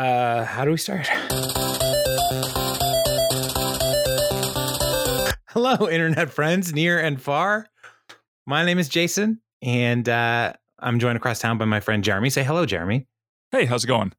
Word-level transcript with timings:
Uh, 0.00 0.44
how 0.46 0.64
do 0.64 0.70
we 0.70 0.78
start? 0.78 1.06
Hello, 5.48 5.90
internet 5.90 6.30
friends 6.30 6.72
near 6.72 6.98
and 6.98 7.20
far. 7.20 7.66
My 8.46 8.64
name 8.64 8.78
is 8.78 8.88
Jason, 8.88 9.42
and 9.60 10.08
uh, 10.08 10.54
I'm 10.78 11.00
joined 11.00 11.18
across 11.18 11.38
town 11.38 11.58
by 11.58 11.66
my 11.66 11.80
friend 11.80 12.02
Jeremy. 12.02 12.30
Say 12.30 12.42
hello, 12.44 12.64
Jeremy. 12.64 13.08
Hey, 13.52 13.66
how's 13.66 13.84
it 13.84 13.88
going? 13.88 14.14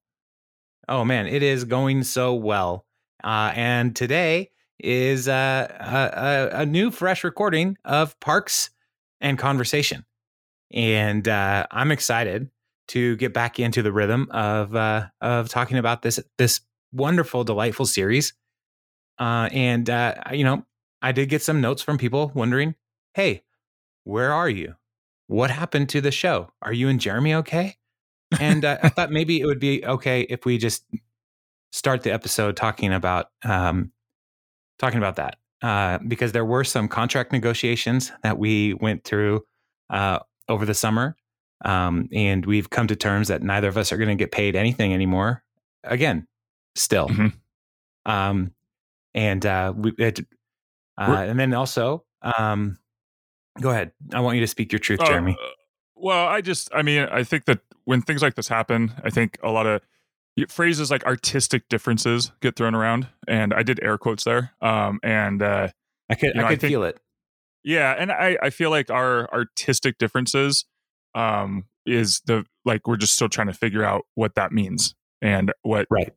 Oh 0.88 1.04
man, 1.04 1.26
it 1.26 1.42
is 1.42 1.64
going 1.64 2.04
so 2.04 2.36
well. 2.36 2.86
Uh, 3.24 3.52
and 3.56 3.96
today 3.96 4.52
is 4.78 5.28
uh, 5.28 5.68
a, 5.80 6.58
a, 6.58 6.62
a 6.62 6.66
new, 6.68 6.92
fresh 6.92 7.24
recording 7.24 7.76
of 7.86 8.20
Parks 8.20 8.70
and 9.20 9.40
Conversation, 9.40 10.06
and 10.70 11.28
uh, 11.28 11.66
I'm 11.72 11.92
excited 11.92 12.52
to 12.92 13.16
get 13.16 13.34
back 13.34 13.60
into 13.60 13.82
the 13.82 13.92
rhythm 13.92 14.28
of 14.32 14.76
uh, 14.76 15.08
of 15.22 15.50
talking 15.50 15.78
about 15.78 16.02
this 16.02 16.20
this 16.38 16.62
wonderful, 16.92 17.44
delightful 17.44 17.86
series. 17.86 18.34
Uh, 19.18 19.50
and 19.52 19.90
uh, 19.90 20.16
you 20.32 20.44
know, 20.44 20.66
I 21.02 21.12
did 21.12 21.30
get 21.30 21.42
some 21.42 21.62
notes 21.62 21.82
from 21.82 21.98
people 21.98 22.32
wondering, 22.36 22.76
"Hey, 23.14 23.44
where 24.04 24.34
are 24.34 24.50
you? 24.50 24.76
What 25.28 25.52
happened 25.52 25.90
to 25.90 26.02
the 26.02 26.12
show? 26.12 26.52
Are 26.62 26.74
you 26.74 26.90
and 26.90 27.00
Jeremy 27.00 27.36
okay?" 27.36 27.78
And 28.40 28.66
uh, 28.66 28.78
I 28.84 28.90
thought 28.90 29.12
maybe 29.20 29.40
it 29.40 29.46
would 29.46 29.60
be 29.60 29.86
okay 29.86 30.22
if 30.22 30.46
we 30.46 30.58
just 30.58 30.84
start 31.72 32.04
the 32.04 32.12
episode 32.12 32.58
talking 32.58 32.92
about 32.92 33.28
um, 33.44 33.94
talking 34.80 34.98
about 34.98 35.16
that 35.16 35.38
uh, 35.62 36.00
because 36.08 36.34
there 36.34 36.46
were 36.46 36.64
some 36.64 36.88
contract 36.88 37.32
negotiations 37.32 38.12
that 38.24 38.38
we 38.38 38.74
went 38.76 39.04
through 39.04 39.46
uh, 39.90 40.20
over 40.50 40.66
the 40.66 40.74
summer, 40.74 41.16
um, 41.64 42.08
and 42.12 42.46
we've 42.46 42.70
come 42.70 42.88
to 42.88 42.96
terms 42.96 43.28
that 43.30 43.42
neither 43.44 43.68
of 43.68 43.78
us 43.78 43.92
are 43.92 43.98
going 43.98 44.10
to 44.10 44.16
get 44.16 44.32
paid 44.32 44.56
anything 44.56 44.94
anymore. 44.94 45.44
Again, 45.84 46.28
still, 46.76 47.08
Mhm. 47.10 47.34
um, 48.06 48.54
and 49.14 49.46
uh, 49.46 49.74
we, 49.76 49.92
it, 49.98 50.20
uh, 50.98 51.26
and 51.28 51.40
then 51.40 51.54
also, 51.54 52.04
um, 52.22 52.78
go 53.60 53.70
ahead. 53.72 53.92
I 54.14 54.20
want 54.22 54.36
you 54.36 54.42
to 54.42 54.48
speak 54.48 54.72
your 54.72 54.80
truth, 54.80 55.02
Uh, 55.02 55.06
Jeremy. 55.06 55.38
well, 55.96 56.28
I 56.28 56.42
just, 56.42 56.70
I 56.74 56.82
mean, 56.82 57.04
I 57.12 57.24
think 57.24 57.46
that 57.46 57.60
when 57.86 58.02
things 58.02 58.22
like 58.22 58.36
this 58.36 58.48
happen, 58.48 58.94
I 59.04 59.10
think 59.10 59.38
a 59.44 59.50
lot 59.52 59.66
of 59.68 59.82
phrases 60.50 60.90
like 60.92 61.04
artistic 61.06 61.68
differences 61.68 62.32
get 62.42 62.56
thrown 62.56 62.74
around, 62.76 63.08
and 63.28 63.54
I 63.54 63.64
did 63.64 63.80
air 63.84 63.98
quotes 63.98 64.24
there. 64.24 64.52
Um, 64.62 65.00
and 65.04 65.42
uh, 65.42 65.70
I 66.10 66.16
could, 66.16 66.30
you 66.36 66.42
know, 66.42 66.44
I 66.44 66.48
I 66.48 66.50
could 66.52 66.62
think- 66.62 66.72
feel 66.72 66.84
it. 66.84 67.00
yeah, 67.64 67.92
and 67.98 68.12
I, 68.12 68.38
I 68.42 68.50
feel 68.50 68.70
like 68.70 68.90
our 68.90 69.30
artistic 69.34 69.98
differences, 69.98 70.66
um, 71.16 71.66
is 71.86 72.22
the 72.26 72.46
like 72.66 72.88
we're 72.88 72.98
just 72.98 73.14
still 73.14 73.30
trying 73.30 73.48
to 73.48 73.54
figure 73.54 73.84
out 73.84 74.04
what 74.16 74.36
that 74.36 74.52
means 74.52 74.96
and 75.22 75.52
what 75.64 75.88
Right. 75.90 76.14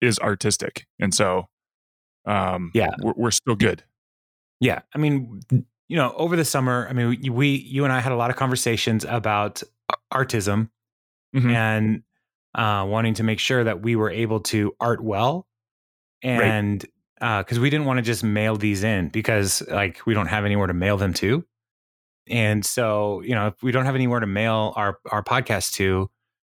is 0.00 0.18
artistic, 0.18 0.86
and 0.98 1.14
so, 1.14 1.48
um, 2.26 2.70
Yeah. 2.74 2.90
we're, 3.02 3.14
we're 3.16 3.30
still 3.30 3.54
good. 3.56 3.82
Yeah, 4.60 4.80
I 4.94 4.98
mean, 4.98 5.40
you 5.50 5.96
know, 5.96 6.12
over 6.16 6.36
the 6.36 6.44
summer, 6.44 6.86
I 6.88 6.92
mean, 6.92 7.08
we, 7.20 7.30
we 7.30 7.48
you 7.56 7.84
and 7.84 7.92
I 7.92 8.00
had 8.00 8.12
a 8.12 8.16
lot 8.16 8.30
of 8.30 8.36
conversations 8.36 9.04
about 9.04 9.62
artism 10.10 10.70
Mhm. 11.34 11.52
and 11.54 12.02
uh, 12.54 12.84
wanting 12.88 13.14
to 13.14 13.22
make 13.22 13.38
sure 13.38 13.64
that 13.64 13.80
we 13.82 13.96
were 13.96 14.10
able 14.10 14.40
to 14.40 14.74
art 14.80 15.02
well, 15.02 15.46
and 16.22 16.84
because 17.20 17.58
we 17.60 17.70
didn't 17.70 17.86
want 17.86 17.98
to 17.98 18.02
just 18.02 18.22
mail 18.24 18.56
these 18.56 18.82
in 18.84 19.08
because 19.08 19.62
like 19.68 20.04
we 20.06 20.12
don't 20.14 20.26
have 20.26 20.44
anywhere 20.44 20.66
to 20.66 20.74
mail 20.74 20.96
them 20.96 21.12
to, 21.14 21.44
and 22.28 22.64
so 22.64 23.20
you 23.22 23.34
know, 23.34 23.48
if 23.48 23.62
we 23.62 23.72
don't 23.72 23.84
have 23.84 23.94
anywhere 23.94 24.20
to 24.20 24.26
mail 24.26 24.72
our 24.76 24.98
our 25.10 25.22
podcast 25.22 25.72
to, 25.74 26.10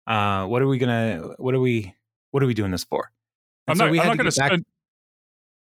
uh, 0.08 0.46
what 0.46 0.62
are 0.62 0.68
we 0.68 0.78
gonna? 0.78 1.34
What 1.38 1.54
are 1.56 1.60
we? 1.60 1.94
What 2.32 2.42
are 2.44 2.48
we 2.48 2.54
doing 2.54 2.72
this 2.72 2.84
for? 2.84 3.12
And 3.68 3.74
I'm 3.74 3.78
so 3.78 3.86
not. 3.86 3.92
we 3.92 4.00
I'm 4.00 4.08
not 4.08 4.14
to 4.14 4.18
going 4.18 4.32
to 4.32 4.36
get 4.36 4.40
back- 4.42 4.50
spend. 4.52 4.66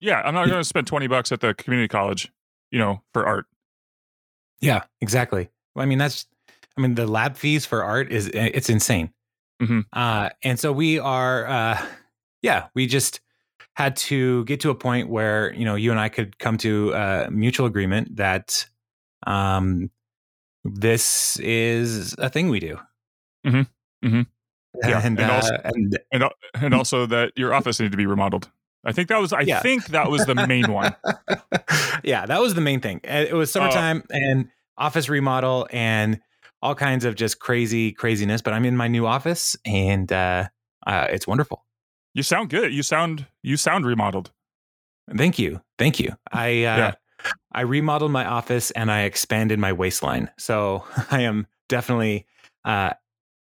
Yeah, 0.00 0.20
I'm 0.24 0.34
not 0.34 0.46
going 0.48 0.60
to 0.60 0.64
spend 0.64 0.86
twenty 0.86 1.06
bucks 1.06 1.30
at 1.32 1.40
the 1.40 1.54
community 1.54 1.88
college, 1.88 2.30
you 2.70 2.78
know, 2.78 3.02
for 3.12 3.26
art. 3.26 3.46
Yeah, 4.60 4.82
exactly. 5.00 5.50
I 5.76 5.86
mean, 5.86 5.98
that's, 5.98 6.26
I 6.76 6.80
mean, 6.80 6.94
the 6.94 7.06
lab 7.06 7.36
fees 7.36 7.66
for 7.66 7.82
art 7.84 8.10
is, 8.12 8.28
eh, 8.32 8.50
it's 8.54 8.70
insane. 8.70 9.12
Mhm. 9.62 9.84
Uh, 9.92 10.30
and 10.42 10.58
so 10.58 10.72
we 10.72 10.98
are, 10.98 11.46
uh, 11.46 11.86
yeah, 12.42 12.66
we 12.74 12.86
just 12.86 13.20
had 13.76 13.96
to 13.96 14.44
get 14.44 14.60
to 14.60 14.70
a 14.70 14.74
point 14.74 15.08
where, 15.08 15.52
you 15.54 15.64
know, 15.64 15.74
you 15.74 15.90
and 15.90 15.98
I 16.00 16.08
could 16.08 16.38
come 16.38 16.56
to 16.58 16.92
a 16.92 17.30
mutual 17.30 17.66
agreement 17.66 18.16
that, 18.16 18.66
um, 19.26 19.90
this 20.64 21.38
is 21.40 22.14
a 22.18 22.28
thing 22.28 22.48
we 22.48 22.60
do. 22.60 22.78
Mhm. 23.46 23.66
Mhm. 24.04 24.26
Yeah, 24.82 25.00
And, 25.04 25.20
and 25.20 25.30
uh, 25.30 25.34
also- 25.34 25.60
and 25.64 25.98
and 26.10 26.24
and 26.54 26.74
also 26.74 27.06
that 27.06 27.32
your 27.36 27.54
office 27.54 27.78
needed 27.78 27.92
to 27.92 27.96
be 27.96 28.06
remodeled. 28.06 28.50
I 28.84 28.92
think 28.92 29.08
that 29.08 29.20
was. 29.20 29.32
I 29.32 29.40
Yeah. 29.42 29.60
think 29.60 29.86
that 29.86 30.10
was 30.10 30.26
the 30.26 30.34
main 30.34 30.70
one. 30.72 30.94
yeah, 32.04 32.26
that 32.26 32.40
was 32.40 32.54
the 32.54 32.60
main 32.60 32.80
thing. 32.80 33.00
Uh, 33.08 33.24
It 33.28 33.34
was 33.34 33.50
summertime 33.52 34.02
and 34.10 34.48
office 34.76 35.08
remodel 35.08 35.68
and 35.70 36.20
all 36.60 36.74
kinds 36.74 37.04
of 37.04 37.14
just 37.14 37.38
crazy 37.38 37.92
craziness. 37.92 38.42
But 38.42 38.52
I'm 38.52 38.64
in 38.64 38.76
my 38.76 38.88
new 38.88 39.06
office 39.06 39.56
and 39.64 40.10
uh, 40.12 40.48
uh, 40.86 41.06
it's 41.10 41.26
wonderful. 41.26 41.64
You 42.14 42.22
sound 42.24 42.50
good. 42.50 42.74
You 42.74 42.82
sound. 42.82 43.26
You 43.42 43.56
sound 43.56 43.86
remodeled. 43.86 44.32
Thank 45.16 45.38
you, 45.38 45.60
thank 45.78 46.00
you. 46.00 46.16
I 46.32 46.48
uh, 46.64 46.76
Yeah. 46.78 46.94
I 47.54 47.62
remodeled 47.62 48.10
my 48.10 48.24
office 48.24 48.70
and 48.72 48.90
I 48.90 49.02
expanded 49.02 49.58
my 49.58 49.72
waistline. 49.72 50.30
So 50.38 50.84
I 51.10 51.20
am 51.22 51.46
definitely 51.68 52.26
uh, 52.64 52.94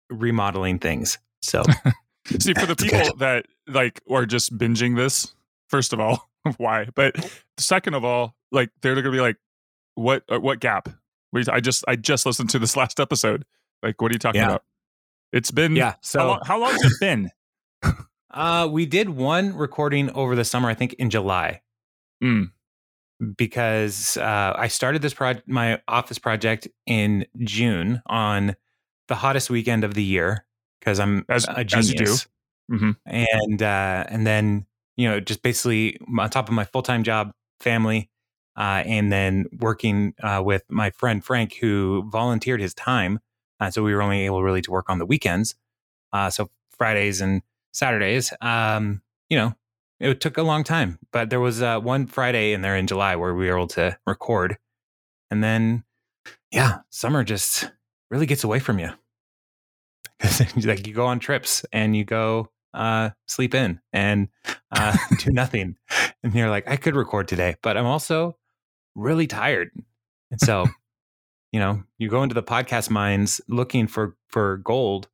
remodeling 0.09 0.79
things. 0.79 1.17
So 1.41 1.63
See, 2.39 2.53
for 2.53 2.65
the 2.65 2.75
people 2.77 3.15
that 3.17 3.45
like 3.67 4.01
are 4.09 4.25
just 4.25 4.57
binging 4.57 4.95
this, 4.95 5.33
first 5.69 5.93
of 5.93 5.99
all, 5.99 6.29
why? 6.57 6.87
But 6.95 7.15
second 7.57 7.93
of 7.93 8.03
all, 8.03 8.35
like 8.51 8.69
they're 8.81 8.95
gonna 8.95 9.11
be 9.11 9.21
like, 9.21 9.37
what? 9.95 10.23
Uh, 10.31 10.39
what 10.39 10.59
gap? 10.59 10.89
I 11.49 11.61
just 11.61 11.85
I 11.87 11.95
just 11.95 12.25
listened 12.25 12.49
to 12.51 12.59
this 12.59 12.75
last 12.75 12.99
episode. 12.99 13.45
Like, 13.81 14.01
what 14.01 14.11
are 14.11 14.15
you 14.15 14.19
talking 14.19 14.41
Yeah. 14.41 14.47
about? 14.47 14.63
It's 15.31 15.49
been 15.51 15.75
yeah, 15.75 15.91
How 15.91 15.97
so 16.01 16.27
long, 16.27 16.39
how 16.45 16.59
long 16.59 16.71
has 16.73 16.83
it 16.83 16.99
been? 16.99 17.31
uh, 18.31 18.67
we 18.69 18.85
did 18.85 19.09
one 19.09 19.55
recording 19.55 20.09
over 20.11 20.35
the 20.35 20.43
summer. 20.43 20.69
I 20.69 20.73
think 20.73 20.93
in 20.95 21.09
July. 21.09 21.61
Mm. 22.21 22.51
Because 23.37 24.17
uh, 24.17 24.53
I 24.57 24.67
started 24.67 25.01
this 25.01 25.13
project, 25.13 25.47
my 25.47 25.81
office 25.87 26.17
project 26.19 26.67
in 26.85 27.25
June 27.39 28.01
on 28.07 28.55
the 29.07 29.15
hottest 29.15 29.49
weekend 29.49 29.83
of 29.83 29.93
the 29.93 30.03
year 30.03 30.45
because 30.79 30.99
I'm 30.99 31.25
As- 31.29 31.47
a 31.47 31.59
as 31.59 31.89
you 31.91 31.95
do. 31.97 32.05
genius. 32.05 32.27
Mhm. 32.71 32.95
And 33.05 33.61
uh, 33.61 34.05
and 34.07 34.25
then 34.25 34.65
you 34.95 35.09
know 35.09 35.19
just 35.19 35.41
basically 35.43 35.99
on 36.17 36.29
top 36.29 36.47
of 36.47 36.53
my 36.55 36.63
full 36.65 36.81
time 36.81 37.03
job, 37.03 37.31
family, 37.59 38.09
uh, 38.57 38.83
and 38.85 39.11
then 39.11 39.45
working 39.59 40.13
uh, 40.23 40.41
with 40.43 40.63
my 40.69 40.89
friend 40.91 41.23
Frank 41.23 41.55
who 41.55 42.07
volunteered 42.09 42.61
his 42.61 42.73
time, 42.73 43.19
uh, 43.59 43.69
so 43.71 43.83
we 43.83 43.93
were 43.93 44.01
only 44.01 44.25
able 44.25 44.41
really 44.41 44.61
to 44.61 44.71
work 44.71 44.89
on 44.89 44.99
the 44.99 45.05
weekends, 45.05 45.55
uh, 46.13 46.29
so 46.29 46.49
Fridays 46.77 47.19
and 47.19 47.41
Saturdays. 47.73 48.33
Um, 48.41 49.01
you 49.29 49.37
know, 49.37 49.53
it 50.01 50.19
took 50.19 50.37
a 50.37 50.43
long 50.43 50.63
time, 50.63 50.97
but 51.11 51.29
there 51.29 51.39
was 51.39 51.61
uh, 51.61 51.79
one 51.79 52.07
Friday 52.07 52.53
in 52.53 52.61
there 52.61 52.75
in 52.75 52.87
July 52.87 53.15
where 53.15 53.35
we 53.35 53.47
were 53.47 53.55
able 53.55 53.67
to 53.67 53.97
record, 54.07 54.57
and 55.29 55.43
then 55.43 55.83
yeah, 56.51 56.79
summer 56.89 57.23
just 57.23 57.69
really 58.09 58.25
gets 58.25 58.43
away 58.43 58.59
from 58.59 58.79
you. 58.79 58.89
like 60.63 60.87
you 60.87 60.93
go 60.93 61.05
on 61.05 61.19
trips 61.19 61.65
and 61.71 61.95
you 61.95 62.03
go 62.03 62.49
uh, 62.73 63.11
sleep 63.27 63.53
in 63.53 63.79
and 63.93 64.27
uh, 64.71 64.97
do 65.19 65.31
nothing, 65.31 65.75
and 66.23 66.33
you're 66.33 66.49
like, 66.49 66.67
I 66.67 66.77
could 66.77 66.95
record 66.95 67.27
today, 67.27 67.55
but 67.61 67.77
I'm 67.77 67.85
also 67.85 68.37
really 68.95 69.27
tired, 69.27 69.69
and 70.31 70.41
so 70.41 70.65
you 71.51 71.59
know 71.59 71.83
you 71.99 72.09
go 72.09 72.23
into 72.23 72.35
the 72.35 72.43
podcast 72.43 72.89
mines 72.89 73.39
looking 73.47 73.85
for 73.85 74.17
for 74.29 74.57
gold, 74.57 75.09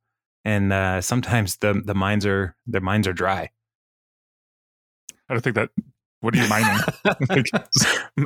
and 0.46 0.72
uh, 0.72 1.02
sometimes 1.02 1.56
the 1.56 1.82
the 1.84 1.94
mines 1.94 2.24
are 2.24 2.56
their 2.66 2.80
mines 2.80 3.06
are 3.06 3.12
dry. 3.12 3.50
I 5.28 5.34
don't 5.34 5.42
think 5.42 5.56
that. 5.56 5.70
What 6.20 6.34
are 6.34 6.38
you 6.38 6.48
mining? 6.48 6.80
Like, 7.28 7.46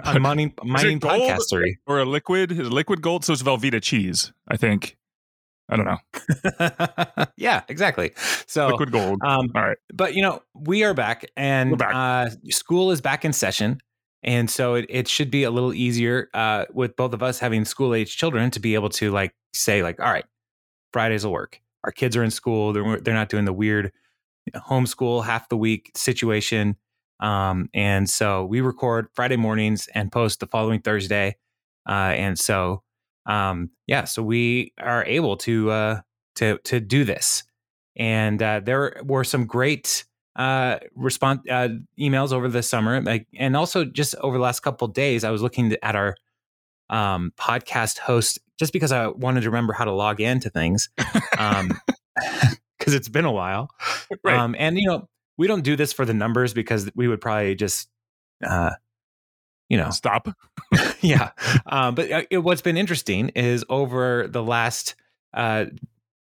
I'm 0.05 0.23
mining 0.23 0.55
mining 0.65 0.99
podcastery. 0.99 1.77
or 1.87 2.01
a 2.01 2.05
liquid? 2.07 2.51
Is 2.53 2.71
liquid 2.71 3.03
gold? 3.03 3.25
So 3.25 3.33
it's 3.35 3.43
Velveeta 3.43 3.83
cheese. 3.83 4.33
I 4.49 4.57
think. 4.57 4.97
I 5.69 5.77
don't 5.77 5.87
know. 5.87 7.27
yeah, 7.37 7.63
exactly. 7.69 8.13
So, 8.47 8.69
Liquid 8.69 8.93
gold. 8.93 9.21
um, 9.25 9.51
All 9.55 9.63
right. 9.63 9.77
but 9.95 10.15
you 10.15 10.21
know, 10.23 10.43
we 10.55 10.85
are 10.85 10.93
back, 10.95 11.25
and 11.37 11.79
back. 11.79 11.95
Uh, 11.95 12.31
school 12.51 12.91
is 12.91 13.01
back 13.01 13.25
in 13.25 13.33
session, 13.33 13.79
and 14.23 14.51
so 14.51 14.75
it, 14.75 14.87
it 14.89 15.09
should 15.09 15.31
be 15.31 15.45
a 15.45 15.51
little 15.51 15.73
easier 15.73 16.29
uh, 16.35 16.65
with 16.73 16.97
both 16.97 17.13
of 17.15 17.23
us 17.23 17.39
having 17.39 17.65
school 17.65 17.95
age 17.95 18.17
children 18.17 18.51
to 18.51 18.61
be 18.61 18.75
able 18.75 18.91
to 18.91 19.11
like 19.11 19.35
say 19.55 19.83
like, 19.83 20.01
all 20.01 20.11
right, 20.13 20.25
Fridays 20.93 21.25
will 21.25 21.33
work. 21.33 21.61
Our 21.85 21.93
kids 21.93 22.17
are 22.17 22.25
in 22.25 22.31
school; 22.31 22.73
they're 22.73 23.01
they're 23.01 23.15
not 23.15 23.29
doing 23.29 23.45
the 23.47 23.53
weird 23.53 23.93
homeschool 24.55 25.25
half 25.25 25.49
the 25.49 25.57
week 25.57 25.93
situation. 25.95 26.77
Um, 27.21 27.69
and 27.75 28.09
so 28.11 28.45
we 28.45 28.61
record 28.61 29.09
Friday 29.15 29.37
mornings 29.37 29.89
and 29.95 30.11
post 30.11 30.41
the 30.41 30.47
following 30.47 30.81
Thursday. 30.81 31.37
Uh, 31.89 32.15
and 32.17 32.39
so, 32.39 32.83
um, 33.27 33.71
yeah, 33.87 34.05
so 34.05 34.23
we 34.23 34.73
are 34.79 35.05
able 35.05 35.37
to, 35.39 35.71
uh, 35.71 36.01
to, 36.37 36.59
to 36.65 36.81
do 36.81 37.05
this. 37.05 37.45
and 37.97 38.43
uh, 38.43 38.61
there 38.61 39.01
were 39.05 39.25
some 39.25 39.47
great 39.47 40.05
uh, 40.37 40.79
response 40.95 41.41
uh, 41.51 41.69
emails 42.01 42.33
over 42.33 42.49
the 42.49 42.63
summer, 42.63 43.03
like, 43.03 43.27
and 43.39 43.57
also 43.57 43.85
just 43.85 44.15
over 44.17 44.39
the 44.39 44.43
last 44.43 44.61
couple 44.61 44.89
days. 44.89 45.25
I 45.25 45.31
was 45.31 45.43
looking 45.43 45.77
at 45.83 45.95
our 45.95 46.17
um, 46.91 47.33
podcast 47.39 47.99
host 47.99 48.39
just 48.59 48.73
because 48.73 48.93
I 48.93 49.09
wanted 49.09 49.43
to 49.43 49.51
remember 49.51 49.73
how 49.75 49.85
to 49.85 49.93
log 49.93 50.21
into 50.21 50.51
things, 50.51 50.89
Um, 51.39 51.71
because 52.79 52.95
it's 52.95 53.09
been 53.09 53.25
a 53.25 53.33
while. 53.33 53.69
Right. 54.25 54.37
Um, 54.39 54.57
and 54.59 54.79
you 54.79 54.89
know, 54.89 55.09
we 55.37 55.47
don't 55.47 55.63
do 55.63 55.77
this 55.77 55.93
for 55.93 56.05
the 56.05 56.15
numbers 56.15 56.55
because 56.55 56.91
we 56.95 57.09
would 57.09 57.21
probably 57.21 57.55
just, 57.55 57.89
uh, 58.47 58.71
you 59.69 59.77
know, 59.77 59.91
stop. 59.91 60.29
yeah. 61.01 61.31
Um, 61.67 61.95
but 61.95 62.11
uh, 62.11 62.23
it, 62.31 62.39
what's 62.39 62.63
been 62.63 62.77
interesting 62.77 63.31
is 63.31 63.65
over 63.69 64.29
the 64.29 64.43
last 64.43 64.95
uh, 65.35 65.67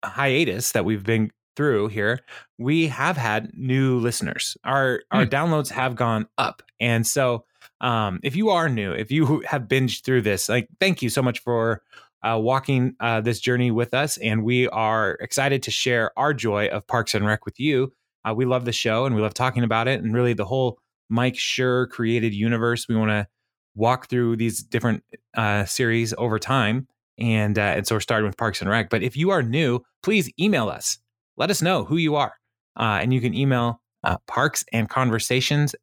hiatus 0.05 0.73
that 0.73 0.85
we've 0.85 1.05
been 1.05 1.31
through 1.57 1.89
here, 1.89 2.21
we 2.59 2.89
have 2.89 3.17
had 3.17 3.53
new 3.55 3.99
listeners. 3.99 4.57
Our 4.65 5.03
our 5.11 5.27
mm. 5.27 5.31
downloads 5.31 5.71
have 5.71 5.97
gone 5.97 6.27
up, 6.39 6.63
and 6.81 7.07
so 7.07 7.45
um, 7.81 8.21
if 8.23 8.37
you 8.37 8.51
are 8.51 8.69
new, 8.69 8.93
if 8.93 9.11
you 9.11 9.41
have 9.47 9.63
binged 9.63 10.05
through 10.05 10.23
this, 10.23 10.49
like 10.49 10.69
thank 10.81 11.03
you 11.03 11.11
so 11.11 11.23
much 11.23 11.41
for 11.41 11.83
uh, 12.23 12.39
walking 12.41 12.95
uh, 13.01 13.21
this 13.21 13.41
journey 13.41 13.71
with 13.71 13.95
us, 13.95 14.17
and 14.19 14.45
we 14.45 14.69
are 14.69 15.13
excited 15.21 15.63
to 15.65 15.71
share 15.71 16.17
our 16.17 16.33
joy 16.33 16.69
of 16.69 16.87
Parks 16.87 17.15
and 17.15 17.27
Rec 17.27 17.45
with 17.45 17.59
you. 17.59 17.93
Uh, 18.25 18.35
we 18.35 18.45
love 18.45 18.65
the 18.65 18.73
show 18.73 19.05
and 19.05 19.15
we 19.15 19.23
love 19.23 19.35
talking 19.35 19.65
about 19.65 19.89
it, 19.89 20.03
and 20.03 20.15
really 20.15 20.33
the 20.33 20.45
whole 20.45 20.79
Mike 21.09 21.35
Schur 21.35 21.89
created 21.89 22.35
universe. 22.35 22.89
We 22.89 22.97
want 22.97 23.11
to 23.11 23.27
walk 23.75 24.09
through 24.09 24.37
these 24.37 24.63
different 24.63 25.03
uh, 25.37 25.65
series 25.65 26.15
over 26.19 26.39
time, 26.39 26.87
and 27.19 27.59
uh, 27.59 27.75
and 27.77 27.87
so 27.87 27.97
we're 27.97 28.01
starting 28.01 28.27
with 28.27 28.37
Parks 28.37 28.61
and 28.61 28.71
Rec. 28.71 28.91
But 28.91 29.03
if 29.03 29.17
you 29.17 29.31
are 29.31 29.43
new, 29.43 29.81
please 30.03 30.31
email 30.39 30.69
us. 30.69 30.99
Let 31.37 31.51
us 31.51 31.63
know 31.63 31.85
who 31.85 31.97
you 31.97 32.17
are, 32.17 32.35
uh, 32.79 32.99
and 33.01 33.13
you 33.13 33.21
can 33.21 33.35
email 33.35 33.81
Parks 34.27 34.65
and 34.73 34.89
Conversations. 34.89 35.75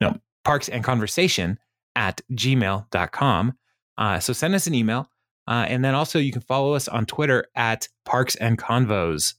No, 0.00 0.18
Parks 0.44 0.68
and 0.68 0.82
Conversation 0.82 1.58
at 1.96 2.20
gmail.com. 2.32 3.52
Uh, 3.98 4.18
so 4.18 4.32
send 4.32 4.54
us 4.54 4.66
an 4.66 4.74
email. 4.74 5.08
Uh, 5.48 5.66
and 5.68 5.84
then 5.84 5.94
also 5.94 6.18
you 6.18 6.32
can 6.32 6.42
follow 6.42 6.74
us 6.74 6.88
on 6.88 7.04
Twitter 7.04 7.46
at 7.56 7.88
Parks 8.04 8.36
and 8.36 8.58
Convos. 8.58 9.34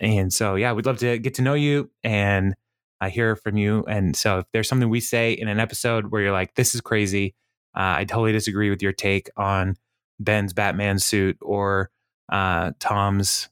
And 0.00 0.32
so, 0.32 0.54
yeah, 0.54 0.72
we'd 0.72 0.86
love 0.86 0.98
to 0.98 1.18
get 1.18 1.34
to 1.34 1.42
know 1.42 1.54
you 1.54 1.90
and 2.04 2.54
uh, 3.00 3.08
hear 3.08 3.36
from 3.36 3.56
you. 3.56 3.84
And 3.88 4.14
so 4.16 4.38
if 4.38 4.46
there's 4.52 4.68
something 4.68 4.88
we 4.88 5.00
say 5.00 5.32
in 5.32 5.48
an 5.48 5.60
episode 5.60 6.06
where 6.06 6.22
you're 6.22 6.32
like, 6.32 6.54
this 6.54 6.74
is 6.74 6.80
crazy, 6.80 7.34
uh, 7.76 7.98
I 7.98 8.04
totally 8.04 8.32
disagree 8.32 8.70
with 8.70 8.82
your 8.82 8.92
take 8.92 9.30
on 9.36 9.76
Ben's 10.20 10.52
Batman 10.52 10.98
suit 10.98 11.38
or 11.40 11.90
uh, 12.28 12.72
Tom's 12.78 13.48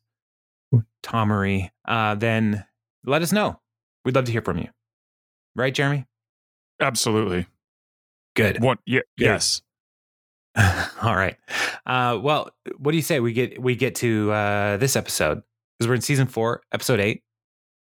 Tomery, 1.03 1.71
uh, 1.87 2.15
then 2.17 2.65
let 3.05 3.23
us 3.23 3.33
know. 3.33 3.61
We'd 4.05 4.15
love 4.15 4.25
to 4.27 4.33
hear 4.33 4.43
from 4.43 4.59
you. 4.59 4.69
Right, 5.55 5.75
Jeremy? 5.75 6.07
Absolutely. 6.81 7.47
Good. 8.35 8.61
What? 8.63 8.79
Yeah. 8.85 9.01
Good. 9.17 9.25
Yes. 9.25 9.63
All 11.03 11.15
right. 11.15 11.37
Uh, 11.87 12.19
well, 12.21 12.51
what 12.79 12.93
do 12.93 12.97
you 12.97 13.03
say 13.03 13.21
we 13.21 13.33
get 13.33 13.61
we 13.61 13.77
get 13.77 13.95
to 13.97 14.33
uh, 14.33 14.77
this 14.77 14.97
episode 14.97 15.43
because 15.79 15.89
we're 15.89 15.95
in 15.95 16.01
season 16.01 16.27
four, 16.27 16.63
episode 16.73 17.01
eight, 17.01 17.23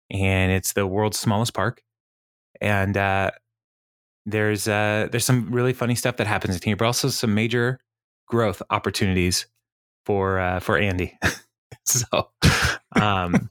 and 0.09 0.51
it's 0.51 0.73
the 0.73 0.85
world's 0.85 1.19
smallest 1.19 1.53
park, 1.53 1.81
and 2.61 2.95
uh, 2.97 3.31
there's 4.25 4.67
uh, 4.67 5.07
there's 5.11 5.25
some 5.25 5.51
really 5.51 5.73
funny 5.73 5.95
stuff 5.95 6.17
that 6.17 6.27
happens 6.27 6.55
in 6.55 6.61
here, 6.61 6.75
but 6.75 6.85
also 6.85 7.09
some 7.09 7.33
major 7.33 7.79
growth 8.27 8.61
opportunities 8.69 9.47
for 10.05 10.39
uh, 10.39 10.59
for 10.59 10.77
Andy. 10.77 11.17
so, 11.85 12.29
um, 12.95 13.49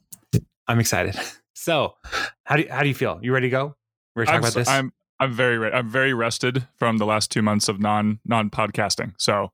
I'm 0.67 0.79
excited. 0.79 1.15
So, 1.53 1.95
how 2.43 2.55
do 2.55 2.63
you, 2.63 2.69
how 2.69 2.81
do 2.81 2.87
you 2.87 2.95
feel? 2.95 3.19
You 3.21 3.33
ready 3.33 3.47
to 3.47 3.51
go? 3.51 3.75
We're 4.15 4.25
talking 4.25 4.39
about 4.39 4.53
this. 4.53 4.67
I'm 4.67 4.93
I'm 5.19 5.33
very 5.33 5.71
I'm 5.71 5.89
very 5.89 6.13
rested 6.13 6.67
from 6.77 6.97
the 6.97 7.05
last 7.05 7.31
two 7.31 7.41
months 7.41 7.67
of 7.67 7.79
non 7.79 8.19
non 8.25 8.49
podcasting. 8.49 9.13
So, 9.17 9.51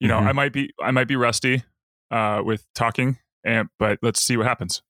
you 0.00 0.08
know, 0.08 0.18
mm-hmm. 0.18 0.28
I 0.28 0.32
might 0.32 0.52
be 0.52 0.72
I 0.80 0.90
might 0.92 1.08
be 1.08 1.16
rusty 1.16 1.64
uh, 2.10 2.42
with 2.44 2.64
talking, 2.74 3.18
and 3.46 3.68
but 3.78 3.98
let's 4.02 4.20
see 4.20 4.36
what 4.36 4.46
happens. 4.46 4.82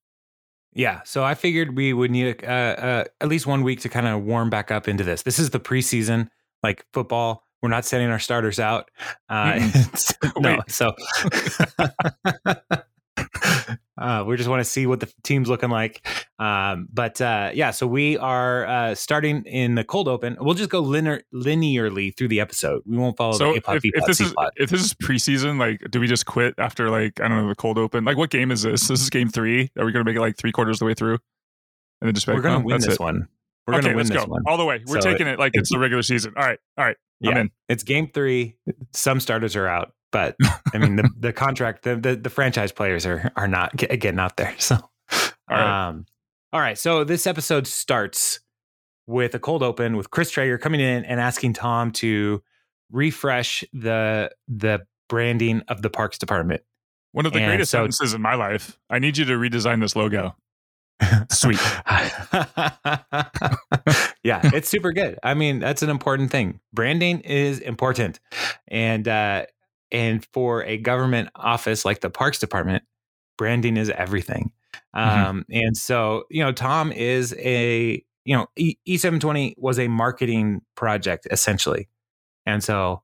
Yeah, 0.72 1.00
so 1.04 1.24
I 1.24 1.34
figured 1.34 1.76
we 1.76 1.92
would 1.92 2.10
need 2.10 2.44
uh, 2.44 2.46
uh, 2.46 3.04
at 3.20 3.28
least 3.28 3.46
one 3.46 3.62
week 3.62 3.80
to 3.80 3.88
kind 3.88 4.06
of 4.06 4.22
warm 4.24 4.50
back 4.50 4.70
up 4.70 4.88
into 4.88 5.04
this. 5.04 5.22
This 5.22 5.38
is 5.38 5.50
the 5.50 5.60
preseason, 5.60 6.28
like 6.62 6.84
football. 6.92 7.44
We're 7.62 7.70
not 7.70 7.86
sending 7.86 8.10
our 8.10 8.18
starters 8.18 8.60
out. 8.60 8.90
Uh, 9.28 9.70
no, 10.38 10.60
so 10.68 10.92
Uh, 13.98 14.22
we 14.26 14.36
just 14.36 14.48
want 14.48 14.60
to 14.60 14.64
see 14.64 14.86
what 14.86 15.00
the 15.00 15.10
team's 15.22 15.48
looking 15.48 15.70
like. 15.70 16.06
Um, 16.38 16.86
but 16.92 17.18
uh, 17.20 17.50
yeah, 17.54 17.70
so 17.70 17.86
we 17.86 18.18
are 18.18 18.66
uh, 18.66 18.94
starting 18.94 19.44
in 19.44 19.74
the 19.74 19.84
cold 19.84 20.06
open. 20.06 20.36
We'll 20.38 20.54
just 20.54 20.68
go 20.68 20.80
linear, 20.80 21.22
linearly 21.32 22.14
through 22.14 22.28
the 22.28 22.40
episode. 22.40 22.82
We 22.84 22.98
won't 22.98 23.16
follow 23.16 23.32
so 23.32 23.52
the 23.52 23.58
A-plot, 23.58 23.76
if, 23.76 23.82
B-plot, 23.82 24.02
if 24.02 24.06
this 24.06 24.20
is 24.20 24.34
if 24.56 24.70
this 24.70 24.84
is 24.84 24.92
preseason, 24.92 25.58
like, 25.58 25.90
do 25.90 25.98
we 25.98 26.06
just 26.06 26.26
quit 26.26 26.54
after 26.58 26.90
like 26.90 27.20
I 27.20 27.28
don't 27.28 27.42
know 27.42 27.48
the 27.48 27.54
cold 27.54 27.78
open? 27.78 28.04
Like, 28.04 28.18
what 28.18 28.28
game 28.28 28.50
is 28.50 28.62
this? 28.62 28.86
This 28.86 29.00
is 29.00 29.08
game 29.08 29.30
three. 29.30 29.70
Are 29.78 29.86
we 29.86 29.92
going 29.92 30.04
to 30.04 30.10
make 30.10 30.16
it 30.16 30.20
like 30.20 30.36
three 30.36 30.52
quarters 30.52 30.76
of 30.76 30.80
the 30.80 30.84
way 30.84 30.94
through, 30.94 31.18
and 32.02 32.08
then 32.08 32.14
just 32.14 32.26
we're 32.26 32.42
going 32.42 32.60
to 32.60 32.64
oh, 32.64 32.66
win 32.66 32.80
this 32.80 32.94
it. 32.94 33.00
one. 33.00 33.28
We're 33.66 33.76
okay, 33.76 33.82
going 33.82 33.92
to 33.92 33.96
win 33.96 34.06
this 34.08 34.24
go. 34.24 34.30
one 34.30 34.42
all 34.46 34.58
the 34.58 34.66
way. 34.66 34.82
We're 34.86 35.00
so 35.00 35.10
taking 35.10 35.26
it, 35.26 35.34
it 35.34 35.38
like 35.38 35.52
it's 35.54 35.72
the 35.72 35.78
regular 35.78 36.02
season. 36.02 36.34
All 36.36 36.44
right, 36.44 36.58
all 36.76 36.84
right. 36.84 36.96
Yeah, 37.20 37.30
I'm 37.30 37.36
in. 37.38 37.50
It's 37.70 37.82
game 37.82 38.10
three. 38.12 38.56
Some 38.92 39.20
starters 39.20 39.56
are 39.56 39.66
out. 39.66 39.94
But 40.12 40.36
I 40.74 40.78
mean, 40.78 40.96
the, 40.96 41.10
the 41.18 41.32
contract, 41.32 41.82
the, 41.82 41.96
the, 41.96 42.16
the 42.16 42.30
franchise 42.30 42.72
players 42.72 43.06
are 43.06 43.32
are 43.36 43.48
not 43.48 43.76
getting 43.76 44.18
out 44.18 44.36
there. 44.36 44.54
So, 44.58 44.76
all 44.76 45.56
right. 45.56 45.88
Um, 45.88 46.06
all 46.52 46.60
right. 46.60 46.76
So 46.76 47.04
this 47.04 47.26
episode 47.26 47.66
starts 47.66 48.40
with 49.06 49.34
a 49.34 49.38
cold 49.38 49.62
open 49.62 49.96
with 49.96 50.10
Chris 50.10 50.30
Traeger 50.30 50.58
coming 50.58 50.80
in 50.80 51.04
and 51.04 51.20
asking 51.20 51.52
Tom 51.52 51.92
to 51.92 52.42
refresh 52.90 53.64
the 53.72 54.30
the 54.48 54.86
branding 55.08 55.62
of 55.68 55.82
the 55.82 55.90
parks 55.90 56.18
department. 56.18 56.62
One 57.12 57.26
of 57.26 57.32
the 57.32 57.38
and 57.38 57.48
greatest 57.48 57.70
so, 57.70 57.78
sentences 57.78 58.14
in 58.14 58.20
my 58.20 58.34
life. 58.34 58.78
I 58.90 58.98
need 58.98 59.16
you 59.16 59.24
to 59.26 59.34
redesign 59.34 59.80
this 59.80 59.96
logo. 59.96 60.34
Sweet. 61.30 61.60
yeah, 64.22 64.40
it's 64.52 64.68
super 64.68 64.92
good. 64.92 65.18
I 65.22 65.34
mean, 65.34 65.58
that's 65.58 65.82
an 65.82 65.90
important 65.90 66.30
thing. 66.30 66.60
Branding 66.72 67.20
is 67.20 67.60
important. 67.60 68.18
And 68.68 69.06
uh 69.06 69.46
and 69.90 70.26
for 70.32 70.64
a 70.64 70.78
government 70.78 71.28
office 71.34 71.84
like 71.84 72.00
the 72.00 72.10
Parks 72.10 72.38
Department, 72.38 72.84
branding 73.38 73.76
is 73.76 73.90
everything. 73.90 74.52
Mm-hmm. 74.94 75.26
Um, 75.26 75.44
and 75.50 75.76
so, 75.76 76.24
you 76.30 76.42
know, 76.42 76.52
Tom 76.52 76.92
is 76.92 77.34
a, 77.38 78.02
you 78.24 78.36
know, 78.36 78.46
e- 78.56 78.76
E720 78.88 79.54
was 79.58 79.78
a 79.78 79.88
marketing 79.88 80.62
project 80.74 81.26
essentially. 81.30 81.88
And 82.44 82.62
so 82.62 83.02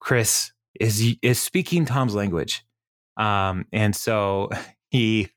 Chris 0.00 0.52
is 0.78 1.16
is 1.22 1.40
speaking 1.40 1.84
Tom's 1.84 2.14
language. 2.14 2.64
Um, 3.16 3.66
and 3.72 3.94
so 3.94 4.50
he 4.90 5.28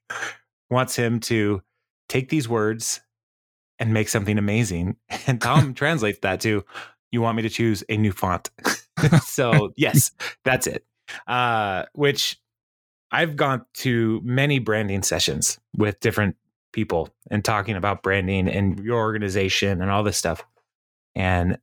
wants 0.69 0.95
him 0.95 1.19
to 1.21 1.61
take 2.09 2.29
these 2.29 2.47
words 2.47 3.01
and 3.79 3.93
make 3.93 4.09
something 4.09 4.37
amazing. 4.37 4.97
And 5.27 5.41
Tom 5.41 5.73
translates 5.75 6.19
that 6.19 6.41
to, 6.41 6.65
you 7.11 7.21
want 7.21 7.37
me 7.37 7.43
to 7.43 7.49
choose 7.49 7.83
a 7.87 7.95
new 7.95 8.11
font. 8.11 8.49
so 9.25 9.71
yes, 9.77 10.11
that's 10.43 10.67
it. 10.67 10.85
Uh, 11.27 11.85
which 11.93 12.37
I've 13.11 13.35
gone 13.35 13.65
to 13.75 14.21
many 14.23 14.59
branding 14.59 15.03
sessions 15.03 15.59
with 15.77 15.99
different 15.99 16.35
people 16.71 17.09
and 17.29 17.45
talking 17.45 17.75
about 17.75 18.03
branding 18.03 18.47
and 18.47 18.79
your 18.79 18.99
organization 18.99 19.81
and 19.81 19.91
all 19.91 20.03
this 20.03 20.17
stuff. 20.17 20.43
And 21.15 21.59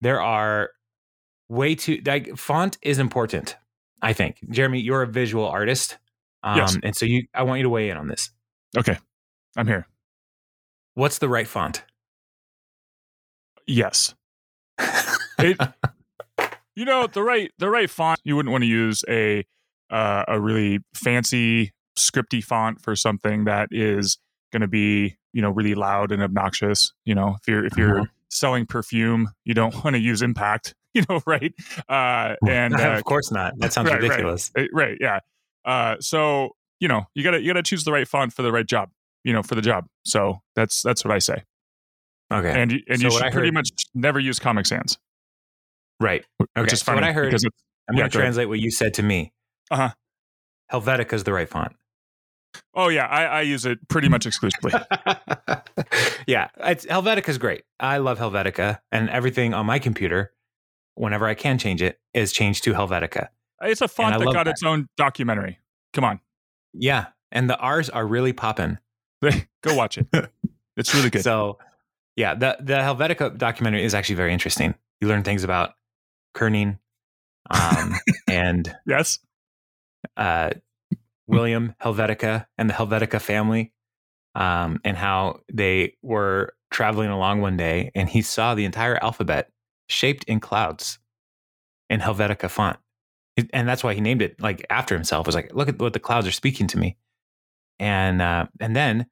there 0.00 0.20
are 0.20 0.70
way 1.48 1.74
too 1.74 2.00
like 2.04 2.36
font 2.36 2.78
is 2.82 2.98
important. 2.98 3.56
I 4.02 4.14
think 4.14 4.38
Jeremy, 4.48 4.80
you're 4.80 5.02
a 5.02 5.06
visual 5.06 5.46
artist, 5.46 5.98
um, 6.42 6.56
yes. 6.56 6.78
and 6.82 6.96
so 6.96 7.04
you. 7.04 7.24
I 7.34 7.42
want 7.42 7.58
you 7.58 7.64
to 7.64 7.68
weigh 7.68 7.90
in 7.90 7.98
on 7.98 8.08
this. 8.08 8.30
Okay, 8.76 8.96
I'm 9.56 9.66
here. 9.66 9.86
What's 10.94 11.18
the 11.18 11.28
right 11.28 11.46
font? 11.46 11.84
Yes. 13.66 14.14
it, 15.38 15.58
you 16.74 16.84
know 16.84 17.06
the 17.06 17.22
right 17.22 17.50
the 17.58 17.70
right 17.70 17.90
font. 17.90 18.20
You 18.24 18.36
wouldn't 18.36 18.52
want 18.52 18.62
to 18.62 18.68
use 18.68 19.04
a 19.08 19.44
uh, 19.90 20.24
a 20.28 20.40
really 20.40 20.80
fancy 20.94 21.72
scripty 21.96 22.42
font 22.42 22.80
for 22.80 22.94
something 22.96 23.44
that 23.44 23.68
is 23.70 24.18
going 24.52 24.62
to 24.62 24.68
be 24.68 25.16
you 25.32 25.42
know 25.42 25.50
really 25.50 25.74
loud 25.74 26.12
and 26.12 26.22
obnoxious. 26.22 26.92
You 27.04 27.14
know 27.14 27.36
if 27.40 27.48
you're 27.48 27.64
if 27.64 27.76
you're 27.76 28.00
uh-huh. 28.00 28.10
selling 28.28 28.66
perfume, 28.66 29.30
you 29.44 29.54
don't 29.54 29.84
want 29.84 29.94
to 29.94 30.00
use 30.00 30.22
impact. 30.22 30.74
You 30.92 31.04
know 31.08 31.22
right? 31.24 31.54
Uh, 31.88 32.34
and 32.48 32.74
uh, 32.80 32.94
of 32.94 33.04
course 33.04 33.30
not. 33.30 33.56
That 33.58 33.72
sounds 33.72 33.90
right, 33.90 34.02
ridiculous. 34.02 34.50
Right, 34.56 34.68
right 34.72 34.98
yeah. 35.00 35.20
Uh, 35.64 35.94
so 36.00 36.56
you 36.80 36.88
know 36.88 37.04
you 37.14 37.22
gotta 37.22 37.40
you 37.40 37.46
gotta 37.46 37.62
choose 37.62 37.84
the 37.84 37.92
right 37.92 38.08
font 38.08 38.32
for 38.32 38.42
the 38.42 38.50
right 38.50 38.66
job. 38.66 38.90
You 39.22 39.32
know 39.32 39.44
for 39.44 39.54
the 39.54 39.62
job. 39.62 39.86
So 40.04 40.40
that's 40.56 40.82
that's 40.82 41.04
what 41.04 41.14
I 41.14 41.20
say. 41.20 41.44
Okay. 42.32 42.50
And 42.50 42.72
and 42.88 43.00
so 43.00 43.04
you 43.04 43.10
should 43.12 43.30
pretty 43.30 43.52
much 43.52 43.70
never 43.94 44.18
use 44.18 44.40
Comic 44.40 44.66
Sans. 44.66 44.98
Right. 46.00 46.24
Okay. 46.40 46.62
Which 46.62 46.72
is 46.72 46.80
so 46.80 46.94
what 46.94 47.04
I 47.04 47.12
heard, 47.12 47.32
I'm 47.34 47.40
yeah, 47.92 47.98
going 47.98 48.10
to 48.10 48.18
translate 48.18 48.48
what 48.48 48.58
you 48.58 48.70
said 48.70 48.94
to 48.94 49.02
me. 49.02 49.32
Uh 49.70 49.76
huh. 49.76 49.90
Helvetica 50.72 51.12
is 51.12 51.24
the 51.24 51.32
right 51.32 51.48
font. 51.48 51.74
Oh 52.74 52.88
yeah, 52.88 53.06
I, 53.06 53.24
I 53.24 53.40
use 53.42 53.64
it 53.64 53.78
pretty 53.88 54.08
much 54.08 54.26
exclusively. 54.26 54.72
yeah, 56.26 56.48
it's, 56.58 56.86
Helvetica 56.86 57.28
is 57.28 57.38
great. 57.38 57.62
I 57.78 57.98
love 57.98 58.18
Helvetica, 58.18 58.78
and 58.90 59.08
everything 59.10 59.54
on 59.54 59.66
my 59.66 59.78
computer, 59.78 60.32
whenever 60.94 61.26
I 61.26 61.34
can 61.34 61.58
change 61.58 61.82
it, 61.82 62.00
is 62.14 62.32
changed 62.32 62.64
to 62.64 62.72
Helvetica. 62.72 63.28
It's 63.62 63.80
a 63.80 63.88
font 63.88 64.18
that 64.18 64.24
got 64.24 64.44
that. 64.44 64.48
its 64.48 64.62
own 64.62 64.88
documentary. 64.96 65.58
Come 65.92 66.04
on, 66.04 66.20
Yeah, 66.72 67.06
and 67.30 67.50
the 67.50 67.58
R's 67.58 67.90
are 67.90 68.06
really 68.06 68.32
popping. 68.32 68.78
go 69.22 69.74
watch 69.74 69.98
it. 69.98 70.06
It's 70.76 70.94
really 70.94 71.10
good. 71.10 71.22
So, 71.22 71.58
yeah, 72.16 72.34
the 72.34 72.56
the 72.60 72.74
Helvetica 72.74 73.36
documentary 73.36 73.84
is 73.84 73.92
actually 73.92 74.14
very 74.14 74.32
interesting. 74.32 74.74
You 75.00 75.08
learn 75.08 75.24
things 75.24 75.44
about 75.44 75.74
kerning, 76.34 76.78
um, 77.50 77.94
and 78.28 78.74
yes, 78.86 79.18
uh, 80.16 80.50
William 81.26 81.74
Helvetica 81.82 82.46
and 82.58 82.68
the 82.68 82.74
Helvetica 82.74 83.20
family, 83.20 83.72
um, 84.34 84.80
and 84.84 84.96
how 84.96 85.40
they 85.52 85.94
were 86.02 86.54
traveling 86.70 87.10
along 87.10 87.40
one 87.40 87.56
day, 87.56 87.90
and 87.94 88.08
he 88.08 88.22
saw 88.22 88.54
the 88.54 88.64
entire 88.64 89.02
alphabet 89.02 89.50
shaped 89.88 90.24
in 90.24 90.40
clouds 90.40 90.98
in 91.88 92.00
Helvetica 92.00 92.48
font, 92.48 92.78
and 93.52 93.68
that's 93.68 93.82
why 93.82 93.94
he 93.94 94.00
named 94.00 94.22
it 94.22 94.40
like 94.40 94.64
after 94.70 94.94
himself. 94.94 95.26
It 95.26 95.28
was 95.28 95.34
like, 95.34 95.54
look 95.54 95.68
at 95.68 95.78
what 95.78 95.92
the 95.92 96.00
clouds 96.00 96.26
are 96.26 96.32
speaking 96.32 96.66
to 96.68 96.78
me, 96.78 96.96
and 97.78 98.22
uh, 98.22 98.46
and 98.60 98.74
then 98.74 99.06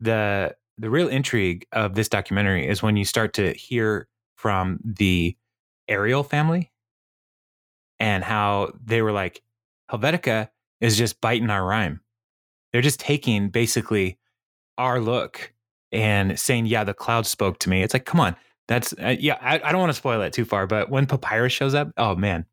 the 0.00 0.54
the 0.78 0.90
real 0.90 1.08
intrigue 1.08 1.66
of 1.72 1.94
this 1.94 2.08
documentary 2.08 2.66
is 2.66 2.82
when 2.82 2.96
you 2.96 3.04
start 3.04 3.32
to 3.34 3.52
hear 3.52 4.08
from 4.36 4.80
the 4.84 5.36
Ariel 5.88 6.22
family 6.22 6.72
and 8.00 8.24
how 8.24 8.72
they 8.84 9.02
were 9.02 9.12
like, 9.12 9.42
Helvetica 9.90 10.48
is 10.80 10.96
just 10.96 11.20
biting 11.20 11.50
our 11.50 11.64
rhyme. 11.64 12.00
They're 12.72 12.82
just 12.82 13.00
taking 13.00 13.48
basically 13.50 14.18
our 14.78 15.00
look 15.00 15.52
and 15.92 16.38
saying, 16.38 16.66
yeah, 16.66 16.84
the 16.84 16.94
cloud 16.94 17.26
spoke 17.26 17.58
to 17.60 17.68
me. 17.70 17.82
It's 17.82 17.94
like, 17.94 18.04
come 18.04 18.20
on. 18.20 18.34
That's, 18.66 18.92
uh, 18.94 19.14
yeah, 19.18 19.36
I, 19.40 19.60
I 19.62 19.72
don't 19.72 19.80
want 19.80 19.90
to 19.90 19.96
spoil 19.96 20.22
it 20.22 20.32
too 20.32 20.44
far, 20.44 20.66
but 20.66 20.90
when 20.90 21.06
Papyrus 21.06 21.52
shows 21.52 21.74
up, 21.74 21.92
oh 21.98 22.16
man, 22.16 22.46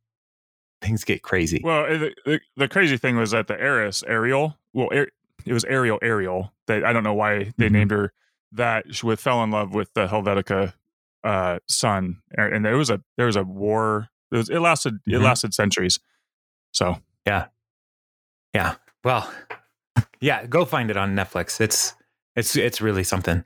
things 0.82 1.04
get 1.04 1.24
crazy. 1.24 1.62
Well, 1.64 1.84
the, 1.88 2.14
the, 2.26 2.42
the 2.58 2.68
crazy 2.68 2.98
thing 2.98 3.16
was 3.18 3.32
that 3.32 3.48
the 3.48 3.60
heiress 3.60 4.04
Ariel, 4.04 4.58
well, 4.74 4.90
it 4.92 5.54
was 5.54 5.64
Ariel 5.66 6.00
Ariel. 6.02 6.54
That 6.68 6.84
I 6.84 6.94
don't 6.94 7.04
know 7.04 7.14
why 7.14 7.52
they 7.58 7.70
Mhm. 7.70 7.72
named 7.72 7.92
her 7.92 8.14
that. 8.52 8.94
She 8.94 9.16
fell 9.16 9.44
in 9.44 9.52
love 9.52 9.74
with 9.74 9.94
the 9.94 10.08
Helvetica 10.08 10.74
uh, 11.24 11.60
son, 11.68 12.18
and 12.38 12.64
there 12.66 12.78
was 12.78 12.90
a 12.90 13.02
there 13.18 13.26
was 13.28 13.36
a 13.36 13.44
war. 13.44 14.08
It, 14.32 14.38
was, 14.38 14.50
it 14.50 14.60
lasted 14.60 14.96
it 15.08 15.12
Mhm. 15.12 15.24
lasted 15.24 15.54
centuries. 15.54 16.00
So 16.74 16.98
Yeah. 17.28 17.48
Yeah. 18.54 18.76
Well, 19.04 19.32
yeah, 20.20 20.46
go 20.46 20.66
find 20.66 20.90
it 20.90 20.98
on 20.98 21.16
Netflix. 21.16 21.60
It's 21.62 21.94
it's 22.36 22.56
it's 22.56 22.82
really 22.82 23.04
something. 23.04 23.44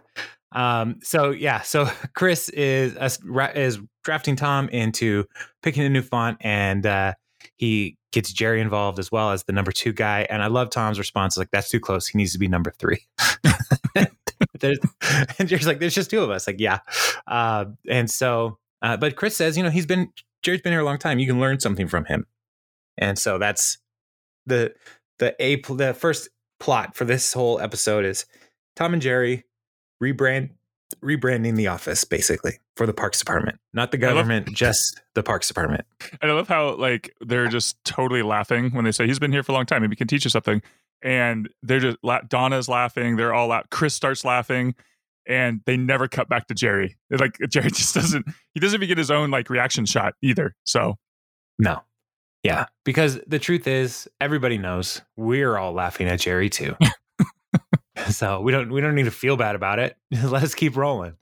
Um 0.52 1.00
so 1.02 1.32
yeah, 1.32 1.62
so 1.62 1.86
Chris 2.16 2.50
is 2.50 2.96
uh, 2.98 3.52
is 3.56 3.80
drafting 4.04 4.36
Tom 4.36 4.70
into 4.70 5.26
picking 5.64 5.84
a 5.84 5.90
new 5.90 6.02
font 6.04 6.38
and 6.42 6.86
uh 6.86 7.14
he 7.58 7.98
gets 8.12 8.32
Jerry 8.32 8.62
involved 8.62 8.98
as 9.00 9.12
well 9.12 9.32
as 9.32 9.44
the 9.44 9.54
number 9.54 9.72
2 9.72 9.92
guy 9.94 10.26
and 10.30 10.42
I 10.44 10.48
love 10.48 10.70
Tom's 10.70 11.00
response 11.00 11.36
like 11.38 11.50
that's 11.52 11.70
too 11.70 11.80
close. 11.80 12.08
He 12.08 12.18
needs 12.18 12.32
to 12.34 12.40
be 12.40 12.48
number 12.48 12.72
3. 12.78 13.00
There's, 14.60 14.80
and 15.40 15.48
Jerry's 15.48 15.68
like 15.68 15.80
there's 15.80 15.96
just 15.96 16.10
two 16.10 16.22
of 16.22 16.30
us 16.30 16.48
like 16.48 16.60
yeah. 16.60 16.80
Uh 17.28 17.66
and 17.90 18.10
so 18.10 18.58
uh 18.82 18.98
but 18.98 19.16
Chris 19.16 19.36
says, 19.36 19.58
you 19.58 19.64
know, 19.64 19.70
he's 19.70 19.86
been 19.86 20.12
Jerry's 20.44 20.62
been 20.62 20.74
here 20.74 20.82
a 20.82 20.86
long 20.86 20.98
time. 20.98 21.20
You 21.20 21.28
can 21.28 21.40
learn 21.40 21.60
something 21.60 21.88
from 21.88 22.06
him. 22.06 22.26
And 22.98 23.18
so 23.20 23.38
that's 23.38 23.78
the 24.46 24.74
the 25.20 25.36
a 25.42 25.62
the 25.62 25.94
first 25.94 26.30
plot 26.60 26.96
for 26.96 27.06
this 27.06 27.34
whole 27.34 27.60
episode 27.60 28.06
is 28.06 28.26
Tom 28.76 28.94
and 28.94 29.02
Jerry 29.02 29.46
rebrand 30.02 30.52
rebranding 31.04 31.56
the 31.56 31.68
office 31.68 32.04
basically 32.04 32.60
for 32.78 32.86
the 32.86 32.94
Parks 32.94 33.20
Department, 33.20 33.60
not 33.74 33.92
the 33.92 33.98
I 33.98 34.08
love- 34.08 34.16
government, 34.18 34.54
just 34.54 35.02
the 35.16 35.24
Parks 35.24 35.48
Department. 35.48 35.86
And 36.22 36.32
I 36.32 36.34
love 36.34 36.48
how 36.48 36.76
like 36.76 37.14
they're 37.22 37.48
just 37.48 37.84
totally 37.84 38.22
laughing 38.22 38.72
when 38.72 38.86
they 38.86 38.92
say 38.92 39.08
he's 39.08 39.20
been 39.20 39.32
here 39.32 39.44
for 39.44 39.52
a 39.52 39.56
long 39.56 39.66
time. 39.66 39.82
Maybe 39.82 39.94
he 39.94 39.98
can 39.98 40.08
teach 40.08 40.24
you 40.26 40.30
something. 40.30 40.62
And 41.06 41.48
they're 41.64 41.80
just 41.80 41.98
Donna's 42.28 42.68
laughing. 42.68 43.16
They're 43.16 43.34
all 43.34 43.52
out. 43.52 43.70
Chris 43.70 43.94
starts 43.94 44.26
laughing, 44.26 44.74
and 45.28 45.62
they 45.66 45.78
never 45.78 46.08
cut 46.08 46.28
back 46.28 46.48
to 46.48 46.54
Jerry. 46.56 46.98
They're 47.10 47.20
like 47.20 47.38
Jerry 47.50 47.70
just 47.70 47.94
doesn't. 47.96 48.26
He 48.56 48.60
doesn't 48.60 48.76
even 48.78 48.88
get 48.88 48.98
his 48.98 49.12
own 49.12 49.30
like 49.32 49.50
reaction 49.52 49.86
shot 49.86 50.16
either. 50.24 50.56
So 50.66 50.96
No. 51.60 51.82
Yeah, 52.44 52.66
because 52.84 53.20
the 53.26 53.40
truth 53.40 53.66
is 53.68 54.08
everybody 54.22 54.58
knows 54.60 55.02
we're 55.16 55.58
all 55.58 55.74
laughing 55.74 56.08
at 56.08 56.20
Jerry 56.20 56.50
too. 56.50 56.76
so 58.10 58.42
we 58.42 58.52
don't 58.52 58.72
we 58.72 58.82
don't 58.82 58.96
need 58.96 59.06
to 59.06 59.12
feel 59.12 59.38
bad 59.38 59.56
about 59.56 59.80
it. 59.80 59.96
Let 60.12 60.44
us 60.44 60.54
keep 60.56 60.76
rolling. 60.76 61.14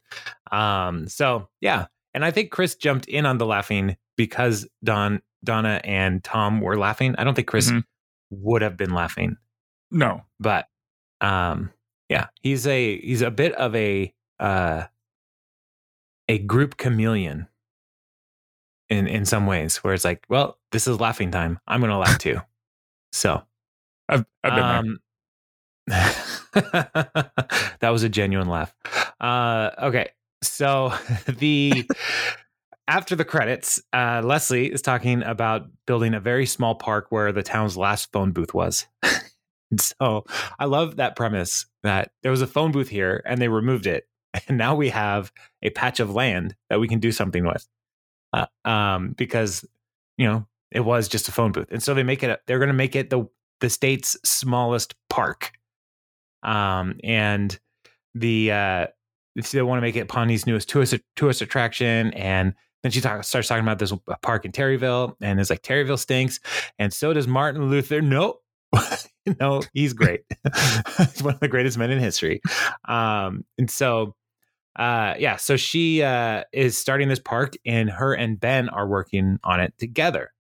Um 0.51 1.07
so 1.07 1.47
yeah, 1.61 1.87
and 2.13 2.25
I 2.25 2.31
think 2.31 2.51
Chris 2.51 2.75
jumped 2.75 3.05
in 3.05 3.25
on 3.25 3.37
the 3.37 3.45
laughing 3.45 3.95
because 4.17 4.67
Don 4.83 5.21
Donna 5.43 5.81
and 5.83 6.23
Tom 6.23 6.61
were 6.61 6.77
laughing. 6.77 7.15
I 7.17 7.23
don't 7.23 7.35
think 7.35 7.47
Chris 7.47 7.69
Mhm. 7.71 7.83
would 8.29 8.61
have 8.61 8.75
been 8.77 8.93
laughing 8.93 9.37
no, 9.93 10.23
but 10.39 10.67
um 11.21 11.71
yeah 12.09 12.27
he's 12.41 12.67
a 12.67 12.99
he's 12.99 13.21
a 13.21 13.31
bit 13.31 13.53
of 13.53 13.73
a 13.75 14.13
uh 14.39 14.83
a 16.27 16.37
group 16.39 16.77
chameleon 16.77 17.47
in 18.89 19.07
in 19.07 19.25
some 19.25 19.47
ways 19.47 19.77
where 19.77 19.93
it's 19.93 20.03
like 20.05 20.25
well 20.29 20.57
this 20.71 20.87
is 20.87 20.99
laughing 20.99 21.31
time. 21.31 21.59
I'm 21.67 21.79
gonna 21.81 21.97
laugh 21.97 22.17
too. 22.17 22.41
So 23.11 23.41
I've, 24.09 24.25
I've 24.43 24.55
been 24.55 24.67
there. 24.67 24.77
um 24.79 24.99
that 27.79 27.89
was 27.89 28.03
a 28.03 28.09
genuine 28.09 28.47
laugh. 28.47 28.73
Uh 29.19 29.71
okay 29.81 30.09
so 30.41 30.93
the 31.25 31.89
after 32.87 33.15
the 33.15 33.25
credits 33.25 33.81
uh 33.93 34.21
leslie 34.23 34.71
is 34.71 34.81
talking 34.81 35.23
about 35.23 35.67
building 35.87 36.13
a 36.13 36.19
very 36.19 36.45
small 36.45 36.75
park 36.75 37.07
where 37.09 37.31
the 37.31 37.43
town's 37.43 37.77
last 37.77 38.11
phone 38.11 38.31
booth 38.31 38.53
was 38.53 38.85
so 39.99 40.25
i 40.59 40.65
love 40.65 40.95
that 40.97 41.15
premise 41.15 41.65
that 41.83 42.11
there 42.21 42.31
was 42.31 42.41
a 42.41 42.47
phone 42.47 42.71
booth 42.71 42.89
here 42.89 43.21
and 43.25 43.41
they 43.41 43.47
removed 43.47 43.87
it 43.87 44.07
and 44.47 44.57
now 44.57 44.75
we 44.75 44.89
have 44.89 45.31
a 45.61 45.69
patch 45.69 45.99
of 45.99 46.13
land 46.13 46.55
that 46.69 46.79
we 46.79 46.87
can 46.87 46.99
do 46.99 47.11
something 47.11 47.45
with 47.45 47.67
uh, 48.33 48.45
um 48.65 49.13
because 49.17 49.65
you 50.17 50.25
know 50.25 50.45
it 50.73 50.81
was 50.81 51.07
just 51.07 51.27
a 51.27 51.31
phone 51.31 51.51
booth. 51.51 51.71
And 51.71 51.81
so 51.81 51.93
they 51.93 52.03
make 52.03 52.23
it, 52.23 52.41
they're 52.47 52.59
going 52.59 52.67
to 52.67 52.73
make 52.73 52.95
it 52.95 53.09
the 53.09 53.29
the 53.61 53.69
state's 53.69 54.17
smallest 54.25 54.95
park. 55.09 55.51
Um 56.41 56.97
and 57.03 57.57
the 58.13 58.51
uh 58.51 58.87
they 59.51 59.61
want 59.61 59.77
to 59.77 59.81
make 59.81 59.95
it 59.95 60.09
Pawnee's 60.09 60.45
newest 60.45 60.67
tourist 60.67 60.95
tourist 61.15 61.41
attraction 61.41 62.13
and 62.13 62.53
then 62.83 62.91
she 62.91 62.99
talk, 62.99 63.23
starts 63.23 63.47
talking 63.47 63.63
about 63.63 63.79
this 63.79 63.93
park 64.21 64.43
in 64.43 64.51
Terryville 64.51 65.15
and 65.21 65.39
it's 65.39 65.49
like 65.49 65.61
Terryville 65.61 65.97
stinks 65.97 66.39
and 66.77 66.91
so 66.91 67.13
does 67.13 67.27
Martin 67.27 67.69
Luther. 67.69 68.01
No 68.01 68.39
no 69.39 69.61
he's 69.73 69.93
great 69.93 70.21
he's 70.97 71.23
one 71.23 71.33
of 71.33 71.39
the 71.39 71.47
greatest 71.47 71.77
men 71.77 71.91
in 71.91 71.99
history 71.99 72.41
um 72.87 73.43
and 73.57 73.69
so 73.69 74.15
uh 74.77 75.13
yeah 75.19 75.35
so 75.35 75.55
she 75.55 76.01
uh 76.03 76.43
is 76.51 76.77
starting 76.77 77.07
this 77.09 77.19
park 77.19 77.53
and 77.65 77.89
her 77.89 78.13
and 78.13 78.39
Ben 78.39 78.69
are 78.69 78.87
working 78.87 79.39
on 79.43 79.59
it 79.59 79.73
together 79.77 80.31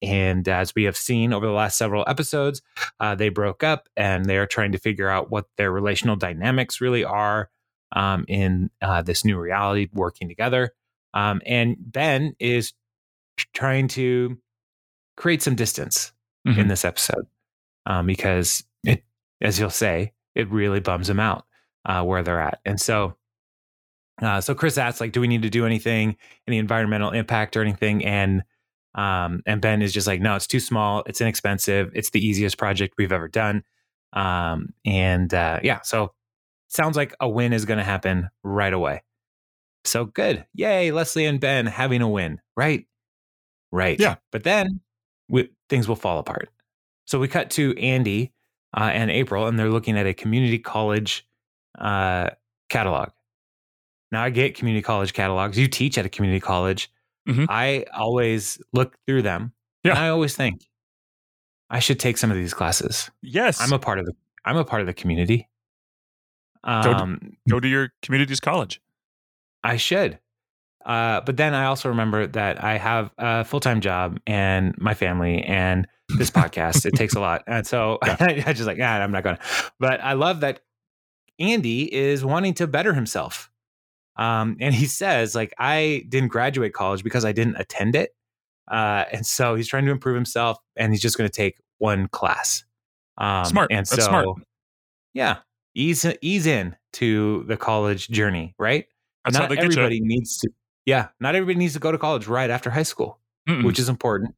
and 0.00 0.46
as 0.48 0.74
we 0.76 0.84
have 0.84 0.96
seen 0.96 1.32
over 1.32 1.44
the 1.44 1.52
last 1.52 1.76
several 1.76 2.04
episodes, 2.06 2.62
uh, 3.00 3.16
they 3.16 3.30
broke 3.30 3.64
up 3.64 3.88
and 3.96 4.26
they 4.26 4.36
are 4.38 4.46
trying 4.46 4.70
to 4.70 4.78
figure 4.78 5.08
out 5.08 5.28
what 5.30 5.46
their 5.56 5.72
relational 5.72 6.14
dynamics 6.14 6.80
really 6.80 7.02
are 7.02 7.50
um, 7.96 8.24
in 8.28 8.70
uh, 8.80 9.02
this 9.02 9.24
new 9.24 9.36
reality 9.36 9.88
working 9.92 10.28
together. 10.28 10.72
Um, 11.14 11.42
and 11.44 11.74
Ben 11.80 12.34
is 12.38 12.74
trying 13.54 13.88
to 13.88 14.38
create 15.16 15.42
some 15.42 15.56
distance 15.56 16.12
in 16.44 16.54
Mhm. 16.54 16.68
this 16.68 16.84
episode 16.84 17.26
um, 17.88 18.06
because, 18.06 18.62
it, 18.84 19.02
as 19.40 19.58
you'll 19.58 19.70
say, 19.70 20.12
it 20.36 20.48
really 20.50 20.78
bums 20.78 21.08
them 21.08 21.18
out 21.18 21.44
uh, 21.84 22.04
where 22.04 22.22
they're 22.22 22.40
at. 22.40 22.60
And 22.64 22.80
so, 22.80 23.16
uh, 24.22 24.40
so 24.40 24.54
Chris 24.54 24.78
asks, 24.78 25.00
like, 25.00 25.12
do 25.12 25.20
we 25.20 25.26
need 25.26 25.42
to 25.42 25.50
do 25.50 25.66
anything, 25.66 26.16
any 26.46 26.58
environmental 26.58 27.10
impact 27.10 27.56
or 27.56 27.62
anything? 27.62 28.04
And 28.04 28.44
um, 28.94 29.42
and 29.46 29.60
Ben 29.60 29.82
is 29.82 29.92
just 29.92 30.06
like, 30.06 30.20
no, 30.20 30.34
it's 30.34 30.46
too 30.46 30.60
small. 30.60 31.04
It's 31.06 31.20
inexpensive. 31.20 31.92
It's 31.94 32.10
the 32.10 32.24
easiest 32.24 32.58
project 32.58 32.94
we've 32.98 33.12
ever 33.12 33.28
done. 33.28 33.62
Um, 34.12 34.74
and 34.84 35.32
uh, 35.32 35.60
yeah, 35.62 35.82
so 35.82 36.14
sounds 36.68 36.96
like 36.96 37.14
a 37.20 37.28
win 37.28 37.52
is 37.52 37.64
going 37.64 37.78
to 37.78 37.84
happen 37.84 38.28
right 38.42 38.72
away. 38.72 39.02
So 39.84 40.04
good. 40.04 40.44
Yay, 40.54 40.90
Leslie 40.90 41.26
and 41.26 41.38
Ben 41.38 41.66
having 41.66 42.02
a 42.02 42.08
win, 42.08 42.40
right? 42.56 42.86
Right. 43.70 44.00
Yeah. 44.00 44.16
But 44.32 44.42
then 44.42 44.80
we, 45.28 45.50
things 45.68 45.86
will 45.86 45.94
fall 45.96 46.18
apart. 46.18 46.48
So 47.08 47.18
we 47.18 47.26
cut 47.26 47.48
to 47.52 47.74
Andy 47.78 48.32
uh, 48.76 48.90
and 48.92 49.10
April, 49.10 49.46
and 49.46 49.58
they're 49.58 49.70
looking 49.70 49.96
at 49.96 50.06
a 50.06 50.12
community 50.12 50.58
college 50.58 51.26
uh, 51.78 52.28
catalog. 52.68 53.08
Now, 54.12 54.22
I 54.24 54.28
get 54.28 54.54
community 54.54 54.82
college 54.82 55.14
catalogs. 55.14 55.58
You 55.58 55.68
teach 55.68 55.96
at 55.96 56.04
a 56.04 56.10
community 56.10 56.38
college. 56.40 56.90
Mhm. 57.26 57.46
I 57.48 57.86
always 57.96 58.60
look 58.74 58.94
through 59.06 59.22
them. 59.22 59.52
Yeah. 59.84 59.92
And 59.92 60.00
I 60.00 60.08
always 60.10 60.36
think 60.36 60.68
I 61.70 61.78
should 61.78 61.98
take 61.98 62.18
some 62.18 62.30
of 62.30 62.36
these 62.36 62.52
classes. 62.52 63.10
yes, 63.22 63.58
I'm 63.58 63.72
a 63.72 63.78
part 63.78 63.98
of 63.98 64.04
the 64.04 64.12
I'm 64.44 64.56
a 64.58 64.64
part 64.64 64.82
of 64.82 64.86
the 64.86 64.94
community. 64.94 65.48
Go 66.66 66.82
to- 66.82 66.90
Um, 66.94 67.36
Go 67.48 67.58
to 67.58 67.68
your 67.68 67.92
community's 68.02 68.40
college. 68.40 68.82
I 69.64 69.76
should. 69.78 70.18
Uh, 70.84 71.22
but 71.22 71.36
then 71.38 71.54
I 71.54 71.64
also 71.66 71.88
remember 71.88 72.26
that 72.26 72.62
I 72.62 72.76
have 72.76 73.10
a 73.16 73.44
full 73.44 73.60
time 73.60 73.80
job 73.80 74.20
and 74.26 74.74
my 74.78 74.92
family 74.92 75.42
and 75.42 75.86
this 76.16 76.30
podcast. 76.30 76.86
it 76.86 76.94
takes 76.94 77.14
a 77.14 77.20
lot. 77.20 77.42
And 77.46 77.66
so 77.66 77.98
I 78.02 78.42
just 78.52 78.66
like, 78.66 78.78
yeah, 78.78 79.02
I'm 79.02 79.12
not 79.12 79.22
going 79.24 79.36
to. 79.36 79.42
But 79.78 80.00
I 80.02 80.14
love 80.14 80.40
that 80.40 80.60
Andy 81.38 81.92
is 81.94 82.24
wanting 82.24 82.54
to 82.54 82.66
better 82.66 82.94
himself. 82.94 83.50
Um, 84.16 84.56
and 84.60 84.74
he 84.74 84.86
says, 84.86 85.34
like, 85.34 85.52
I 85.58 86.04
didn't 86.08 86.28
graduate 86.30 86.72
college 86.72 87.04
because 87.04 87.24
I 87.24 87.32
didn't 87.32 87.56
attend 87.56 87.94
it. 87.94 88.14
Uh, 88.70 89.04
and 89.12 89.24
so 89.26 89.54
he's 89.54 89.68
trying 89.68 89.84
to 89.86 89.92
improve 89.92 90.14
himself 90.16 90.58
and 90.76 90.92
he's 90.92 91.00
just 91.00 91.16
going 91.16 91.28
to 91.28 91.34
take 91.34 91.58
one 91.78 92.08
class. 92.08 92.64
Um, 93.16 93.44
Smart. 93.44 93.70
And 93.70 93.86
That's 93.86 93.90
so, 94.04 94.08
smart. 94.08 94.26
yeah, 95.14 95.38
ease, 95.74 96.04
ease 96.20 96.46
in 96.46 96.76
to 96.94 97.44
the 97.48 97.56
college 97.56 98.08
journey, 98.08 98.54
right? 98.58 98.86
That's 99.24 99.34
not 99.34 99.42
how 99.44 99.48
they 99.48 99.54
get 99.56 99.64
you. 99.64 99.70
everybody 99.72 100.00
needs 100.00 100.38
to 100.38 100.50
yeah 100.86 101.08
not 101.20 101.34
everybody 101.34 101.58
needs 101.58 101.74
to 101.74 101.78
go 101.78 101.92
to 101.92 101.98
college 101.98 102.26
right 102.28 102.48
after 102.48 102.70
high 102.70 102.82
school 102.82 103.18
Mm-mm. 103.46 103.62
which 103.64 103.78
is 103.78 103.90
important 103.90 104.34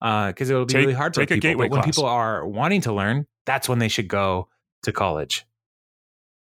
because 0.00 0.50
it'll 0.50 0.64
be 0.66 0.72
Take- 0.72 0.80
really 0.82 0.94
hard 0.94 1.14
for 1.14 1.22
people 1.22 1.38
gateway 1.38 1.66
but 1.66 1.72
when 1.72 1.82
class. 1.82 1.94
people 1.96 2.06
are 2.08 2.46
wanting 2.46 2.80
to 2.82 2.92
learn 2.92 3.26
that's 3.44 3.68
when 3.68 3.78
they 3.78 3.88
should 3.88 4.08
go 4.08 4.48
to 4.82 4.92
college. 4.92 5.46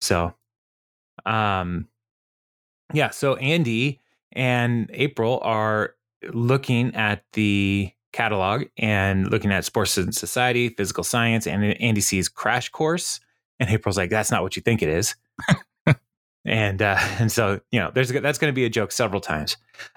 So 0.00 0.34
um 1.26 1.88
yeah 2.92 3.10
so 3.10 3.36
andy 3.36 4.00
and 4.32 4.90
april 4.92 5.38
are 5.42 5.94
looking 6.32 6.94
at 6.94 7.22
the 7.34 7.90
catalog 8.12 8.64
and 8.76 9.30
looking 9.30 9.52
at 9.52 9.64
sports 9.64 9.96
and 9.96 10.14
society 10.14 10.68
physical 10.70 11.04
science 11.04 11.46
and 11.46 11.64
andy 11.80 12.00
sees 12.00 12.28
crash 12.28 12.70
course 12.70 13.20
and 13.60 13.70
april's 13.70 13.96
like 13.96 14.10
that's 14.10 14.30
not 14.30 14.42
what 14.42 14.56
you 14.56 14.62
think 14.62 14.82
it 14.82 14.88
is. 14.88 15.14
And 16.44 16.82
uh, 16.82 16.98
and 17.18 17.30
so 17.30 17.60
you 17.70 17.80
know 17.80 17.90
there's 17.92 18.10
that's 18.10 18.38
going 18.38 18.52
to 18.52 18.54
be 18.54 18.64
a 18.64 18.70
joke 18.70 18.92
several 18.92 19.20
times 19.20 19.56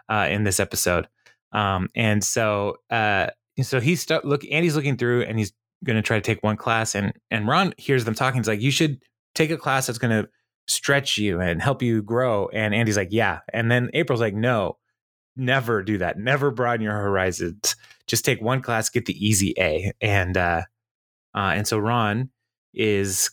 uh, 0.10 0.28
in 0.30 0.44
this 0.44 0.60
episode 0.60 1.08
um, 1.52 1.90
and 1.96 2.24
so 2.24 2.78
uh, 2.90 3.28
so 3.62 3.80
he's 3.80 4.02
st- 4.04 4.26
look 4.26 4.44
Andy's 4.52 4.76
looking 4.76 4.98
through 4.98 5.24
and 5.24 5.38
he's 5.38 5.54
going 5.84 5.96
to 5.96 6.02
try 6.02 6.18
to 6.18 6.22
take 6.22 6.42
one 6.44 6.58
class 6.58 6.96
and 6.96 7.14
and 7.32 7.48
Ron 7.48 7.74
hears 7.78 8.06
them 8.06 8.16
talking 8.16 8.40
he's 8.40 8.48
like 8.48 8.62
you 8.62 8.72
should 8.72 9.02
take 9.34 9.52
a 9.52 9.58
class 9.58 9.88
that's 9.88 10.00
going 10.00 10.24
to 10.24 10.30
stretch 10.68 11.18
you 11.18 11.40
and 11.40 11.62
help 11.62 11.82
you 11.82 12.02
grow. 12.02 12.48
And 12.48 12.74
Andy's 12.74 12.98
like 12.98 13.10
yeah. 13.12 13.40
And 13.54 13.70
then 13.70 13.90
April's 13.94 14.22
like 14.22 14.34
no 14.34 14.78
never 15.36 15.84
do 15.84 15.98
that. 15.98 16.18
Never 16.18 16.50
broaden 16.52 16.82
your 16.84 16.94
horizons. 16.94 17.76
Just 18.08 18.24
take 18.26 18.42
one 18.42 18.62
class 18.62 18.90
get 18.90 19.06
the 19.06 19.26
easy 19.26 19.54
A. 19.60 19.92
And 20.02 20.38
uh, 20.38 20.62
uh, 21.36 21.52
and 21.56 21.68
so 21.68 21.78
Ron 21.78 22.30
is 22.74 23.30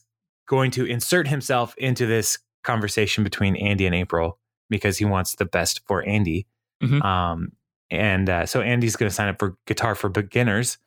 going 0.49 0.71
to 0.73 0.85
insert 0.85 1.29
himself 1.29 1.75
into 1.79 2.07
this 2.07 2.39
conversation 2.65 3.25
between 3.25 3.57
Andy 3.57 3.87
and 3.87 3.95
April 3.95 4.39
because 4.69 4.99
he 4.99 5.05
wants 5.05 5.37
the 5.37 5.45
best 5.45 5.81
for 5.87 6.07
Andy. 6.07 6.47
Mhm. 6.83 7.03
Um, 7.05 7.53
and 7.93 8.31
uh, 8.31 8.47
so 8.47 8.63
Andy's 8.63 8.97
going 8.97 9.09
to 9.09 9.15
sign 9.15 9.29
up 9.29 9.39
for 9.39 9.57
Guitar 9.67 9.95
for 9.95 10.09
Beginners. 10.09 10.79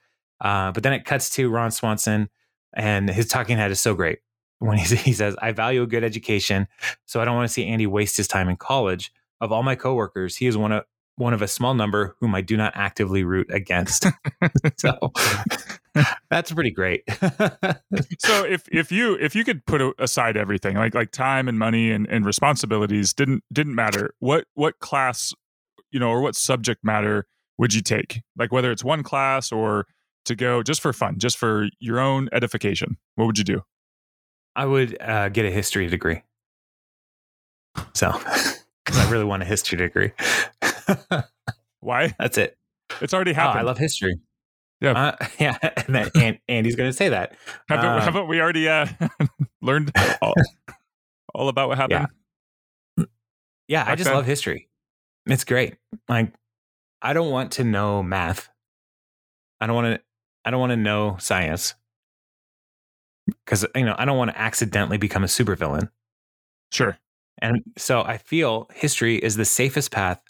Uh, 0.41 0.71
but 0.71 0.83
then 0.83 0.91
it 0.91 1.05
cuts 1.05 1.29
to 1.29 1.49
Ron 1.49 1.71
Swanson, 1.71 2.29
and 2.75 3.09
his 3.09 3.27
talking 3.27 3.57
head 3.57 3.71
is 3.71 3.79
so 3.79 3.93
great 3.93 4.19
when 4.59 4.77
he, 4.79 4.95
he 4.95 5.13
says, 5.13 5.35
I 5.41 5.51
value 5.51 5.83
a 5.83 5.87
good 5.87 6.03
education, 6.03 6.67
so 7.05 7.21
I 7.21 7.25
don't 7.25 7.35
want 7.35 7.47
to 7.47 7.53
see 7.53 7.65
Andy 7.65 7.87
waste 7.87 8.17
his 8.17 8.27
time 8.27 8.49
in 8.49 8.57
college. 8.57 9.13
Of 9.39 9.51
all 9.51 9.63
my 9.63 9.75
coworkers, 9.75 10.37
he 10.37 10.47
is 10.47 10.57
one 10.57 10.71
of 10.71 10.85
one 11.17 11.33
of 11.33 11.41
a 11.41 11.47
small 11.47 11.73
number 11.73 12.15
whom 12.19 12.35
I 12.35 12.41
do 12.41 12.57
not 12.57 12.73
actively 12.75 13.23
root 13.23 13.47
against. 13.49 14.05
so 14.77 15.13
that's 16.29 16.51
pretty 16.51 16.71
great. 16.71 17.03
so 18.19 18.45
if 18.45 18.67
if 18.71 18.91
you 18.91 19.15
if 19.15 19.35
you 19.35 19.43
could 19.43 19.65
put 19.65 19.81
aside 19.99 20.35
everything 20.35 20.75
like 20.75 20.95
like 20.95 21.11
time 21.11 21.47
and 21.47 21.59
money 21.59 21.91
and, 21.91 22.07
and 22.09 22.25
responsibilities 22.25 23.13
didn't 23.13 23.43
didn't 23.51 23.75
matter 23.75 24.13
what 24.19 24.45
what 24.55 24.79
class 24.79 25.33
you 25.95 25.99
know 26.01 26.09
or 26.09 26.19
what 26.21 26.35
subject 26.35 26.83
matter 26.83 27.25
would 27.57 27.73
you 27.73 27.81
take 27.81 28.21
like 28.37 28.51
whether 28.51 28.71
it's 28.71 28.83
one 28.83 29.01
class 29.03 29.51
or 29.51 29.85
to 30.25 30.35
go 30.35 30.61
just 30.61 30.81
for 30.81 30.91
fun 30.91 31.17
just 31.17 31.37
for 31.37 31.69
your 31.79 31.99
own 31.99 32.27
edification 32.33 32.97
what 33.15 33.25
would 33.25 33.37
you 33.37 33.45
do 33.45 33.61
I 34.55 34.65
would 34.65 35.01
uh, 35.01 35.29
get 35.29 35.45
a 35.45 35.51
history 35.51 35.87
degree. 35.87 36.21
So, 37.93 38.11
because 38.85 38.99
I 38.99 39.09
really 39.11 39.25
want 39.25 39.43
a 39.43 39.45
history 39.45 39.77
degree. 39.77 40.11
why 41.81 42.13
That's 42.17 42.37
it. 42.37 42.57
it's 43.01 43.13
already 43.13 43.31
Oh, 43.31 43.35
happened 43.35 43.59
I 43.59 43.63
love 43.63 43.77
history. 43.77 44.17
Yeah. 44.79 44.91
Uh, 44.91 45.27
yeah. 45.39 45.57
And 45.61 45.95
then 45.95 46.09
and, 46.15 46.39
Andy's 46.47 46.75
going 46.75 46.89
to 46.89 46.95
say 46.95 47.09
that. 47.09 47.35
haven't, 47.67 47.85
uh, 47.85 48.01
haven't 48.01 48.27
we 48.27 48.39
already 48.39 48.69
uh 48.69 48.87
learned 49.61 49.91
all, 50.21 50.33
all 51.33 51.49
about 51.49 51.67
what 51.67 51.77
happened 51.77 52.07
Yeah, 53.67 53.83
I 53.85 53.95
just 53.95 54.09
love 54.09 54.25
history. 54.25 54.69
It's 55.27 55.43
great. 55.43 55.75
Like, 56.07 56.33
I 57.01 57.13
don't 57.13 57.31
want 57.31 57.53
to 57.53 57.63
know 57.63 58.03
math. 58.03 58.49
I 59.59 59.67
don't 59.67 59.75
want 59.75 59.95
to. 59.95 60.01
I 60.43 60.51
don't 60.51 60.59
want 60.59 60.71
to 60.71 60.77
know 60.77 61.17
science 61.19 61.73
because 63.27 63.65
you 63.75 63.85
know 63.85 63.95
I 63.97 64.05
don't 64.05 64.17
want 64.17 64.31
to 64.31 64.39
accidentally 64.39 64.97
become 64.97 65.23
a 65.23 65.27
supervillain. 65.27 65.89
sure 66.71 66.97
And 67.41 67.63
so 67.77 68.01
I 68.01 68.17
feel 68.17 68.67
history 68.73 69.17
is 69.17 69.35
the 69.37 69.45
safest 69.45 69.91
path 69.91 70.21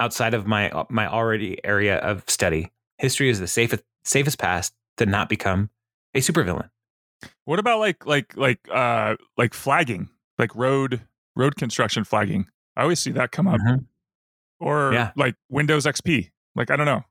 outside 0.00 0.34
of 0.34 0.46
my 0.46 0.70
my 0.90 1.06
already 1.06 1.64
area 1.64 1.98
of 1.98 2.24
study. 2.28 2.70
History 2.98 3.28
is 3.28 3.40
the 3.40 3.46
safest 3.46 3.82
safest 4.04 4.38
path 4.38 4.70
to 4.98 5.06
not 5.06 5.28
become 5.28 5.70
a 6.14 6.20
supervillain. 6.20 6.70
What 7.44 7.58
about 7.58 7.80
like 7.80 8.06
like 8.06 8.36
like 8.36 8.60
uh 8.72 9.16
like 9.36 9.54
flagging, 9.54 10.08
like 10.38 10.54
road 10.54 11.02
road 11.36 11.56
construction 11.56 12.04
flagging? 12.04 12.46
I 12.76 12.82
always 12.82 13.00
see 13.00 13.10
that 13.12 13.30
come 13.32 13.46
up. 13.46 13.60
Mhm. 13.60 13.86
Or 14.60 14.92
Yeah. 14.92 15.12
like 15.16 15.36
Windows 15.48 15.86
XP. 15.86 16.30
Like 16.54 16.70
I 16.70 16.76
don't 16.76 16.86
know. 16.86 17.04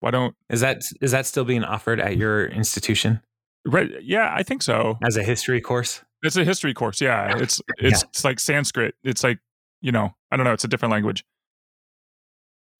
Why 0.00 0.10
don't 0.10 0.34
Is 0.48 0.60
that 0.60 0.82
is 1.00 1.10
that 1.12 1.26
still 1.26 1.44
being 1.44 1.62
offered 1.64 2.00
at 2.00 2.16
your 2.16 2.46
institution 2.46 3.20
right 3.66 3.90
yeah, 4.02 4.32
I 4.34 4.42
think 4.42 4.62
so. 4.62 4.98
as 5.04 5.16
a 5.16 5.22
history 5.22 5.60
course? 5.60 6.02
It's 6.22 6.36
a 6.36 6.44
history 6.44 6.74
course. 6.74 7.00
Yeah. 7.00 7.36
It's 7.38 7.60
it's 7.78 8.02
it's 8.04 8.24
like 8.24 8.40
Sanskrit. 8.40 8.94
It's 9.04 9.22
like, 9.24 9.38
you 9.82 9.92
know, 9.92 10.14
I 10.30 10.36
don't 10.36 10.44
know, 10.44 10.52
it's 10.52 10.64
a 10.64 10.68
different 10.68 10.92
language. 10.92 11.24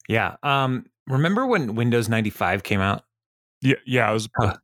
Yeah. 0.09 0.37
Um. 0.43 0.87
Remember 1.07 1.47
when 1.47 1.75
Windows 1.75 2.09
ninety 2.09 2.31
five 2.31 2.63
came 2.63 2.81
out? 2.81 3.05
Yeah, 3.63 3.77
yeah, 3.85 4.11
it 4.11 4.15
was 4.15 4.29
Huh. 4.39 4.57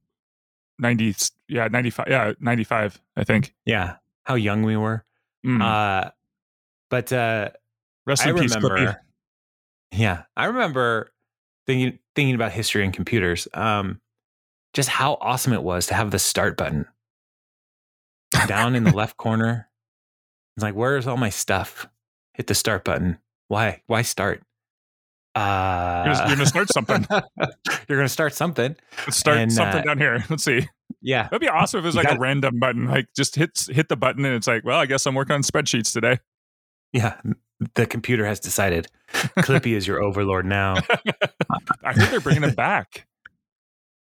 90 0.78 1.14
yeah, 1.48 1.68
95. 1.68 2.06
Yeah, 2.08 2.32
95, 2.40 3.00
I 3.16 3.24
think. 3.24 3.54
Yeah. 3.64 3.96
How 4.24 4.34
young 4.34 4.62
we 4.62 4.76
were. 4.76 5.04
Mm. 5.44 5.62
Uh. 5.62 6.10
But 6.90 7.12
uh, 7.12 7.50
Rest 8.06 8.26
I 8.26 8.30
in 8.30 8.36
peace, 8.38 8.54
remember. 8.54 8.78
Clippy. 8.78 8.96
Yeah, 9.92 10.22
I 10.36 10.46
remember 10.46 11.12
thinking 11.66 11.98
thinking 12.14 12.34
about 12.34 12.52
history 12.52 12.84
and 12.84 12.92
computers. 12.92 13.48
Um, 13.54 14.00
just 14.74 14.88
how 14.88 15.18
awesome 15.20 15.52
it 15.52 15.62
was 15.62 15.86
to 15.88 15.94
have 15.94 16.10
the 16.10 16.18
start 16.18 16.56
button 16.56 16.86
down 18.46 18.74
in 18.74 18.84
the 18.84 18.92
left 18.96 19.16
corner. 19.16 19.68
It's 20.56 20.62
like, 20.62 20.74
where's 20.74 21.06
all 21.06 21.16
my 21.16 21.30
stuff? 21.30 21.86
Hit 22.34 22.46
the 22.46 22.54
start 22.54 22.84
button. 22.84 23.18
Why? 23.48 23.82
Why 23.86 24.02
start? 24.02 24.42
Uh, 25.34 26.04
You're 26.06 26.14
gonna- 26.14 26.28
you're 26.28 26.36
gonna 26.36 26.46
start 26.46 26.68
something. 26.72 27.06
you're 27.88 27.98
gonna 27.98 28.08
start 28.08 28.34
something. 28.34 28.74
Let's 29.06 29.16
start 29.18 29.36
and, 29.38 29.52
something 29.52 29.80
uh, 29.80 29.84
down 29.84 29.98
here. 29.98 30.24
Let's 30.30 30.44
see. 30.44 30.66
Yeah, 31.02 31.24
That'd 31.24 31.40
be 31.40 31.48
awesome 31.48 31.78
if 31.78 31.84
it 31.84 31.88
was 31.88 31.94
You 31.94 32.02
like 32.02 32.14
a 32.16 32.18
random 32.18 32.58
button. 32.58 32.86
Like 32.86 33.06
just 33.14 33.36
hit 33.36 33.66
hit 33.70 33.88
the 33.88 33.96
button 33.96 34.24
and 34.24 34.34
it's 34.34 34.46
like, 34.46 34.64
well, 34.64 34.78
I 34.78 34.86
guess 34.86 35.06
I'm 35.06 35.14
working 35.14 35.34
on 35.34 35.42
spreadsheets 35.42 35.92
today. 35.92 36.18
Yeah. 36.92 37.20
The 37.74 37.86
computer 37.86 38.26
has 38.26 38.38
decided. 38.38 38.88
Clippy 39.12 39.74
is 39.74 39.86
your 39.86 40.02
overlord 40.02 40.44
now. 40.44 40.76
I 41.82 41.92
heard 41.92 42.10
they're 42.10 42.20
bringing 42.20 42.44
it 42.44 42.56
back. 42.56 43.06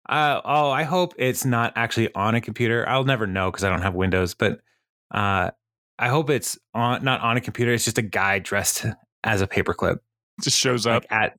Uh, 0.09 0.41
oh, 0.43 0.71
I 0.71 0.85
hope 0.85 1.13
it's 1.19 1.45
not 1.45 1.75
actually 1.77 2.11
on 2.15 2.35
a 2.35 2.41
computer. 2.41 2.89
I'll 2.89 3.05
never 3.05 3.27
know 3.27 3.51
because 3.51 3.63
I 3.63 3.69
don't 3.69 3.83
have 3.83 3.95
Windows, 3.95 4.33
but 4.33 4.59
uh, 5.11 5.51
I 5.99 6.09
hope 6.09 6.31
it's 6.31 6.59
on 6.73 7.05
not 7.05 7.21
on 7.21 7.37
a 7.37 7.43
computer. 7.43 7.75
It's 7.75 7.85
just 7.85 7.99
a 7.99 8.03
guy 8.03 8.39
dressed 8.39 8.87
as 9.23 9.43
a 9.43 9.47
paperclip, 9.47 9.99
just 10.43 10.57
shows 10.57 10.87
up. 10.87 11.05
like 11.11 11.13
at 11.13 11.37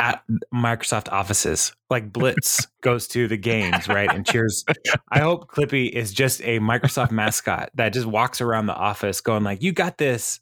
at 0.00 0.22
Microsoft 0.52 1.10
offices. 1.12 1.72
Like 1.88 2.12
Blitz 2.12 2.66
goes 2.82 3.06
to 3.08 3.28
the 3.28 3.36
games, 3.36 3.88
right, 3.88 4.12
and 4.12 4.26
cheers. 4.26 4.64
I 5.10 5.20
hope 5.20 5.50
Clippy 5.50 5.88
is 5.88 6.12
just 6.12 6.42
a 6.42 6.58
Microsoft 6.58 7.10
mascot 7.10 7.70
that 7.74 7.92
just 7.92 8.06
walks 8.06 8.40
around 8.40 8.66
the 8.66 8.74
office, 8.74 9.20
going 9.20 9.44
like, 9.44 9.62
"You 9.62 9.72
got 9.72 9.98
this." 9.98 10.40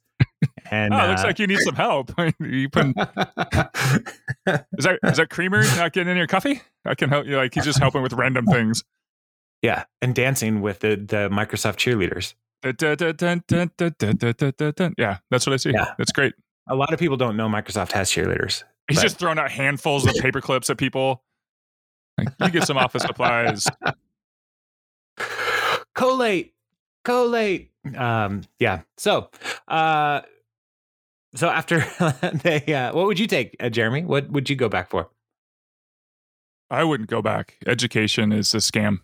And 0.71 0.95
oh, 0.95 1.05
it 1.05 1.09
looks 1.09 1.23
uh, 1.23 1.27
like 1.27 1.39
you 1.39 1.47
need 1.47 1.59
some 1.59 1.75
help. 1.75 2.13
you 2.41 2.69
putting, 2.69 2.91
is 2.97 2.97
that 4.47 4.99
is 5.03 5.17
that 5.17 5.29
creamer 5.31 5.63
not 5.77 5.93
getting 5.93 6.11
in 6.11 6.17
your 6.17 6.27
coffee? 6.27 6.63
I 6.85 6.95
can 6.95 7.11
help 7.11 7.27
you. 7.27 7.37
Like 7.37 7.55
he's 7.55 7.65
just 7.65 7.79
helping 7.79 8.03
with 8.03 8.13
random 8.15 8.47
things. 8.47 8.83
Yeah, 9.61 9.85
and 10.01 10.15
dancing 10.15 10.61
with 10.61 10.81
the 10.81 10.97
the 10.97 11.29
Microsoft 11.31 11.77
cheerleaders. 11.77 12.35
Yeah, 14.99 15.19
that's 15.31 15.47
what 15.47 15.53
I 15.53 15.57
see. 15.57 15.71
Yeah. 15.73 15.95
That's 15.99 16.13
great. 16.13 16.35
A 16.69 16.75
lot 16.75 16.93
of 16.93 16.99
people 16.99 17.17
don't 17.17 17.37
know 17.37 17.49
Microsoft 17.49 17.93
has 17.93 18.11
cheerleaders. 18.11 18.63
He's 18.89 18.99
but. 18.99 19.03
just 19.03 19.19
throwing 19.19 19.39
out 19.39 19.51
handfuls 19.51 20.07
of 20.07 20.15
paper 20.15 20.41
clips 20.41 20.71
at 20.71 20.79
people. 20.79 21.23
Like, 22.19 22.29
you 22.41 22.51
get 22.51 22.67
some 22.67 22.79
office 22.79 23.03
supplies. 23.03 23.67
Collate 25.95 26.53
collate. 27.05 27.71
Um, 27.97 28.43
yeah. 28.59 28.83
So, 28.97 29.29
uh, 29.69 30.23
so 31.35 31.49
after 31.49 31.81
they, 32.43 32.63
uh, 32.75 32.95
what 32.95 33.07
would 33.07 33.19
you 33.19 33.27
take, 33.27 33.57
uh, 33.61 33.69
Jeremy? 33.71 34.05
What 34.05 34.31
would 34.31 34.49
you 34.51 34.57
go 34.57 34.69
back 34.69 34.91
for? 34.91 35.11
I 36.71 36.85
wouldn't 36.85 37.11
go 37.11 37.21
back. 37.23 37.59
Education 37.67 38.33
is 38.33 38.55
a 38.55 38.59
scam. 38.59 38.99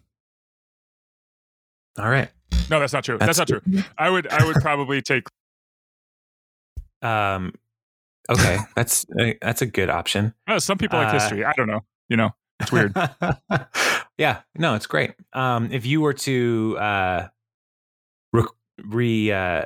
All 1.99 2.09
right. 2.09 2.31
No, 2.71 2.81
that's 2.81 2.93
not 2.93 3.05
true. 3.05 3.19
That's, 3.19 3.39
not 3.39 3.49
true. 3.49 3.61
I 3.99 4.09
would 4.09 4.27
I 4.29 4.47
would 4.47 4.57
probably 4.57 5.03
take 5.03 5.25
Um, 7.03 7.55
okay, 8.29 8.59
that's 8.75 9.07
uh, 9.21 9.33
that's 9.41 9.63
a 9.63 9.67
good 9.67 9.89
option. 9.91 10.35
uh, 10.49 10.59
some 10.59 10.79
people 10.79 10.99
like 10.99 11.09
Uh, 11.09 11.13
history. 11.13 11.45
I 11.45 11.53
don't 11.53 11.69
know. 11.69 11.85
You 12.09 12.17
know, 12.17 12.31
it's 12.61 12.73
weird. 12.73 12.93
yeah, 14.19 14.41
no, 14.57 14.75
it's 14.75 14.87
great. 14.87 15.13
Um, 15.33 15.71
if 15.71 15.87
you 15.87 16.01
were 16.01 16.15
to 16.15 16.77
uh, 16.81 17.29
re, 18.33 18.43
re 18.85 19.31
uh, 19.33 19.65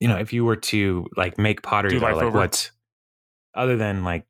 you 0.00 0.08
know, 0.08 0.16
if 0.16 0.32
you 0.32 0.44
were 0.44 0.56
to 0.56 1.06
like 1.16 1.38
make 1.38 1.62
pottery, 1.62 1.98
though, 1.98 2.06
like 2.06 2.34
what's 2.34 2.70
other 3.54 3.76
than 3.76 4.04
like 4.04 4.26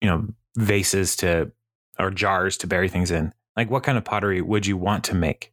you 0.00 0.08
know 0.08 0.26
vases 0.56 1.16
to 1.16 1.50
or 1.98 2.10
jars 2.10 2.56
to 2.58 2.66
bury 2.66 2.88
things 2.88 3.10
in, 3.10 3.32
like 3.56 3.70
what 3.70 3.82
kind 3.82 3.98
of 3.98 4.04
pottery 4.04 4.40
would 4.42 4.66
you 4.66 4.76
want 4.76 5.04
to 5.04 5.14
make? 5.14 5.52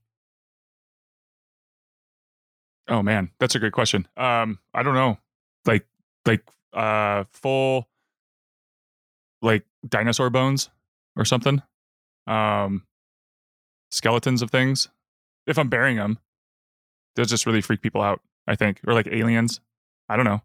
Oh 2.87 3.01
man, 3.01 3.31
that's 3.39 3.55
a 3.55 3.59
great 3.59 3.73
question. 3.73 4.07
Um, 4.17 4.59
I 4.73 4.83
don't 4.83 4.93
know. 4.93 5.17
Like 5.65 5.85
like 6.25 6.45
uh 6.73 7.23
full 7.31 7.87
like 9.41 9.63
dinosaur 9.87 10.29
bones 10.29 10.69
or 11.15 11.25
something. 11.25 11.61
Um 12.27 12.83
skeletons 13.91 14.41
of 14.41 14.51
things. 14.51 14.89
If 15.47 15.57
I'm 15.57 15.69
burying 15.69 15.97
them, 15.97 16.19
they'll 17.15 17.25
just 17.25 17.45
really 17.45 17.61
freak 17.61 17.81
people 17.81 18.01
out, 18.01 18.21
I 18.47 18.55
think. 18.55 18.79
Or 18.87 18.93
like 18.93 19.07
aliens. 19.07 19.59
I 20.09 20.15
don't 20.15 20.25
know. 20.25 20.41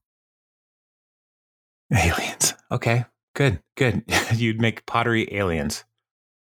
Aliens. 1.93 2.55
Okay, 2.71 3.05
good, 3.35 3.61
good. 3.77 4.05
You'd 4.35 4.61
make 4.61 4.87
pottery 4.87 5.29
aliens. 5.35 5.85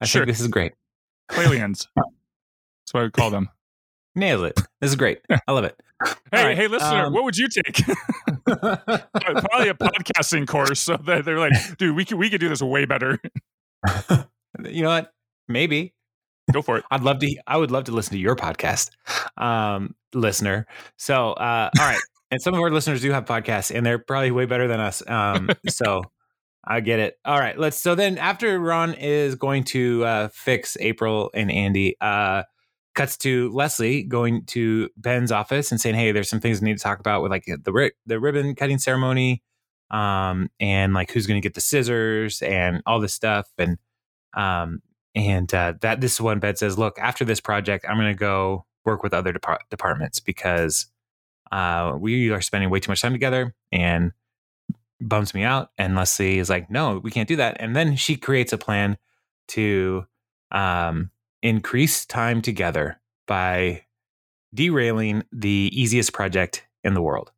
I 0.00 0.06
Sure. 0.06 0.20
think 0.20 0.28
this 0.36 0.40
is 0.40 0.48
great. 0.48 0.72
Aliens. 1.36 1.88
That's 1.96 2.92
what 2.92 3.00
I 3.00 3.02
would 3.04 3.12
call 3.12 3.30
them. 3.30 3.48
Nailed 4.14 4.44
it. 4.44 4.60
This 4.80 4.90
is 4.90 4.96
great. 4.96 5.20
I 5.48 5.52
love 5.52 5.64
it. 5.64 5.80
Hey, 6.32 6.44
right, 6.44 6.56
hey, 6.56 6.66
listener, 6.66 7.06
um, 7.06 7.12
what 7.12 7.24
would 7.24 7.36
you 7.36 7.46
take? 7.48 7.84
Probably 8.46 9.68
a 9.68 9.74
podcasting 9.74 10.46
course. 10.48 10.80
So 10.80 10.96
that 10.96 11.24
they're 11.26 11.38
like, 11.38 11.52
dude, 11.76 11.94
we 11.94 12.04
could 12.06 12.16
we 12.18 12.30
could 12.30 12.40
do 12.40 12.48
this 12.48 12.62
way 12.62 12.86
better. 12.86 13.18
you 14.64 14.82
know 14.82 14.88
what? 14.88 15.12
Maybe 15.46 15.92
Go 16.52 16.62
for 16.62 16.78
it. 16.78 16.84
I'd 16.90 17.02
love 17.02 17.18
to. 17.20 17.36
I 17.46 17.56
would 17.56 17.70
love 17.70 17.84
to 17.84 17.92
listen 17.92 18.12
to 18.12 18.18
your 18.18 18.36
podcast, 18.36 18.90
um, 19.36 19.94
listener. 20.14 20.66
So, 20.96 21.32
uh, 21.32 21.70
all 21.78 21.86
right. 21.86 22.00
and 22.30 22.40
some 22.40 22.54
of 22.54 22.60
our 22.60 22.70
listeners 22.70 23.02
do 23.02 23.10
have 23.12 23.24
podcasts, 23.24 23.74
and 23.74 23.84
they're 23.84 23.98
probably 23.98 24.30
way 24.30 24.46
better 24.46 24.68
than 24.68 24.80
us. 24.80 25.02
Um, 25.08 25.50
so, 25.68 26.02
I 26.64 26.80
get 26.80 26.98
it. 26.98 27.18
All 27.24 27.38
right. 27.38 27.58
Let's. 27.58 27.78
So 27.78 27.94
then, 27.94 28.18
after 28.18 28.58
Ron 28.58 28.94
is 28.94 29.34
going 29.34 29.64
to 29.64 30.04
uh, 30.04 30.28
fix 30.28 30.76
April 30.80 31.30
and 31.34 31.50
Andy, 31.50 31.96
uh, 32.00 32.42
cuts 32.94 33.16
to 33.18 33.50
Leslie 33.50 34.02
going 34.02 34.44
to 34.46 34.90
Ben's 34.96 35.32
office 35.32 35.70
and 35.70 35.80
saying, 35.80 35.94
"Hey, 35.94 36.12
there's 36.12 36.28
some 36.28 36.40
things 36.40 36.60
we 36.60 36.68
need 36.68 36.76
to 36.76 36.82
talk 36.82 37.00
about 37.00 37.22
with 37.22 37.30
like 37.30 37.44
the 37.46 37.72
ri- 37.72 37.92
the 38.06 38.20
ribbon 38.20 38.54
cutting 38.54 38.78
ceremony, 38.78 39.42
um, 39.90 40.50
and 40.60 40.92
like 40.92 41.10
who's 41.10 41.26
going 41.26 41.40
to 41.40 41.46
get 41.46 41.54
the 41.54 41.60
scissors 41.60 42.42
and 42.42 42.82
all 42.86 43.00
this 43.00 43.14
stuff." 43.14 43.50
And 43.58 43.78
um, 44.34 44.82
and 45.14 45.52
uh, 45.52 45.74
that 45.80 46.00
this 46.00 46.14
is 46.14 46.20
when 46.20 46.38
Ben 46.38 46.56
says, 46.56 46.78
"Look, 46.78 46.98
after 46.98 47.24
this 47.24 47.40
project, 47.40 47.84
I'm 47.88 47.96
going 47.96 48.12
to 48.12 48.18
go 48.18 48.66
work 48.84 49.02
with 49.02 49.12
other 49.12 49.32
depart- 49.32 49.62
departments 49.70 50.20
because 50.20 50.86
uh, 51.52 51.96
we 51.98 52.30
are 52.30 52.40
spending 52.40 52.70
way 52.70 52.80
too 52.80 52.90
much 52.90 53.02
time 53.02 53.12
together 53.12 53.54
and 53.72 54.12
bums 55.00 55.34
me 55.34 55.42
out." 55.42 55.70
And 55.78 55.96
Leslie 55.96 56.38
is 56.38 56.50
like, 56.50 56.70
"No, 56.70 56.98
we 56.98 57.10
can't 57.10 57.28
do 57.28 57.36
that." 57.36 57.56
And 57.60 57.74
then 57.74 57.96
she 57.96 58.16
creates 58.16 58.52
a 58.52 58.58
plan 58.58 58.98
to 59.48 60.06
um, 60.52 61.10
increase 61.42 62.06
time 62.06 62.42
together 62.42 63.00
by 63.26 63.82
derailing 64.54 65.24
the 65.32 65.70
easiest 65.72 66.12
project 66.12 66.66
in 66.82 66.94
the 66.94 67.02
world. 67.02 67.30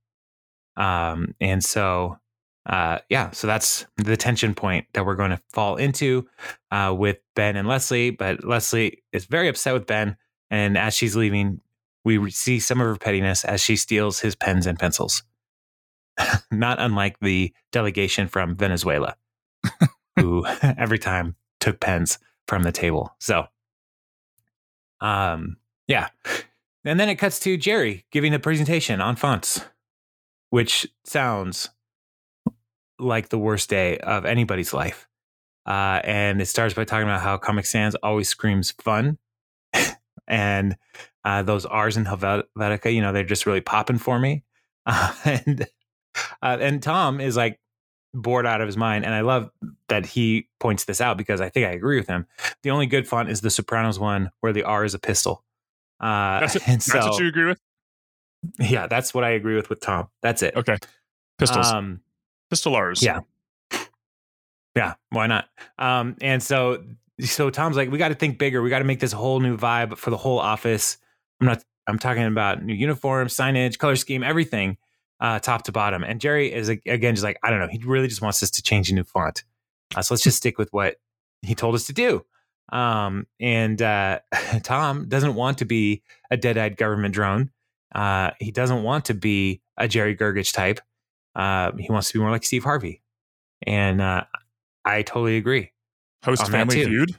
Um, 0.77 1.35
and 1.41 1.63
so, 1.63 2.19
uh, 2.67 2.99
yeah, 3.09 3.31
so 3.33 3.47
that's 3.47 3.87
the 3.97 4.17
tension 4.17 4.55
point 4.55 4.87
that 4.93 5.05
we're 5.05 5.17
going 5.17 5.31
to 5.31 5.41
fall 5.53 5.77
into 5.77 6.29
uh, 6.71 6.95
with 6.97 7.19
Ben 7.35 7.57
and 7.57 7.67
Leslie. 7.67 8.11
But 8.11 8.45
Leslie 8.45 9.03
is 9.13 9.25
very 9.25 9.49
upset 9.49 9.75
with 9.75 9.87
Ben. 9.87 10.17
And 10.51 10.79
as 10.79 10.95
she's 10.95 11.17
leaving, 11.17 11.61
we 12.05 12.31
see 12.31 12.61
some 12.61 12.81
of 12.81 12.87
her 12.87 12.97
pettiness 12.97 13.45
as 13.45 13.61
she 13.61 13.77
steals 13.77 14.21
his 14.21 14.37
pens 14.37 14.67
and 14.67 14.79
pencils. 14.79 15.25
Not 16.51 16.81
unlike 16.81 17.19
the 17.21 17.53
delegation 17.73 18.29
from 18.29 18.57
Venezuela, 18.57 19.17
who 20.17 20.47
every 20.63 20.99
time 20.99 21.35
took 21.59 21.81
pens 21.81 22.19
from 22.47 22.63
the 22.63 22.73
table. 22.73 23.15
So, 23.19 23.47
um, 25.01 25.57
yeah. 25.89 26.09
And 26.85 26.99
then 26.99 27.09
it 27.09 27.17
cuts 27.17 27.41
to 27.41 27.57
Jerry 27.57 28.05
giving 28.11 28.35
a 28.35 28.39
presentation 28.39 29.01
on 29.01 29.17
fonts, 29.17 29.65
which 30.51 30.87
sounds 31.05 31.71
like 33.03 33.29
the 33.29 33.39
worst 33.39 33.69
day 33.69 33.99
of 33.99 34.25
anybody's 34.25 34.73
life. 34.73 35.09
Uh, 35.67 36.01
and 36.05 36.41
it 36.41 36.47
starts 36.47 36.75
by 36.75 36.85
talking 36.85 37.05
about 37.05 37.21
how 37.21 37.37
Comic 37.37 37.67
Sans 37.67 37.95
always 37.97 38.29
screams 38.29 38.73
fun. 38.73 39.19
and 40.27 40.77
uh, 41.25 41.43
those 41.43 41.65
R's 41.67 41.97
in 41.97 42.05
Helvetica, 42.05 42.93
you 42.93 43.01
know, 43.01 43.13
they're 43.13 43.25
just 43.25 43.47
really 43.47 43.61
popping 43.61 43.99
for 43.99 44.19
me. 44.19 44.45
Uh, 44.85 45.13
and 45.25 45.67
uh, 46.43 46.59
and 46.61 46.83
Tom 46.83 47.21
is 47.21 47.37
like 47.37 47.61
bored 48.15 48.47
out 48.47 48.61
of 48.61 48.67
his 48.67 48.77
mind. 48.77 49.05
And 49.05 49.15
I 49.15 49.21
love 49.21 49.49
that 49.89 50.07
he 50.07 50.49
points 50.59 50.87
this 50.87 51.01
out 51.01 51.17
because 51.17 51.41
I 51.41 51.49
think 51.51 51.67
I 51.67 51.71
agree 51.71 51.99
with 51.99 52.09
him. 52.09 52.27
The 52.65 52.71
only 52.71 52.87
good 52.87 53.07
font 53.07 53.31
is 53.31 53.43
the 53.43 53.51
Sopranos 53.51 54.01
one 54.01 54.33
where 54.41 54.53
the 54.53 54.65
R 54.65 54.85
is 54.85 54.95
a 54.95 54.99
pistol. 54.99 55.45
Uh, 56.01 56.41
That's, 56.41 56.57
and 56.67 56.81
that's 56.81 56.93
what 56.93 57.21
you 57.21 57.29
agree 57.29 57.45
with? 57.45 57.61
yeah, 58.59 58.89
that's 58.89 59.15
what 59.15 59.23
I 59.23 59.31
agree 59.31 59.55
with 59.55 59.71
with 59.71 59.81
Tom. 59.81 60.09
That's 60.21 60.43
it. 60.43 60.57
Okay. 60.57 60.77
Pistols. 61.39 61.71
Um, 61.71 62.01
Pistol 62.53 62.77
R's. 62.77 63.03
yeah. 63.03 63.21
yeah, 64.77 64.93
why 65.09 65.27
not? 65.27 65.47
Um, 65.79 66.17
and 66.21 66.43
so, 66.43 66.85
so 67.19 67.49
Tom's 67.49 67.79
like, 67.79 67.91
we 67.91 67.97
got 67.97 68.09
to 68.09 68.15
think 68.15 68.37
bigger. 68.37 68.61
We 68.61 68.69
got 68.69 68.81
to 68.81 68.85
make 68.85 69.01
this 69.01 69.11
whole 69.11 69.41
new 69.41 69.57
vibe 69.57 69.97
for 69.97 70.11
the 70.11 70.19
whole 70.19 70.39
office. 70.39 70.99
I'm 71.41 71.47
not. 71.47 71.65
I'm 71.87 71.99
talking 71.99 72.25
about 72.25 72.63
new 72.63 72.75
uniform, 72.75 73.29
signage, 73.29 73.79
color 73.79 73.97
scheme, 73.97 74.23
everything, 74.23 74.77
uh, 75.19 75.39
top 75.39 75.63
to 75.63 75.73
bottom. 75.73 76.05
And 76.05 76.21
Jerry 76.21 76.53
is 76.53 76.69
again 76.69 77.15
just 77.15 77.25
like, 77.25 77.39
I 77.43 77.49
don't 77.49 77.59
know. 77.59 77.69
He 77.69 77.79
really 77.79 78.07
just 78.07 78.21
wants 78.21 78.43
us 78.43 78.51
to 78.51 78.63
change 78.63 78.91
a 78.91 78.95
new 78.95 79.03
font. 79.03 79.45
Uh, 79.97 80.03
so 80.03 80.13
let's 80.13 80.23
just 80.23 80.37
stick 80.37 80.59
with 80.59 80.71
what 80.75 80.97
he 81.41 81.55
told 81.55 81.75
us 81.75 81.87
to 81.87 81.95
do. 81.95 82.27
Um, 82.71 83.27
and 83.41 83.81
uh, 83.81 84.21
Tom 84.63 85.09
doesn't 85.09 85.35
want 85.35 85.57
to 85.59 85.65
be 85.65 86.03
a 86.31 86.37
dead-eyed 86.37 86.77
government 86.77 87.15
drone. 87.15 87.51
Uh, 87.95 88.33
he 88.41 88.51
doesn't 88.51 88.83
want 88.83 89.07
to 89.07 89.15
be 89.15 89.63
a 89.79 89.89
Jerry 89.89 90.15
Gergich 90.15 90.53
type. 90.53 90.81
Uh, 91.35 91.73
he 91.79 91.91
wants 91.91 92.09
to 92.09 92.19
be 92.19 92.21
more 92.21 92.31
like 92.31 92.45
Steve 92.45 92.65
Harvey. 92.65 93.03
And 93.67 94.01
uh, 94.01 94.25
I 94.85 95.03
totally 95.03 95.37
agree. 95.37 95.73
Host 96.25 96.49
Family. 96.51 96.85
Feud. 96.85 97.17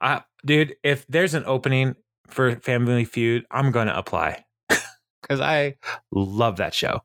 Uh, 0.00 0.20
dude, 0.44 0.76
if 0.82 1.06
there's 1.08 1.34
an 1.34 1.44
opening 1.46 1.96
for 2.26 2.56
Family 2.56 3.04
Feud, 3.04 3.44
I'm 3.50 3.70
going 3.70 3.86
to 3.86 3.96
apply 3.96 4.44
because 5.22 5.40
I 5.40 5.76
love 6.10 6.56
that 6.56 6.74
show. 6.74 7.02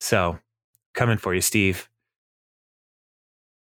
So, 0.00 0.38
coming 0.94 1.18
for 1.18 1.34
you, 1.34 1.40
Steve. 1.40 1.88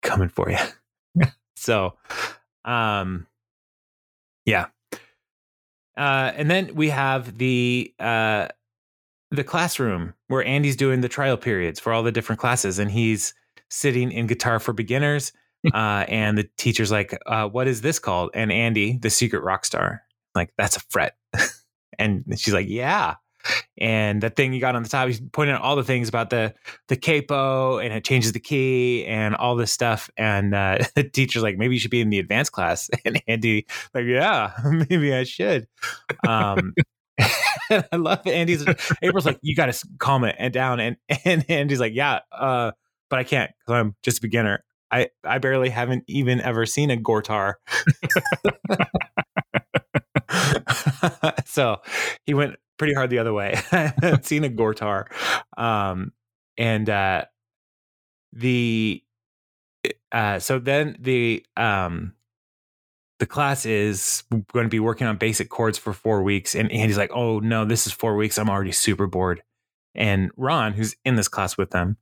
Coming 0.02 0.28
for 0.28 0.50
you. 0.50 1.24
so, 1.56 1.94
um, 2.64 3.26
yeah. 4.44 4.66
Uh, 5.96 6.32
and 6.36 6.50
then 6.50 6.74
we 6.74 6.90
have 6.90 7.38
the 7.38 7.94
uh, 7.98 8.48
the 9.30 9.44
classroom 9.44 10.14
where 10.28 10.44
Andy's 10.44 10.76
doing 10.76 11.00
the 11.00 11.08
trial 11.08 11.36
periods 11.36 11.80
for 11.80 11.92
all 11.92 12.02
the 12.02 12.12
different 12.12 12.40
classes, 12.40 12.78
and 12.78 12.90
he's 12.90 13.34
sitting 13.70 14.12
in 14.12 14.26
guitar 14.26 14.58
for 14.58 14.72
beginners. 14.72 15.32
uh, 15.74 16.04
and 16.08 16.38
the 16.38 16.48
teacher's 16.58 16.92
like, 16.92 17.18
uh, 17.26 17.48
"What 17.48 17.66
is 17.66 17.80
this 17.80 17.98
called?" 17.98 18.30
And 18.34 18.52
Andy, 18.52 18.98
the 18.98 19.10
secret 19.10 19.42
rock 19.42 19.64
star, 19.64 20.02
like, 20.34 20.52
"That's 20.56 20.76
a 20.76 20.80
fret." 20.90 21.16
and 21.98 22.24
she's 22.36 22.54
like, 22.54 22.68
"Yeah." 22.68 23.14
And 23.78 24.22
that 24.22 24.36
thing 24.36 24.52
you 24.52 24.60
got 24.60 24.74
on 24.74 24.82
the 24.82 24.88
top, 24.88 25.06
he's 25.06 25.20
pointing 25.20 25.54
out 25.54 25.62
all 25.62 25.76
the 25.76 25.84
things 25.84 26.08
about 26.08 26.30
the 26.30 26.54
the 26.88 26.96
capo, 26.96 27.78
and 27.78 27.92
it 27.92 28.04
changes 28.04 28.32
the 28.32 28.40
key 28.40 29.04
and 29.06 29.34
all 29.34 29.56
this 29.56 29.72
stuff. 29.72 30.10
And 30.16 30.54
uh, 30.54 30.78
the 30.94 31.04
teacher's 31.04 31.42
like, 31.42 31.58
"Maybe 31.58 31.74
you 31.74 31.80
should 31.80 31.90
be 31.90 32.00
in 32.00 32.10
the 32.10 32.18
advanced 32.18 32.52
class." 32.52 32.90
And 33.04 33.20
Andy, 33.26 33.66
like, 33.94 34.04
"Yeah, 34.06 34.52
maybe 34.64 35.14
I 35.14 35.24
should." 35.24 35.66
Um, 36.26 36.74
I 37.92 37.96
love 37.96 38.26
Andy's. 38.26 38.64
April's 39.02 39.26
like, 39.26 39.38
"You 39.42 39.54
got 39.54 39.72
to 39.72 39.88
calm 39.98 40.24
it 40.24 40.36
and 40.38 40.52
down," 40.52 40.80
and 40.80 40.96
and 41.24 41.44
Andy's 41.50 41.80
like, 41.80 41.94
"Yeah, 41.94 42.20
uh, 42.32 42.72
but 43.10 43.18
I 43.18 43.24
can't 43.24 43.50
because 43.60 43.80
I'm 43.80 43.94
just 44.02 44.18
a 44.18 44.22
beginner. 44.22 44.64
I 44.90 45.08
I 45.24 45.38
barely 45.38 45.70
haven't 45.70 46.04
even 46.08 46.40
ever 46.40 46.66
seen 46.66 46.90
a 46.90 46.96
Gortar." 46.96 47.54
so 51.44 51.78
he 52.24 52.34
went 52.34 52.56
pretty 52.78 52.94
hard 52.94 53.10
the 53.10 53.18
other 53.18 53.32
way. 53.32 53.54
I 53.72 53.92
haven't 54.00 54.24
seen 54.26 54.44
a 54.44 54.48
Gortar. 54.48 55.06
Um, 55.56 56.12
and 56.58 56.88
uh, 56.88 57.24
the 58.32 59.02
uh, 60.12 60.38
so 60.38 60.58
then 60.58 60.96
the 61.00 61.44
um, 61.56 62.14
the 63.18 63.26
class 63.26 63.64
is 63.66 64.24
going 64.52 64.64
to 64.64 64.70
be 64.70 64.80
working 64.80 65.06
on 65.06 65.16
basic 65.16 65.48
chords 65.48 65.78
for 65.78 65.92
four 65.92 66.22
weeks, 66.22 66.54
and 66.54 66.70
Andy's 66.70 66.98
like, 66.98 67.12
"Oh 67.14 67.38
no, 67.40 67.64
this 67.64 67.86
is 67.86 67.92
four 67.92 68.16
weeks. 68.16 68.38
I'm 68.38 68.50
already 68.50 68.72
super 68.72 69.06
bored." 69.06 69.42
And 69.94 70.30
Ron, 70.36 70.72
who's 70.74 70.96
in 71.04 71.16
this 71.16 71.28
class 71.28 71.56
with 71.56 71.70
them, 71.70 71.96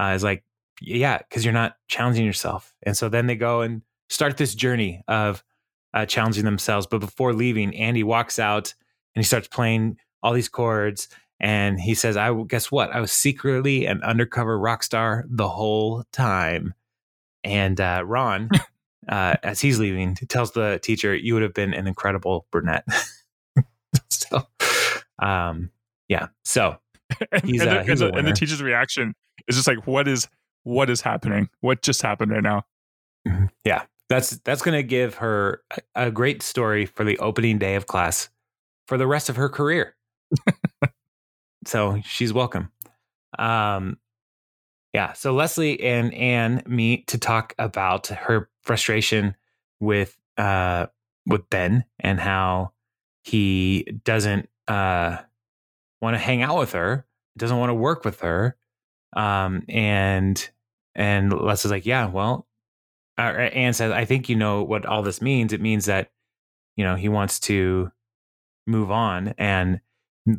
uh, 0.00 0.12
is 0.14 0.22
like, 0.24 0.44
"Yeah, 0.80 1.18
because 1.18 1.44
you're 1.44 1.54
not 1.54 1.76
challenging 1.88 2.24
yourself." 2.24 2.74
And 2.82 2.96
so 2.96 3.08
then 3.08 3.26
they 3.26 3.36
go 3.36 3.62
and 3.62 3.82
start 4.08 4.36
this 4.36 4.54
journey 4.54 5.02
of 5.08 5.42
uh, 5.94 6.06
challenging 6.06 6.44
themselves. 6.44 6.86
But 6.86 6.98
before 7.00 7.32
leaving, 7.32 7.74
Andy 7.74 8.02
walks 8.02 8.38
out 8.38 8.74
and 9.14 9.24
he 9.24 9.26
starts 9.26 9.48
playing 9.48 9.98
all 10.22 10.32
these 10.32 10.48
chords. 10.48 11.08
And 11.38 11.80
he 11.80 11.94
says, 11.94 12.16
I 12.16 12.34
guess 12.44 12.70
what? 12.70 12.90
I 12.90 13.00
was 13.00 13.12
secretly 13.12 13.86
an 13.86 14.02
undercover 14.02 14.58
rock 14.58 14.82
star 14.82 15.24
the 15.28 15.48
whole 15.48 16.04
time. 16.12 16.74
And 17.42 17.80
uh, 17.80 18.02
Ron, 18.04 18.50
uh, 19.10 19.34
as 19.42 19.60
he's 19.60 19.78
leaving, 19.78 20.14
tells 20.14 20.52
the 20.52 20.80
teacher, 20.82 21.14
You 21.14 21.34
would 21.34 21.42
have 21.42 21.54
been 21.54 21.74
an 21.74 21.86
incredible 21.86 22.46
brunette. 22.50 22.84
so, 24.10 24.42
um, 25.18 25.70
yeah. 26.08 26.28
So 26.44 26.78
he's, 27.44 27.60
and, 27.60 27.70
the, 27.70 27.80
uh, 27.80 27.84
he's 27.84 28.00
and, 28.00 28.14
the, 28.14 28.18
and 28.18 28.26
the 28.26 28.32
teacher's 28.32 28.62
reaction 28.62 29.14
is 29.48 29.56
just 29.56 29.68
like, 29.68 29.86
What 29.86 30.08
is 30.08 30.26
what 30.62 30.88
is 30.88 31.02
happening? 31.02 31.50
What 31.60 31.82
just 31.82 32.00
happened 32.00 32.32
right 32.32 32.42
now? 32.42 32.64
Mm-hmm. 33.26 33.46
Yeah 33.64 33.82
that's 34.10 34.30
that's 34.38 34.60
going 34.60 34.76
to 34.76 34.82
give 34.82 35.14
her 35.14 35.62
a 35.94 36.10
great 36.10 36.42
story 36.42 36.84
for 36.84 37.04
the 37.04 37.16
opening 37.20 37.58
day 37.58 37.76
of 37.76 37.86
class 37.86 38.28
for 38.86 38.98
the 38.98 39.06
rest 39.06 39.30
of 39.30 39.36
her 39.36 39.48
career. 39.48 39.94
so 41.66 42.02
she's 42.04 42.32
welcome. 42.32 42.72
Um, 43.38 43.98
yeah. 44.92 45.12
So 45.12 45.32
Leslie 45.32 45.80
and 45.80 46.12
Anne 46.14 46.62
meet 46.66 47.06
to 47.08 47.18
talk 47.18 47.54
about 47.58 48.08
her 48.08 48.50
frustration 48.62 49.36
with 49.80 50.18
uh, 50.36 50.86
with 51.26 51.48
Ben 51.50 51.84
and 51.98 52.18
how 52.20 52.72
he 53.22 54.00
doesn't 54.04 54.48
uh, 54.68 55.18
want 56.00 56.14
to 56.14 56.18
hang 56.18 56.42
out 56.42 56.58
with 56.58 56.72
her, 56.72 57.06
doesn't 57.36 57.58
want 57.58 57.70
to 57.70 57.74
work 57.74 58.04
with 58.04 58.20
her, 58.20 58.56
um, 59.14 59.64
and 59.68 60.50
and 60.94 61.32
Leslie's 61.32 61.70
like, 61.70 61.86
yeah, 61.86 62.06
well, 62.06 62.46
uh, 63.20 63.22
Anne 63.22 63.72
says, 63.72 63.92
I 63.92 64.04
think 64.04 64.28
you 64.28 64.36
know 64.36 64.62
what 64.62 64.86
all 64.86 65.02
this 65.02 65.20
means. 65.20 65.52
It 65.52 65.60
means 65.60 65.84
that, 65.86 66.10
you 66.76 66.84
know, 66.84 66.96
he 66.96 67.08
wants 67.08 67.38
to 67.40 67.92
move 68.66 68.90
on. 68.90 69.34
And 69.36 69.80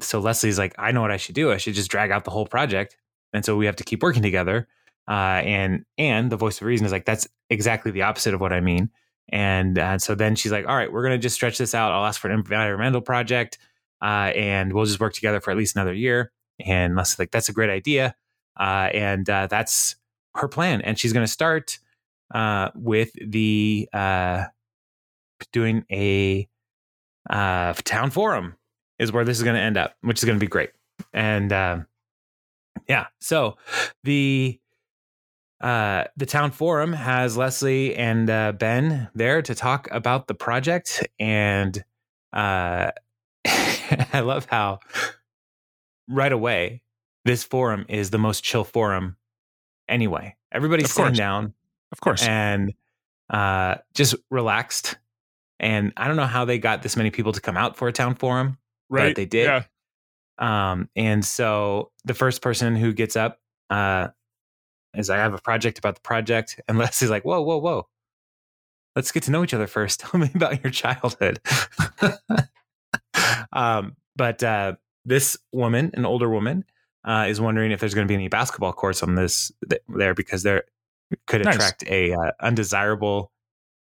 so 0.02 0.20
Leslie's 0.20 0.58
like, 0.58 0.74
I 0.78 0.92
know 0.92 1.02
what 1.02 1.12
I 1.12 1.18
should 1.18 1.36
do. 1.36 1.52
I 1.52 1.58
should 1.58 1.76
just 1.76 1.92
drag 1.92 2.12
out 2.12 2.26
the 2.26 2.32
whole 2.32 2.48
project. 2.48 2.98
And 3.34 3.46
so 3.46 3.56
we 3.56 3.66
have 3.66 3.76
to 3.78 3.84
keep 3.84 4.04
working 4.04 4.22
together. 4.22 4.68
Uh, 5.08 5.42
and 5.44 5.86
Anne, 5.98 6.30
the 6.30 6.38
voice 6.38 6.62
of 6.62 6.68
reason, 6.68 6.86
is 6.86 6.92
like, 6.92 7.06
that's 7.06 7.28
exactly 7.50 7.92
the 7.92 8.04
opposite 8.04 8.34
of 8.34 8.42
what 8.42 8.54
I 8.54 8.62
mean. 8.62 8.90
And 9.30 9.80
uh, 9.80 9.98
so 9.98 10.16
then 10.16 10.36
she's 10.36 10.52
like, 10.52 10.68
all 10.68 10.76
right, 10.76 10.92
we're 10.92 11.04
going 11.04 11.14
to 11.14 11.22
just 11.22 11.36
stretch 11.36 11.58
this 11.58 11.74
out. 11.74 11.92
I'll 11.92 12.06
ask 12.06 12.20
for 12.20 12.30
an 12.30 12.38
environmental 12.38 13.02
project 13.02 13.58
uh, 14.02 14.32
and 14.36 14.74
we'll 14.74 14.86
just 14.86 15.00
work 15.00 15.14
together 15.14 15.40
for 15.40 15.52
at 15.52 15.58
least 15.58 15.76
another 15.76 15.94
year. 15.94 16.32
And 16.66 16.96
Leslie's 16.96 17.20
like, 17.20 17.32
that's 17.32 17.50
a 17.50 17.54
great 17.54 17.70
idea. 17.70 18.16
Uh, 18.60 18.90
and 18.94 19.30
uh, 19.30 19.48
that's 19.48 19.96
her 20.36 20.48
plan. 20.48 20.82
And 20.82 21.00
she's 21.00 21.14
going 21.14 21.26
to 21.26 21.32
start 21.32 21.80
uh, 22.34 22.70
with 22.76 23.12
the 23.14 23.88
doing 25.52 25.86
a 25.92 26.48
town 27.30 28.12
forum 28.12 28.56
is 29.00 29.12
where 29.12 29.26
this 29.26 29.38
is 29.38 29.44
going 29.44 29.56
to 29.56 29.62
end 29.62 29.78
up, 29.78 29.96
which 30.02 30.20
is 30.20 30.26
going 30.26 30.38
to 30.38 30.44
be 30.44 30.50
great. 30.50 30.70
And 31.14 31.52
uh, 31.52 31.80
yeah, 32.88 33.08
so 33.20 33.58
the 34.04 34.60
uh, 35.60 36.06
the 36.18 36.26
town 36.26 36.52
forum 36.52 36.94
has 36.94 37.38
Leslie 37.38 37.96
and 37.96 38.30
uh, 38.30 38.52
Ben 38.52 39.10
there 39.14 39.42
to 39.42 39.56
talk 39.56 39.88
about 39.92 40.28
the 40.28 40.34
project, 40.34 41.08
and 41.20 41.84
uh, 42.34 42.92
I 43.46 44.22
love 44.22 44.46
how 44.46 44.80
right 46.08 46.32
away 46.32 46.82
this 47.26 47.44
forum 47.44 47.86
is 47.90 48.10
the 48.10 48.18
most 48.18 48.44
chill 48.44 48.64
forum 48.64 49.18
anyway. 49.88 50.36
Everybody's 50.52 50.86
of 50.86 50.92
sitting 50.92 51.10
course. 51.10 51.18
down 51.18 51.54
of 51.92 52.00
course. 52.00 52.24
And 52.24 52.74
uh, 53.30 53.76
just 53.94 54.16
relaxed. 54.30 54.98
And 55.60 55.94
I 55.98 56.08
don't 56.08 56.18
know 56.18 56.26
how 56.26 56.46
they 56.46 56.58
got 56.58 56.82
this 56.82 56.96
many 56.98 57.12
people 57.12 57.34
to 57.34 57.42
come 57.42 57.58
out 57.58 57.78
for 57.78 57.88
a 57.88 57.92
town 57.92 58.16
forum, 58.16 58.58
right? 58.90 59.10
But 59.10 59.16
they 59.16 59.26
did. 59.26 59.46
Yeah. 59.46 59.64
Um, 60.42 60.90
and 60.96 61.24
so 61.24 61.92
the 62.04 62.16
first 62.16 62.42
person 62.42 62.76
who 62.76 62.92
gets 62.92 63.16
up 63.16 63.40
uh, 63.70 64.08
is 64.96 65.10
I 65.10 65.18
have 65.18 65.34
a 65.34 65.38
project 65.38 65.78
about 65.78 65.96
the 65.96 66.02
project, 66.02 66.60
and 66.68 66.78
Leslie's 66.80 67.12
like, 67.12 67.24
"Whoa, 67.24 67.42
whoa, 67.42 67.58
whoa! 67.58 67.88
Let's 68.96 69.12
get 69.12 69.24
to 69.24 69.32
know 69.32 69.44
each 69.44 69.54
other 69.54 69.68
first. 69.68 70.00
Tell 70.02 70.20
me 70.20 70.30
about 70.36 70.64
your 70.64 70.72
childhood." 70.72 71.40
um, 73.54 73.96
but 74.16 74.44
uh, 74.44 74.74
this 75.06 75.38
woman, 75.54 75.92
an 75.94 76.06
older 76.06 76.30
woman, 76.30 76.66
uh, 77.06 77.28
is 77.30 77.40
wondering 77.40 77.72
if 77.72 77.80
there's 77.80 77.94
going 77.94 78.08
to 78.08 78.12
be 78.12 78.16
any 78.16 78.28
basketball 78.28 78.74
courts 78.74 79.04
on 79.04 79.16
this 79.16 79.52
th- 79.70 79.82
there 79.88 80.16
because 80.16 80.44
there 80.44 80.64
could 81.28 81.42
attract 81.42 81.84
nice. 81.84 81.92
a 81.92 82.14
uh, 82.14 82.32
undesirable 82.40 83.32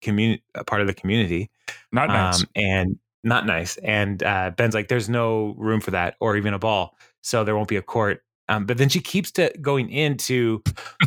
community 0.02 0.42
part 0.66 0.82
of 0.82 0.86
the 0.86 0.94
community. 0.94 1.50
Not 1.90 2.08
nice. 2.08 2.42
Um, 2.42 2.48
and 2.54 2.98
not 3.24 3.46
nice. 3.46 3.76
And 3.78 4.22
uh, 4.22 4.50
Ben's 4.50 4.74
like, 4.74 4.88
there's 4.88 5.08
no 5.08 5.54
room 5.58 5.80
for 5.80 5.90
that 5.92 6.14
or 6.20 6.36
even 6.36 6.54
a 6.54 6.58
ball. 6.58 6.96
So 7.22 7.42
there 7.42 7.56
won't 7.56 7.68
be 7.68 7.76
a 7.76 7.82
court. 7.82 8.22
Um, 8.48 8.66
but 8.66 8.76
then 8.76 8.90
she 8.90 9.00
keeps 9.00 9.30
to 9.32 9.50
going 9.62 9.90
into 9.90 10.62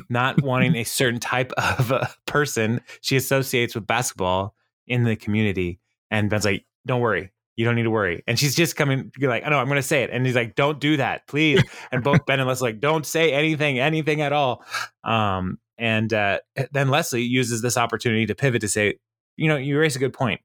not 0.10 0.42
wanting 0.42 0.76
a 0.76 0.84
certain 0.84 1.20
type 1.20 1.52
of 1.58 1.92
uh, 1.92 2.08
person 2.26 2.82
she 3.02 3.16
associates 3.16 3.76
with 3.76 3.86
basketball 3.86 4.56
in 4.88 5.04
the 5.04 5.16
community. 5.16 5.80
And 6.10 6.30
Ben's 6.30 6.46
like, 6.46 6.66
don't 6.86 7.02
worry. 7.02 7.32
You 7.56 7.66
don't 7.66 7.76
need 7.76 7.84
to 7.84 7.92
worry. 7.92 8.24
And 8.28 8.40
she's 8.40 8.56
just 8.56 8.76
coming, 8.76 9.12
like, 9.20 9.44
I 9.44 9.48
oh, 9.48 9.50
know, 9.50 9.60
I'm 9.60 9.68
going 9.68 9.78
to 9.78 9.84
say 9.84 10.04
it. 10.04 10.10
And 10.12 10.26
he's 10.26 10.36
like, 10.36 10.56
don't 10.56 10.80
do 10.80 10.98
that, 10.98 11.28
please. 11.28 11.62
And 11.92 12.04
both 12.04 12.26
Ben 12.26 12.40
and 12.40 12.48
Leslie 12.48 12.72
like, 12.72 12.80
don't 12.80 13.06
say 13.06 13.34
anything, 13.34 13.80
anything 13.80 14.22
at 14.22 14.32
all. 14.32 14.64
Um, 15.04 15.60
and 15.78 16.14
uh, 16.14 16.40
then 16.72 16.90
Leslie 16.90 17.24
uses 17.24 17.62
this 17.62 17.78
opportunity 17.78 18.26
to 18.28 18.36
pivot 18.36 18.62
to 18.62 18.68
say, 18.68 19.00
you 19.38 19.48
know, 19.48 19.58
you 19.58 19.78
raise 19.78 19.96
a 19.96 20.00
good 20.00 20.14
point. 20.14 20.42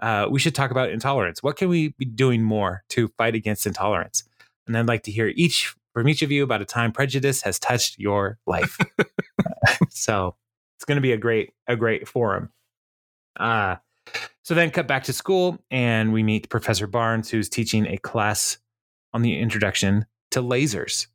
Uh, 0.00 0.26
we 0.30 0.40
should 0.40 0.54
talk 0.54 0.70
about 0.70 0.90
intolerance. 0.90 1.42
What 1.42 1.56
can 1.56 1.68
we 1.68 1.88
be 1.98 2.04
doing 2.04 2.42
more 2.42 2.82
to 2.90 3.08
fight 3.18 3.34
against 3.34 3.66
intolerance? 3.66 4.24
And 4.66 4.76
I'd 4.76 4.86
like 4.86 5.02
to 5.04 5.12
hear 5.12 5.32
each 5.34 5.74
from 5.92 6.08
each 6.08 6.22
of 6.22 6.30
you 6.30 6.44
about 6.44 6.62
a 6.62 6.64
time 6.64 6.92
prejudice 6.92 7.42
has 7.42 7.58
touched 7.58 7.98
your 7.98 8.38
life. 8.46 8.78
so 9.90 10.36
it's 10.76 10.84
going 10.84 10.96
to 10.96 11.02
be 11.02 11.12
a 11.12 11.16
great, 11.16 11.52
a 11.66 11.76
great 11.76 12.06
forum. 12.06 12.50
Uh, 13.38 13.76
so 14.42 14.54
then 14.54 14.70
cut 14.70 14.86
back 14.86 15.04
to 15.04 15.12
school 15.12 15.58
and 15.70 16.12
we 16.12 16.22
meet 16.22 16.48
Professor 16.48 16.86
Barnes, 16.86 17.28
who's 17.28 17.48
teaching 17.48 17.86
a 17.86 17.98
class 17.98 18.58
on 19.12 19.22
the 19.22 19.38
introduction 19.38 20.06
to 20.30 20.42
lasers. 20.42 21.08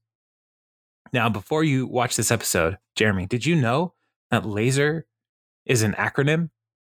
Now, 1.14 1.30
before 1.30 1.64
you 1.64 1.88
watch 1.88 2.16
this 2.18 2.32
episode, 2.32 2.78
Jeremy, 2.96 3.26
did 3.26 3.46
you 3.46 3.56
know 3.56 3.94
that 4.32 4.46
laser 4.46 5.06
is 5.66 5.82
an 5.82 5.94
acronym? 5.94 6.50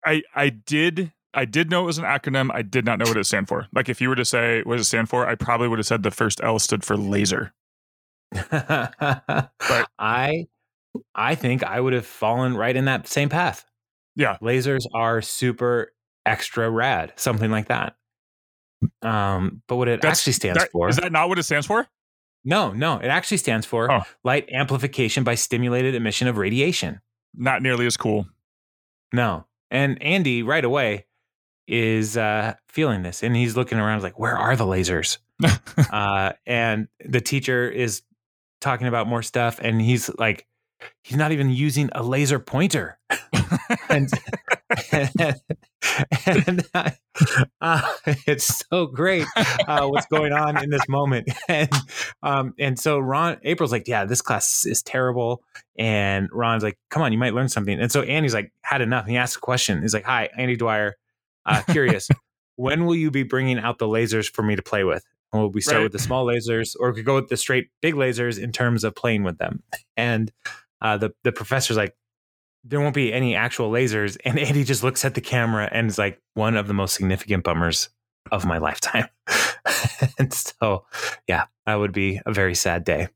I 0.06 0.24
I 0.36 0.50
did 0.50 1.12
I 1.34 1.46
did 1.46 1.70
know 1.70 1.84
it 1.84 1.86
was 1.86 1.98
an 1.98 2.04
acronym. 2.04 2.50
I 2.54 2.62
did 2.62 2.86
not 2.86 3.00
know 3.00 3.06
what 3.06 3.18
it 3.18 3.26
stand 3.26 3.48
for. 3.48 3.68
Like 3.74 3.90
if 3.90 4.02
you 4.02 4.10
were 4.10 4.16
to 4.16 4.26
say 4.26 4.64
what 4.64 4.78
does 4.78 4.86
it 4.86 4.90
stand 4.90 5.10
for, 5.10 5.28
I 5.28 5.36
probably 5.36 5.68
would 5.68 5.80
have 5.80 5.86
said 5.86 6.04
the 6.04 6.12
first 6.12 6.42
L 6.44 6.60
stood 6.60 6.84
for 6.84 6.98
laser. 6.98 7.54
but 8.32 9.90
I 10.00 10.48
I 11.16 11.36
think 11.36 11.64
I 11.64 11.80
would 11.80 11.94
have 11.94 12.06
fallen 12.06 12.56
right 12.56 12.76
in 12.76 12.86
that 12.86 13.08
same 13.08 13.30
path. 13.30 13.66
Yeah. 14.16 14.38
Lasers 14.42 14.82
are 14.94 15.22
super 15.22 15.94
extra 16.26 16.70
rad, 16.70 17.14
something 17.16 17.50
like 17.50 17.68
that. 17.68 17.96
Um, 19.02 19.62
but 19.68 19.76
what 19.78 19.88
it 19.88 20.02
That's, 20.02 20.20
actually 20.20 20.34
stands 20.34 20.60
that, 20.60 20.72
for 20.72 20.90
is 20.90 20.98
that 20.98 21.12
not 21.12 21.30
what 21.30 21.40
it 21.40 21.44
stands 21.44 21.68
for? 21.68 21.88
No, 22.44 22.74
no, 22.74 22.98
it 22.98 23.08
actually 23.08 23.38
stands 23.38 23.68
for 23.68 23.92
oh. 23.92 24.02
light 24.24 24.50
amplification 24.52 25.24
by 25.24 25.36
stimulated 25.36 25.94
emission 25.94 26.28
of 26.28 26.38
radiation. 26.38 27.00
Not 27.36 27.62
nearly 27.62 27.86
as 27.86 27.96
cool. 27.96 28.28
No. 29.14 29.46
And 29.70 30.02
Andy 30.02 30.42
right 30.42 30.66
away 30.66 31.06
is 31.72 32.18
uh, 32.18 32.54
feeling 32.68 33.02
this 33.02 33.24
and 33.24 33.34
he's 33.34 33.56
looking 33.56 33.80
around 33.80 34.04
like, 34.04 34.20
where 34.20 34.38
are 34.38 34.58
the 34.58 34.66
lasers? 34.66 35.20
uh, 35.92 36.34
and 36.46 36.90
the 37.06 37.22
teacher 37.22 37.70
is 37.70 38.02
talking 38.60 38.88
about 38.88 39.08
more 39.08 39.24
stuff 39.24 39.58
and 39.62 39.82
he's 39.82 40.10
like, 40.20 40.46
he's 41.02 41.18
not 41.18 41.32
even 41.32 41.50
using 41.50 41.90
a 41.94 42.04
laser 42.04 42.40
pointer. 42.40 43.00
and, 43.90 44.10
and, 44.92 45.12
and 46.26 46.64
uh, 46.74 47.92
it's 48.28 48.66
so 48.70 48.88
great 48.88 49.26
uh, 49.66 49.88
what's 49.88 50.08
going 50.08 50.34
on 50.34 50.62
in 50.62 50.70
this 50.70 50.88
moment. 50.90 51.30
And 51.48 51.72
um, 52.22 52.54
and 52.60 52.78
so 52.78 53.00
Ron, 53.00 53.38
April's 53.44 53.72
like, 53.72 53.88
yeah, 53.88 54.04
this 54.04 54.22
class 54.22 54.66
is 54.66 54.84
terrible. 54.84 55.42
And 55.78 56.28
Ron's 56.34 56.64
like, 56.64 56.78
come 56.90 57.02
on, 57.02 57.14
you 57.14 57.18
might 57.18 57.34
learn 57.34 57.48
something. 57.48 57.80
And 57.80 57.92
so 57.92 58.02
Andy's 58.02 58.34
like, 58.34 58.52
had 58.62 58.82
enough. 58.82 59.04
And 59.04 59.12
he 59.12 59.18
asks 59.18 59.38
a 59.38 59.40
question. 59.40 59.82
He's 59.82 59.94
like, 59.94 60.04
hi, 60.04 60.30
Andy 60.38 60.58
Dwyer, 60.58 60.98
uh, 61.46 61.62
curious. 61.70 62.10
when 62.56 62.86
will 62.86 62.96
you 62.96 63.12
be 63.12 63.24
bringing 63.24 63.58
out 63.60 63.78
the 63.80 63.88
lasers 63.88 64.30
for 64.32 64.44
me 64.44 64.56
to 64.56 64.62
play 64.62 64.84
with? 64.84 65.04
Will 65.34 65.50
we 65.50 65.62
start 65.62 65.78
Right. 65.78 65.84
with 65.84 65.92
the 65.94 66.00
small 66.00 66.26
lasers, 66.26 66.76
or 66.80 66.92
could 66.94 67.06
go 67.06 67.16
with 67.16 67.30
the 67.30 67.38
straight 67.38 67.70
big 67.82 67.94
lasers 67.96 68.38
in 68.42 68.52
terms 68.52 68.84
of 68.84 68.96
playing 68.96 69.24
with 69.24 69.38
them? 69.38 69.64
And 69.96 70.32
uh, 70.82 70.98
the 70.98 71.12
the 71.24 71.32
professor's 71.32 71.78
like, 71.78 71.96
there 72.64 72.80
won't 72.82 72.94
be 72.96 73.14
any 73.14 73.36
actual 73.36 73.72
lasers. 73.72 74.18
And 74.26 74.38
Andy 74.48 74.64
just 74.66 74.84
looks 74.84 75.06
at 75.06 75.16
the 75.16 75.22
camera 75.22 75.70
and 75.72 75.88
is 75.88 75.98
like, 75.98 76.20
one 76.34 76.58
of 76.58 76.68
the 76.68 76.74
most 76.74 76.94
significant 76.96 77.44
bummers 77.44 77.90
of 78.32 78.46
my 78.46 78.58
lifetime. 78.58 79.08
and 80.20 80.34
so, 80.34 80.86
yeah, 81.28 81.46
that 81.66 81.76
would 81.76 81.92
be 81.94 82.20
a 82.26 82.34
very 82.34 82.54
sad 82.56 82.84
day. 82.84 83.08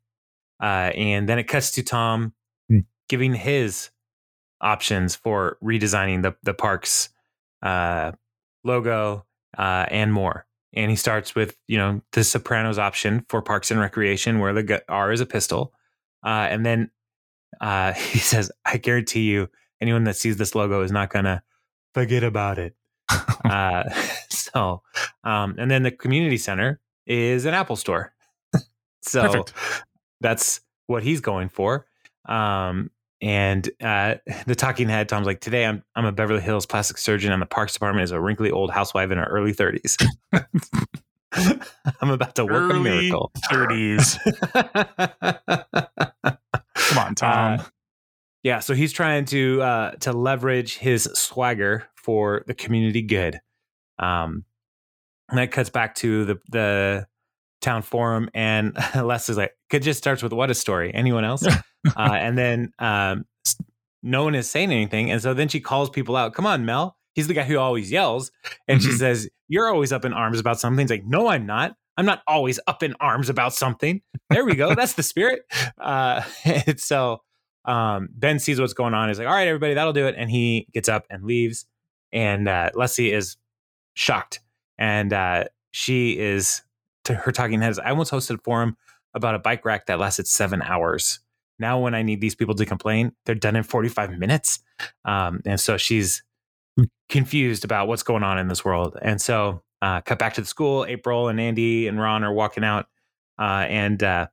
Uh, 0.61 0.91
and 0.95 1.27
then 1.27 1.37
it 1.37 1.43
cuts 1.49 1.71
to 1.71 1.83
Tom 1.83 2.33
giving 3.09 3.33
his 3.35 3.89
options 4.61 5.15
for 5.15 5.57
redesigning 5.61 6.21
the 6.23 6.33
the 6.43 6.53
park's 6.53 7.09
uh, 7.65 8.11
logo 8.63 9.25
uh, 9.57 9.85
and 9.89 10.13
more. 10.13 10.45
And 10.73 10.91
he 10.91 10.97
starts 10.97 11.35
with 11.35 11.57
you 11.67 11.77
know 11.77 12.01
the 12.11 12.23
Sopranos 12.23 12.77
option 12.77 13.25
for 13.29 13.41
Parks 13.41 13.71
and 13.71 13.79
Recreation, 13.79 14.39
where 14.39 14.53
the 14.53 14.83
R 14.87 15.11
is 15.11 15.21
a 15.21 15.25
pistol, 15.25 15.73
uh, 16.23 16.47
and 16.49 16.65
then 16.65 16.91
uh, 17.61 17.93
he 17.93 18.19
says, 18.19 18.51
"I 18.65 18.77
guarantee 18.77 19.23
you, 19.23 19.49
anyone 19.81 20.03
that 20.03 20.17
sees 20.17 20.37
this 20.37 20.53
logo 20.53 20.81
is 20.81 20.91
not 20.91 21.09
gonna 21.09 21.43
forget 21.93 22.23
about 22.23 22.59
it." 22.59 22.75
uh, 23.45 23.83
so, 24.29 24.81
um, 25.23 25.55
and 25.57 25.71
then 25.71 25.83
the 25.83 25.91
community 25.91 26.37
center 26.37 26.81
is 27.07 27.45
an 27.45 27.53
Apple 27.53 27.77
store. 27.77 28.13
so 29.01 29.21
Perfect. 29.21 29.53
that's 30.19 30.59
what 30.87 31.03
he's 31.03 31.21
going 31.21 31.47
for. 31.47 31.85
Um, 32.27 32.91
and 33.25 33.67
uh, 33.81 34.15
the 34.45 34.55
talking 34.55 34.87
head, 34.87 35.09
Tom's 35.09 35.25
like, 35.25 35.41
today 35.41 35.65
I'm 35.65 35.83
I'm 35.95 36.05
a 36.05 36.11
Beverly 36.11 36.41
Hills 36.41 36.65
plastic 36.65 36.97
surgeon, 36.97 37.33
and 37.33 37.41
the 37.41 37.47
parks 37.47 37.73
department 37.73 38.03
is 38.03 38.11
a 38.11 38.21
wrinkly 38.21 38.51
old 38.51 38.71
housewife 38.71 39.11
in 39.11 39.17
her 39.17 39.25
early 39.25 39.51
30s. 39.51 40.05
I'm 42.01 42.11
about 42.11 42.35
to 42.35 42.45
work 42.45 42.71
a 42.71 42.75
Early 42.75 43.09
miracle. 43.09 43.31
30s. 43.51 44.17
Come 46.75 46.97
on, 46.97 47.15
Tom. 47.15 47.59
Uh, 47.59 47.63
yeah, 48.43 48.59
so 48.59 48.73
he's 48.73 48.93
trying 48.93 49.25
to 49.25 49.61
uh, 49.61 49.91
to 50.01 50.13
leverage 50.13 50.77
his 50.77 51.03
swagger 51.15 51.87
for 51.95 52.43
the 52.47 52.53
community 52.53 53.01
good. 53.01 53.39
Um, 53.97 54.45
and 55.29 55.39
that 55.39 55.51
cuts 55.51 55.69
back 55.71 55.95
to 55.95 56.25
the 56.25 56.37
the 56.51 57.07
town 57.61 57.81
forum, 57.81 58.29
and 58.35 58.77
Leslie's 58.95 59.37
like, 59.37 59.53
"It 59.73 59.79
just 59.79 59.97
starts 59.97 60.21
with 60.21 60.31
what 60.31 60.51
a 60.51 60.53
story. 60.53 60.93
Anyone 60.93 61.25
else?" 61.25 61.45
Uh, 61.95 62.13
and 62.19 62.37
then 62.37 62.71
um, 62.79 63.25
no 64.03 64.23
one 64.23 64.35
is 64.35 64.49
saying 64.49 64.71
anything, 64.71 65.11
and 65.11 65.21
so 65.21 65.33
then 65.33 65.47
she 65.47 65.59
calls 65.59 65.89
people 65.89 66.15
out. 66.15 66.33
Come 66.33 66.45
on, 66.45 66.65
Mel. 66.65 66.97
He's 67.13 67.27
the 67.27 67.33
guy 67.33 67.43
who 67.43 67.57
always 67.57 67.91
yells, 67.91 68.31
and 68.67 68.81
she 68.81 68.89
Mhm. 68.89 68.97
says, 68.97 69.29
"You're 69.47 69.69
always 69.73 69.91
up 69.91 70.05
in 70.05 70.13
arms 70.13 70.39
about 70.39 70.59
something." 70.59 70.83
He's 70.83 70.89
like, 70.91 71.05
"No, 71.05 71.27
I'm 71.27 71.45
not. 71.45 71.75
I'm 71.97 72.05
not 72.05 72.21
always 72.27 72.59
up 72.67 72.83
in 72.83 72.93
arms 72.99 73.29
about 73.29 73.53
something." 73.53 74.01
There 74.29 74.43
we 74.45 74.55
go. 74.55 74.75
That's 74.75 74.93
the 74.93 75.03
spirit. 75.03 75.43
Uh, 75.79 76.21
and 76.45 76.79
so 76.79 77.21
um, 77.63 78.09
Ben 78.13 78.37
sees 78.39 78.59
what's 78.59 78.73
going 78.73 78.93
on. 78.93 79.07
He's 79.07 79.17
like, 79.17 79.27
"All 79.27 79.33
right, 79.33 79.47
everybody, 79.47 79.73
that'll 79.75 79.93
do 79.93 80.07
it." 80.07 80.15
And 80.17 80.29
he 80.29 80.67
gets 80.73 80.89
up 80.89 81.05
and 81.09 81.23
leaves. 81.23 81.65
And 82.11 82.47
uh, 82.49 82.69
Leslie 82.75 83.11
is 83.11 83.37
shocked, 83.93 84.41
and 84.77 85.11
uh, 85.13 85.45
she 85.71 86.17
is 86.17 86.61
to 87.05 87.13
her 87.15 87.31
talking 87.31 87.61
heads. 87.61 87.79
I 87.79 87.91
once 87.93 88.11
hosted 88.11 88.35
a 88.39 88.41
forum 88.43 88.77
about 89.13 89.35
a 89.35 89.39
bike 89.39 89.63
rack 89.65 89.85
that 89.87 89.99
lasted 89.99 90.27
seven 90.27 90.61
hours. 90.61 91.19
Now, 91.59 91.79
when 91.79 91.95
I 91.95 92.01
need 92.01 92.21
these 92.21 92.35
people 92.35 92.55
to 92.55 92.65
complain, 92.65 93.11
they're 93.25 93.35
done 93.35 93.55
in 93.55 93.63
forty-five 93.63 94.17
minutes. 94.17 94.59
Um, 95.05 95.41
and 95.45 95.59
so 95.59 95.77
she's 95.77 96.23
confused 97.09 97.63
about 97.63 97.87
what's 97.87 98.03
going 98.03 98.23
on 98.23 98.37
in 98.37 98.47
this 98.47 98.65
world. 98.65 98.97
And 99.01 99.21
so, 99.21 99.61
uh, 99.81 100.01
cut 100.01 100.19
back 100.19 100.33
to 100.35 100.41
the 100.41 100.47
school. 100.47 100.85
April 100.85 101.29
and 101.29 101.39
Andy 101.39 101.87
and 101.87 101.99
Ron 101.99 102.23
are 102.23 102.33
walking 102.33 102.63
out, 102.63 102.87
uh, 103.39 103.65
and 103.69 104.01
uh, 104.03 104.27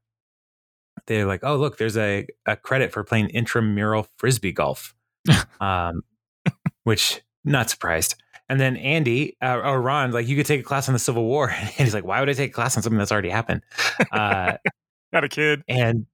they're 1.06 1.26
like, 1.26 1.40
"Oh, 1.42 1.56
look, 1.56 1.78
there's 1.78 1.96
a, 1.96 2.26
a 2.46 2.56
credit 2.56 2.92
for 2.92 3.04
playing 3.04 3.28
intramural 3.30 4.06
frisbee 4.16 4.52
golf," 4.52 4.94
um, 5.60 6.02
which 6.84 7.22
not 7.44 7.70
surprised. 7.70 8.16
And 8.48 8.60
then 8.60 8.76
Andy 8.76 9.36
uh, 9.42 9.60
or 9.64 9.80
Ron, 9.80 10.12
like, 10.12 10.28
you 10.28 10.36
could 10.36 10.46
take 10.46 10.60
a 10.60 10.64
class 10.64 10.88
on 10.88 10.92
the 10.92 10.98
Civil 10.98 11.24
War, 11.24 11.50
and 11.56 11.68
he's 11.70 11.94
like, 11.94 12.04
"Why 12.04 12.20
would 12.20 12.28
I 12.28 12.32
take 12.34 12.50
a 12.50 12.54
class 12.54 12.76
on 12.76 12.82
something 12.82 12.98
that's 12.98 13.12
already 13.12 13.30
happened?" 13.30 13.62
Uh, 14.10 14.56
Got 15.12 15.24
a 15.24 15.28
kid. 15.28 15.62
and 15.68 16.06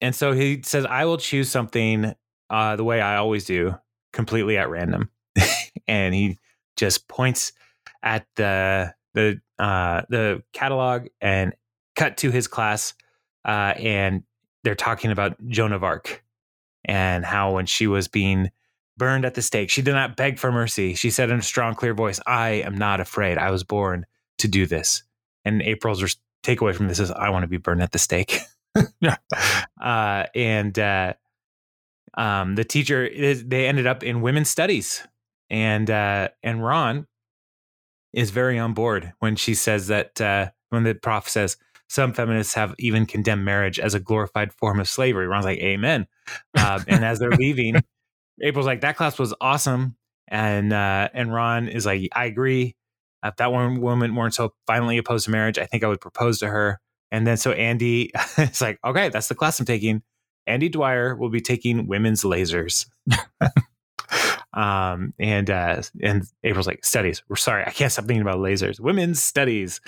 and 0.00 0.14
so 0.14 0.32
he 0.32 0.62
says, 0.62 0.84
"I 0.84 1.04
will 1.04 1.18
choose 1.18 1.50
something 1.50 2.14
uh, 2.50 2.76
the 2.76 2.84
way 2.84 3.00
I 3.00 3.16
always 3.16 3.44
do, 3.44 3.76
completely 4.12 4.58
at 4.58 4.68
random," 4.68 5.10
and 5.88 6.14
he 6.14 6.38
just 6.76 7.08
points 7.08 7.52
at 8.02 8.26
the 8.36 8.94
the 9.14 9.40
uh, 9.58 10.02
the 10.08 10.42
catalog 10.52 11.06
and 11.20 11.54
cut 11.96 12.18
to 12.18 12.30
his 12.30 12.46
class, 12.46 12.94
uh, 13.44 13.74
and 13.76 14.22
they're 14.62 14.74
talking 14.74 15.10
about 15.10 15.36
Joan 15.48 15.72
of 15.72 15.82
Arc 15.82 16.22
and 16.84 17.24
how 17.24 17.54
when 17.54 17.66
she 17.66 17.86
was 17.86 18.08
being 18.08 18.50
burned 18.98 19.24
at 19.24 19.34
the 19.34 19.42
stake, 19.42 19.70
she 19.70 19.82
did 19.82 19.92
not 19.92 20.16
beg 20.16 20.38
for 20.38 20.52
mercy. 20.52 20.94
She 20.94 21.10
said 21.10 21.30
in 21.30 21.38
a 21.38 21.42
strong, 21.42 21.74
clear 21.74 21.94
voice, 21.94 22.20
"I 22.26 22.50
am 22.50 22.76
not 22.76 23.00
afraid. 23.00 23.38
I 23.38 23.50
was 23.50 23.64
born 23.64 24.06
to 24.38 24.48
do 24.48 24.66
this." 24.66 25.02
And 25.44 25.62
April's 25.62 26.16
takeaway 26.42 26.74
from 26.74 26.88
this 26.88 27.00
is, 27.00 27.10
"I 27.10 27.30
want 27.30 27.44
to 27.44 27.48
be 27.48 27.56
burned 27.56 27.82
at 27.82 27.92
the 27.92 27.98
stake." 27.98 28.38
Yeah. 29.00 29.16
Uh, 29.80 30.24
and 30.34 30.78
uh, 30.78 31.14
um, 32.16 32.54
the 32.54 32.64
teacher 32.64 33.04
is, 33.04 33.44
they 33.44 33.66
ended 33.66 33.86
up 33.86 34.02
in 34.02 34.20
women's 34.20 34.48
studies, 34.48 35.06
and 35.50 35.90
uh, 35.90 36.28
and 36.42 36.64
Ron 36.64 37.06
is 38.12 38.30
very 38.30 38.58
on 38.58 38.72
board 38.72 39.12
when 39.18 39.36
she 39.36 39.54
says 39.54 39.88
that 39.88 40.20
uh, 40.20 40.50
when 40.70 40.84
the 40.84 40.94
prof 40.94 41.28
says 41.28 41.56
some 41.88 42.12
feminists 42.12 42.54
have 42.54 42.74
even 42.78 43.06
condemned 43.06 43.44
marriage 43.44 43.78
as 43.78 43.94
a 43.94 44.00
glorified 44.00 44.52
form 44.52 44.80
of 44.80 44.88
slavery. 44.88 45.26
Ron's 45.26 45.44
like, 45.44 45.58
"Amen." 45.58 46.06
Uh, 46.56 46.80
and 46.88 47.04
as 47.04 47.18
they're 47.18 47.30
leaving, 47.30 47.76
April's 48.42 48.66
like, 48.66 48.80
"That 48.80 48.96
class 48.96 49.18
was 49.18 49.34
awesome," 49.40 49.96
and 50.28 50.72
uh, 50.72 51.08
and 51.14 51.32
Ron 51.32 51.68
is 51.68 51.86
like, 51.86 52.08
"I 52.14 52.26
agree." 52.26 52.76
If 53.24 53.36
that 53.36 53.50
one 53.52 53.80
woman 53.80 54.14
weren't 54.14 54.34
so 54.34 54.54
violently 54.66 54.98
opposed 54.98 55.24
to 55.24 55.30
marriage, 55.30 55.58
I 55.58 55.66
think 55.66 55.82
I 55.82 55.88
would 55.88 56.00
propose 56.00 56.38
to 56.40 56.48
her. 56.48 56.80
And 57.10 57.26
then 57.26 57.36
so 57.36 57.52
Andy 57.52 58.10
is 58.38 58.60
like, 58.60 58.78
okay, 58.84 59.08
that's 59.08 59.28
the 59.28 59.34
class 59.34 59.58
I'm 59.60 59.66
taking. 59.66 60.02
Andy 60.46 60.68
Dwyer 60.68 61.16
will 61.16 61.30
be 61.30 61.40
taking 61.40 61.86
women's 61.86 62.22
lasers. 62.22 62.86
um, 64.54 65.12
and 65.18 65.50
uh, 65.50 65.82
and 66.02 66.24
April's 66.44 66.66
like, 66.66 66.84
studies. 66.84 67.22
We're 67.28 67.36
sorry, 67.36 67.64
I 67.66 67.70
can't 67.70 67.90
stop 67.90 68.06
thinking 68.06 68.22
about 68.22 68.38
lasers. 68.38 68.80
Women's 68.80 69.22
studies. 69.22 69.80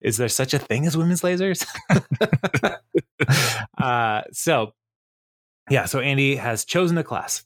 Is 0.00 0.16
there 0.16 0.28
such 0.28 0.54
a 0.54 0.58
thing 0.58 0.86
as 0.86 0.96
women's 0.96 1.22
lasers? 1.22 1.66
uh, 3.78 4.22
so 4.32 4.72
yeah, 5.70 5.84
so 5.84 6.00
Andy 6.00 6.36
has 6.36 6.64
chosen 6.64 6.96
a 6.98 7.04
class. 7.04 7.44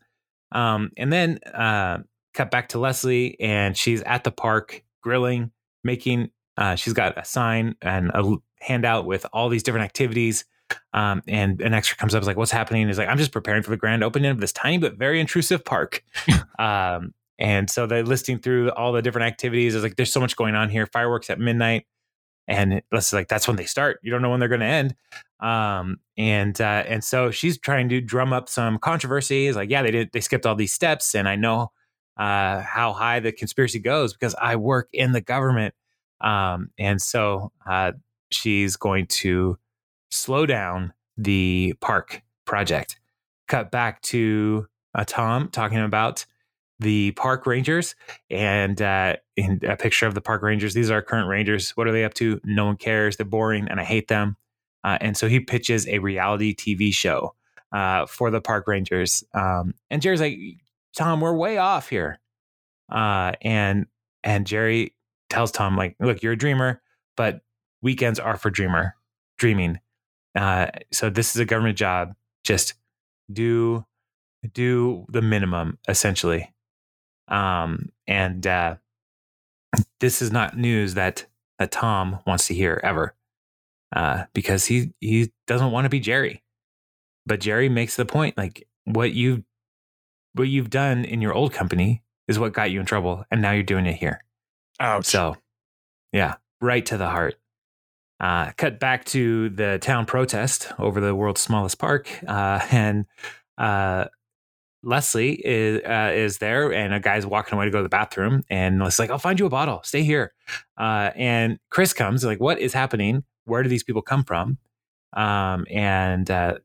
Um, 0.52 0.90
and 0.96 1.12
then 1.12 1.38
uh, 1.54 1.98
cut 2.34 2.50
back 2.50 2.70
to 2.70 2.78
Leslie, 2.78 3.38
and 3.40 3.76
she's 3.76 4.02
at 4.02 4.24
the 4.24 4.30
park 4.30 4.82
grilling, 5.02 5.52
making. 5.84 6.30
Uh, 6.56 6.74
she's 6.74 6.92
got 6.92 7.18
a 7.18 7.24
sign 7.24 7.74
and 7.80 8.10
a 8.12 8.36
handout 8.60 9.06
with 9.06 9.26
all 9.32 9.48
these 9.48 9.62
different 9.62 9.84
activities. 9.84 10.44
Um, 10.92 11.22
and 11.26 11.60
an 11.60 11.74
extra 11.74 11.96
comes 11.96 12.14
up, 12.14 12.22
is 12.22 12.28
like, 12.28 12.36
"What's 12.36 12.50
happening?" 12.50 12.86
He's 12.86 12.98
like, 12.98 13.08
"I'm 13.08 13.18
just 13.18 13.32
preparing 13.32 13.62
for 13.62 13.70
the 13.70 13.76
grand 13.76 14.04
opening 14.04 14.30
of 14.30 14.40
this 14.40 14.52
tiny 14.52 14.78
but 14.78 14.96
very 14.96 15.20
intrusive 15.20 15.64
park." 15.64 16.04
um, 16.58 17.12
and 17.38 17.70
so 17.70 17.86
they're 17.86 18.04
listing 18.04 18.38
through 18.38 18.70
all 18.72 18.92
the 18.92 19.02
different 19.02 19.26
activities. 19.26 19.74
It's 19.74 19.82
like, 19.82 19.96
"There's 19.96 20.12
so 20.12 20.20
much 20.20 20.36
going 20.36 20.54
on 20.54 20.68
here." 20.68 20.86
Fireworks 20.86 21.30
at 21.30 21.40
midnight, 21.40 21.86
and 22.46 22.82
Leslie's 22.92 23.18
like, 23.18 23.28
"That's 23.28 23.48
when 23.48 23.56
they 23.56 23.64
start. 23.64 23.98
You 24.02 24.10
don't 24.10 24.22
know 24.22 24.30
when 24.30 24.40
they're 24.40 24.48
going 24.48 24.60
to 24.60 24.66
end." 24.66 24.94
Um, 25.40 25.98
and 26.16 26.60
uh, 26.60 26.84
and 26.86 27.02
so 27.02 27.30
she's 27.30 27.58
trying 27.58 27.88
to 27.88 28.00
drum 28.00 28.32
up 28.32 28.48
some 28.48 28.78
controversy. 28.78 29.46
Is 29.46 29.56
like, 29.56 29.70
"Yeah, 29.70 29.82
they 29.82 29.90
did. 29.90 30.10
They 30.12 30.20
skipped 30.20 30.46
all 30.46 30.54
these 30.54 30.72
steps, 30.72 31.14
and 31.14 31.28
I 31.28 31.36
know 31.36 31.72
uh, 32.16 32.60
how 32.60 32.92
high 32.92 33.20
the 33.20 33.32
conspiracy 33.32 33.78
goes 33.80 34.12
because 34.12 34.34
I 34.40 34.56
work 34.56 34.88
in 34.92 35.12
the 35.12 35.20
government." 35.20 35.74
Um, 36.20 36.70
and 36.78 37.00
so 37.00 37.52
uh, 37.66 37.92
she's 38.30 38.76
going 38.76 39.06
to 39.06 39.58
slow 40.10 40.46
down 40.46 40.92
the 41.16 41.74
park 41.80 42.22
project. 42.44 42.98
Cut 43.48 43.70
back 43.70 44.00
to 44.02 44.66
uh, 44.94 45.04
Tom 45.06 45.48
talking 45.48 45.78
about 45.78 46.24
the 46.78 47.12
park 47.12 47.46
rangers 47.46 47.94
and 48.30 48.80
uh, 48.80 49.16
in 49.36 49.60
a 49.66 49.76
picture 49.76 50.06
of 50.06 50.14
the 50.14 50.20
park 50.20 50.42
rangers. 50.42 50.72
These 50.72 50.90
are 50.90 50.94
our 50.94 51.02
current 51.02 51.28
rangers. 51.28 51.70
What 51.70 51.86
are 51.86 51.92
they 51.92 52.04
up 52.04 52.14
to? 52.14 52.40
No 52.42 52.66
one 52.66 52.76
cares. 52.76 53.16
They're 53.16 53.26
boring 53.26 53.68
and 53.68 53.78
I 53.78 53.84
hate 53.84 54.08
them. 54.08 54.36
Uh, 54.82 54.96
and 55.00 55.16
so 55.16 55.28
he 55.28 55.40
pitches 55.40 55.86
a 55.88 55.98
reality 55.98 56.54
TV 56.54 56.92
show 56.92 57.34
uh, 57.72 58.06
for 58.06 58.30
the 58.30 58.40
park 58.40 58.66
rangers. 58.66 59.22
Um, 59.34 59.74
and 59.90 60.00
Jerry's 60.00 60.20
like, 60.20 60.38
Tom, 60.96 61.20
we're 61.20 61.34
way 61.34 61.58
off 61.58 61.90
here. 61.90 62.18
Uh, 62.90 63.32
and 63.42 63.86
and 64.24 64.46
Jerry 64.46 64.94
tells 65.28 65.52
Tom, 65.52 65.76
like, 65.76 65.96
look, 66.00 66.22
you're 66.22 66.32
a 66.32 66.38
dreamer, 66.38 66.82
but 67.16 67.40
weekends 67.82 68.18
are 68.18 68.36
for 68.36 68.50
dreamer 68.50 68.94
dreaming. 69.38 69.80
Uh, 70.36 70.68
so 70.92 71.10
this 71.10 71.34
is 71.34 71.40
a 71.40 71.44
government 71.44 71.76
job. 71.76 72.14
Just 72.44 72.74
do 73.32 73.84
do 74.52 75.06
the 75.08 75.22
minimum, 75.22 75.78
essentially. 75.88 76.52
Um, 77.28 77.90
and 78.06 78.46
uh, 78.46 78.76
this 79.98 80.22
is 80.22 80.30
not 80.30 80.56
news 80.56 80.94
that 80.94 81.26
that 81.58 81.72
Tom 81.72 82.20
wants 82.26 82.46
to 82.46 82.54
hear 82.54 82.80
ever, 82.82 83.14
uh, 83.94 84.24
because 84.34 84.66
he 84.66 84.92
he 85.00 85.32
doesn't 85.46 85.72
want 85.72 85.84
to 85.84 85.90
be 85.90 86.00
Jerry. 86.00 86.42
But 87.26 87.40
Jerry 87.40 87.68
makes 87.68 87.96
the 87.96 88.06
point 88.06 88.36
like 88.36 88.66
what 88.84 89.12
you 89.12 89.44
what 90.34 90.48
you've 90.48 90.70
done 90.70 91.04
in 91.04 91.20
your 91.20 91.34
old 91.34 91.52
company 91.52 92.02
is 92.28 92.38
what 92.38 92.52
got 92.52 92.70
you 92.70 92.80
in 92.80 92.86
trouble, 92.86 93.24
and 93.30 93.42
now 93.42 93.52
you're 93.52 93.62
doing 93.62 93.86
it 93.86 93.96
here. 93.96 94.22
Ouch. 94.78 95.06
So, 95.06 95.36
yeah, 96.12 96.36
right 96.60 96.84
to 96.86 96.96
the 96.96 97.08
heart. 97.08 97.39
Uh, 98.20 98.52
cut 98.58 98.78
back 98.78 99.04
to 99.06 99.48
the 99.50 99.78
town 99.80 100.04
protest 100.04 100.70
over 100.78 101.00
the 101.00 101.14
world's 101.14 101.40
smallest 101.40 101.78
park, 101.78 102.10
uh, 102.28 102.60
and 102.70 103.06
uh, 103.56 104.04
Leslie 104.82 105.40
is 105.44 105.80
uh, 105.84 106.12
is 106.14 106.38
there, 106.38 106.72
and 106.72 106.92
a 106.92 107.00
guy's 107.00 107.24
walking 107.26 107.56
away 107.56 107.64
to 107.66 107.70
go 107.70 107.78
to 107.78 107.82
the 107.82 107.88
bathroom, 107.88 108.42
and 108.50 108.78
Leslie's 108.78 108.98
like, 108.98 109.10
"I'll 109.10 109.18
find 109.18 109.38
you 109.38 109.46
a 109.46 109.50
bottle. 109.50 109.80
Stay 109.84 110.02
here." 110.02 110.32
Uh, 110.78 111.10
and 111.16 111.58
Chris 111.70 111.92
comes, 111.92 112.24
like, 112.24 112.40
"What 112.40 112.58
is 112.58 112.72
happening? 112.72 113.24
Where 113.44 113.62
do 113.62 113.68
these 113.68 113.84
people 113.84 114.02
come 114.02 114.24
from?" 114.24 114.58
Um, 115.14 115.66
and 115.70 116.30
uh, 116.30 116.58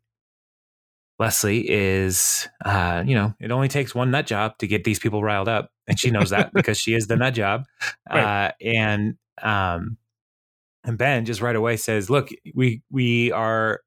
Leslie 1.20 1.70
is, 1.70 2.48
uh, 2.64 3.04
you 3.06 3.16
know, 3.16 3.34
it 3.40 3.52
only 3.52 3.68
takes 3.68 3.96
one 3.96 4.12
nut 4.12 4.28
job 4.28 4.58
to 4.60 4.68
get 4.68 4.84
these 4.84 5.00
people 5.00 5.24
riled 5.24 5.48
up, 5.48 5.72
and 5.88 6.00
she 6.00 6.12
knows 6.12 6.32
that 6.32 6.52
because 6.54 6.78
she 6.78 6.94
is 6.94 7.08
the 7.08 7.16
nut 7.16 7.34
job. 7.34 7.66
Right. 8.10 8.48
Uh, 8.48 8.52
and 8.62 9.16
um, 9.42 9.98
and 10.86 10.98
Ben 10.98 11.26
just 11.26 11.42
right 11.42 11.56
away 11.56 11.78
says, 11.78 12.10
"Look, 12.10 12.30
we 12.54 12.82
we 12.90 13.32
are 13.32 13.82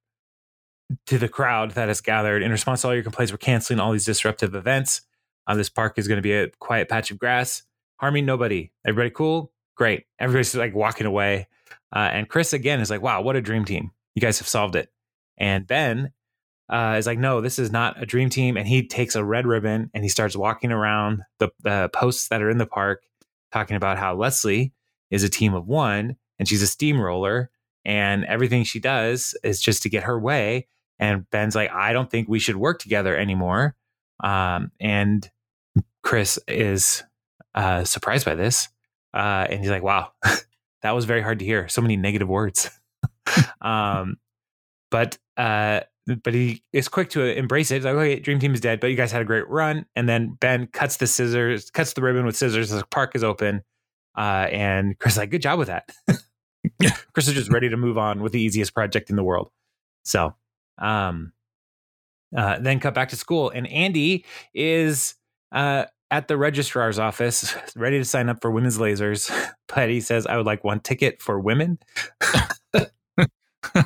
to 1.06 1.18
the 1.18 1.28
crowd 1.28 1.72
that 1.72 1.88
has 1.88 2.00
gathered 2.00 2.42
in 2.42 2.50
response 2.50 2.82
to 2.82 2.88
all 2.88 2.94
your 2.94 3.02
complaints. 3.02 3.32
We're 3.32 3.38
canceling 3.38 3.80
all 3.80 3.92
these 3.92 4.04
disruptive 4.04 4.54
events. 4.54 5.02
Uh, 5.46 5.54
this 5.54 5.68
park 5.68 5.98
is 5.98 6.08
going 6.08 6.16
to 6.16 6.22
be 6.22 6.32
a 6.32 6.48
quiet 6.60 6.88
patch 6.88 7.10
of 7.10 7.18
grass, 7.18 7.62
harming 7.96 8.26
nobody. 8.26 8.70
Everybody 8.86 9.10
cool? 9.10 9.52
Great. 9.76 10.04
Everybody's 10.18 10.54
like 10.54 10.74
walking 10.74 11.06
away. 11.06 11.46
Uh, 11.94 12.10
and 12.12 12.28
Chris 12.28 12.52
again 12.52 12.80
is 12.80 12.90
like, 12.90 13.02
"Wow, 13.02 13.22
what 13.22 13.36
a 13.36 13.40
dream 13.40 13.64
team! 13.64 13.92
You 14.14 14.20
guys 14.20 14.38
have 14.38 14.48
solved 14.48 14.76
it." 14.76 14.90
And 15.38 15.66
Ben 15.66 16.12
uh, 16.68 16.96
is 16.98 17.06
like, 17.06 17.18
no, 17.18 17.40
this 17.40 17.58
is 17.58 17.72
not 17.72 18.00
a 18.00 18.06
dream 18.06 18.28
team. 18.28 18.56
And 18.56 18.68
he 18.68 18.86
takes 18.86 19.14
a 19.14 19.24
red 19.24 19.46
ribbon 19.46 19.90
and 19.94 20.04
he 20.04 20.10
starts 20.10 20.36
walking 20.36 20.70
around 20.70 21.22
the, 21.38 21.48
the 21.62 21.90
posts 21.94 22.28
that 22.28 22.42
are 22.42 22.50
in 22.50 22.58
the 22.58 22.66
park, 22.66 23.02
talking 23.52 23.76
about 23.76 23.98
how 23.98 24.14
Leslie 24.14 24.72
is 25.10 25.24
a 25.24 25.28
team 25.28 25.54
of 25.54 25.66
one 25.66 26.16
and 26.38 26.48
she's 26.48 26.62
a 26.62 26.66
steamroller. 26.66 27.50
And 27.84 28.24
everything 28.24 28.64
she 28.64 28.80
does 28.80 29.34
is 29.42 29.60
just 29.60 29.82
to 29.84 29.88
get 29.88 30.04
her 30.04 30.18
way. 30.18 30.66
And 30.98 31.28
Ben's 31.30 31.54
like, 31.54 31.70
I 31.70 31.92
don't 31.92 32.10
think 32.10 32.28
we 32.28 32.38
should 32.38 32.56
work 32.56 32.80
together 32.80 33.16
anymore. 33.16 33.76
Um, 34.22 34.72
and 34.80 35.28
Chris 36.02 36.38
is 36.48 37.02
uh, 37.54 37.84
surprised 37.84 38.24
by 38.24 38.34
this. 38.34 38.68
Uh, 39.14 39.46
and 39.48 39.60
he's 39.60 39.70
like, 39.70 39.82
wow, 39.82 40.12
that 40.82 40.90
was 40.92 41.04
very 41.04 41.22
hard 41.22 41.38
to 41.38 41.44
hear. 41.44 41.68
So 41.68 41.80
many 41.80 41.96
negative 41.96 42.28
words. 42.28 42.70
um, 43.60 44.16
but 44.90 45.18
uh, 45.36 45.80
but 46.22 46.32
he 46.32 46.62
is 46.72 46.88
quick 46.88 47.10
to 47.10 47.22
embrace 47.22 47.70
it. 47.70 47.76
He's 47.76 47.84
like, 47.84 47.94
okay, 47.94 48.18
Dream 48.18 48.38
Team 48.38 48.54
is 48.54 48.60
dead, 48.60 48.80
but 48.80 48.88
you 48.88 48.96
guys 48.96 49.12
had 49.12 49.22
a 49.22 49.26
great 49.26 49.48
run. 49.48 49.84
And 49.94 50.08
then 50.08 50.36
Ben 50.40 50.66
cuts 50.68 50.96
the 50.96 51.06
scissors, 51.06 51.70
cuts 51.70 51.92
the 51.92 52.02
ribbon 52.02 52.24
with 52.24 52.36
scissors. 52.36 52.70
The 52.70 52.84
park 52.90 53.14
is 53.14 53.22
open. 53.22 53.62
Uh, 54.16 54.48
and 54.50 54.98
Chris 54.98 55.14
is 55.14 55.18
like, 55.18 55.30
good 55.30 55.42
job 55.42 55.58
with 55.58 55.68
that. 55.68 55.90
Chris 57.12 57.28
is 57.28 57.34
just 57.34 57.50
ready 57.50 57.68
to 57.68 57.76
move 57.76 57.98
on 57.98 58.22
with 58.22 58.32
the 58.32 58.40
easiest 58.40 58.74
project 58.74 59.10
in 59.10 59.16
the 59.16 59.24
world. 59.24 59.50
So, 60.04 60.34
um, 60.78 61.32
uh, 62.36 62.58
then 62.58 62.80
cut 62.80 62.94
back 62.94 63.08
to 63.10 63.16
school, 63.16 63.50
and 63.50 63.66
Andy 63.68 64.24
is 64.54 65.14
uh, 65.52 65.86
at 66.10 66.28
the 66.28 66.36
registrar's 66.36 66.98
office, 66.98 67.54
ready 67.76 67.98
to 67.98 68.04
sign 68.04 68.28
up 68.28 68.40
for 68.40 68.50
women's 68.50 68.78
lasers. 68.78 69.30
But 69.74 69.90
he 69.90 70.00
says, 70.00 70.26
"I 70.26 70.38
would 70.38 70.46
like 70.46 70.64
one 70.64 70.80
ticket 70.80 71.20
for 71.20 71.38
women." 71.38 71.78
uh, 73.74 73.82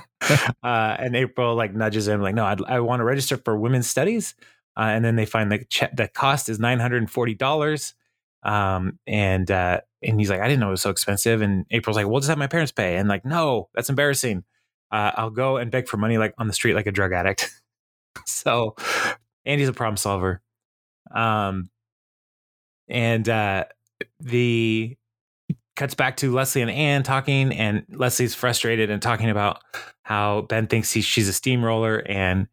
and 0.63 1.17
April 1.17 1.57
like 1.57 1.75
nudges 1.75 2.07
him, 2.07 2.23
like, 2.23 2.37
"No, 2.37 2.45
I'd, 2.45 2.63
I 2.65 2.79
want 2.79 3.01
to 3.01 3.05
register 3.05 3.37
for 3.37 3.59
women's 3.59 3.89
studies." 3.89 4.37
Uh, 4.77 4.83
and 4.83 5.05
then 5.05 5.17
they 5.17 5.27
find 5.27 5.51
the 5.51 5.65
che- 5.69 5.91
the 5.93 6.07
cost 6.07 6.49
is 6.49 6.61
nine 6.61 6.79
hundred 6.79 6.99
and 6.99 7.11
forty 7.11 7.35
dollars. 7.35 7.95
Um, 8.43 8.99
and 9.07 9.51
uh, 9.51 9.81
and 10.03 10.19
he's 10.19 10.31
like, 10.31 10.41
"I 10.41 10.49
didn't 10.49 10.61
know 10.61 10.69
it 10.69 10.73
was 10.73 10.83
so 10.83 10.91
expensive." 10.91 11.43
And 11.43 11.65
April's 11.71 11.97
like, 11.97 12.07
"We'll 12.07 12.21
just 12.21 12.29
have 12.29 12.39
my 12.39 12.47
parents 12.47 12.73
pay." 12.73 12.97
And 12.97 13.09
like, 13.09 13.25
no, 13.25 13.69
that's 13.75 13.89
embarrassing. 13.89 14.45
Uh, 14.91 15.13
I'll 15.15 15.31
go 15.31 15.57
and 15.57 15.71
beg 15.71 15.89
for 15.89 15.97
money 15.97 16.19
like 16.19 16.35
on 16.39 16.49
the 16.49 16.53
street 16.53 16.75
like 16.75 16.87
a 16.87 16.93
drug 16.93 17.13
addict. 17.13 17.51
so 18.27 18.77
Andy's 19.45 19.69
a 19.69 19.73
problem 19.73 19.97
solver. 19.97 20.43
Um, 21.11 21.71
and 22.89 23.29
uh, 23.29 23.65
the 24.21 24.97
cuts 25.77 25.95
back 25.95 26.17
to 26.19 26.33
Leslie 26.33 26.63
and 26.63 26.71
Ann 26.71 27.03
talking, 27.03 27.53
and 27.53 27.85
Leslie's 27.91 28.35
frustrated 28.35 28.91
and 28.91 29.01
talking 29.01 29.31
about 29.31 29.61
how 30.03 30.43
Ben 30.43 30.67
thinks 30.67 30.93
he, 30.93 31.01
she's 31.01 31.29
a 31.29 31.33
steamroller, 31.33 32.03
and 32.07 32.49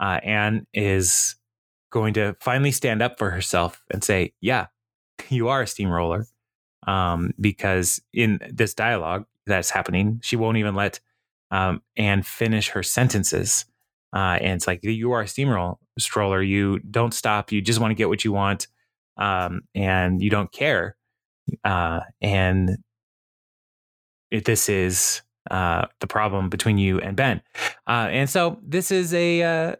uh, 0.00 0.20
Ann 0.22 0.66
is 0.74 1.36
going 1.90 2.14
to 2.14 2.34
finally 2.40 2.72
stand 2.72 3.02
up 3.02 3.18
for 3.18 3.30
herself 3.30 3.84
and 3.90 4.02
say, 4.02 4.32
"Yeah, 4.40 4.66
you 5.28 5.48
are 5.48 5.62
a 5.62 5.66
steamroller," 5.66 6.26
um, 6.86 7.32
because 7.40 8.00
in 8.12 8.40
this 8.50 8.74
dialogue 8.74 9.26
that's 9.46 9.70
happening, 9.70 10.20
she 10.22 10.36
won't 10.36 10.56
even 10.58 10.74
let 10.74 11.00
um, 11.50 11.82
Ann 11.96 12.22
finish 12.22 12.70
her 12.70 12.82
sentences. 12.82 13.64
Uh, 14.12 14.38
and 14.40 14.54
it's 14.54 14.66
like 14.66 14.84
you 14.84 15.12
are 15.12 15.22
a 15.22 15.28
steamroller 15.28 15.74
stroller. 15.98 16.42
You 16.42 16.78
don't 16.78 17.14
stop. 17.14 17.52
You 17.52 17.60
just 17.60 17.80
want 17.80 17.90
to 17.90 17.94
get 17.94 18.08
what 18.08 18.24
you 18.24 18.32
want, 18.32 18.68
um, 19.16 19.62
and 19.74 20.22
you 20.22 20.30
don't 20.30 20.50
care. 20.52 20.96
Uh, 21.64 22.00
and 22.20 22.78
it, 24.30 24.44
this 24.44 24.68
is 24.68 25.22
uh, 25.50 25.86
the 26.00 26.06
problem 26.06 26.48
between 26.48 26.78
you 26.78 27.00
and 27.00 27.16
Ben. 27.16 27.42
Uh, 27.86 28.08
and 28.10 28.30
so 28.30 28.58
this 28.62 28.90
is 28.90 29.12
a 29.14 29.42
uh, 29.42 29.76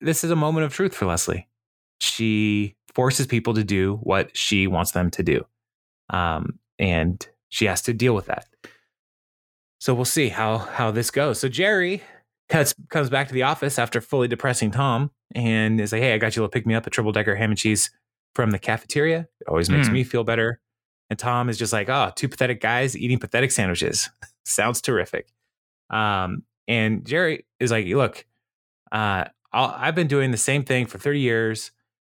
this 0.00 0.24
is 0.24 0.30
a 0.30 0.36
moment 0.36 0.66
of 0.66 0.72
truth 0.72 0.94
for 0.94 1.06
Leslie. 1.06 1.48
She 2.00 2.76
forces 2.98 3.28
people 3.28 3.54
to 3.54 3.62
do 3.62 3.94
what 4.02 4.36
she 4.36 4.66
wants 4.66 4.90
them 4.90 5.08
to 5.08 5.22
do, 5.22 5.46
um, 6.10 6.58
and 6.80 7.28
she 7.48 7.66
has 7.66 7.80
to 7.82 7.92
deal 7.92 8.12
with 8.12 8.26
that. 8.26 8.48
So 9.78 9.94
we'll 9.94 10.04
see 10.04 10.30
how 10.30 10.58
how 10.58 10.90
this 10.90 11.12
goes. 11.12 11.38
So 11.38 11.48
Jerry 11.48 12.02
cuts 12.48 12.74
comes 12.88 13.08
back 13.08 13.28
to 13.28 13.34
the 13.34 13.44
office 13.44 13.78
after 13.78 14.00
fully 14.00 14.26
depressing 14.26 14.72
Tom 14.72 15.12
and 15.32 15.80
is 15.80 15.92
like, 15.92 16.02
"Hey, 16.02 16.12
I 16.12 16.18
got 16.18 16.34
you 16.34 16.42
a 16.42 16.48
pick 16.48 16.66
me 16.66 16.74
up 16.74 16.88
a 16.88 16.90
triple 16.90 17.12
decker 17.12 17.36
ham 17.36 17.50
and 17.50 17.58
cheese 17.58 17.88
from 18.34 18.50
the 18.50 18.58
cafeteria. 18.58 19.28
It 19.40 19.46
always 19.46 19.70
makes 19.70 19.88
Mm. 19.88 19.92
me 19.92 20.02
feel 20.04 20.24
better." 20.24 20.58
And 21.08 21.18
Tom 21.18 21.48
is 21.48 21.56
just 21.56 21.72
like, 21.72 21.88
"Oh, 21.88 22.10
two 22.16 22.28
pathetic 22.28 22.60
guys 22.60 22.96
eating 22.96 23.20
pathetic 23.20 23.52
sandwiches. 23.52 24.10
Sounds 24.44 24.80
terrific." 24.82 25.28
Um, 25.88 26.42
and 26.66 27.06
Jerry 27.06 27.46
is 27.60 27.70
like, 27.70 27.86
"Look, 27.86 28.26
uh, 28.90 29.26
I'll, 29.52 29.72
I've 29.76 29.94
been 29.94 30.08
doing 30.08 30.32
the 30.32 30.36
same 30.36 30.64
thing 30.64 30.86
for 30.86 30.98
30 30.98 31.20
years." 31.20 31.70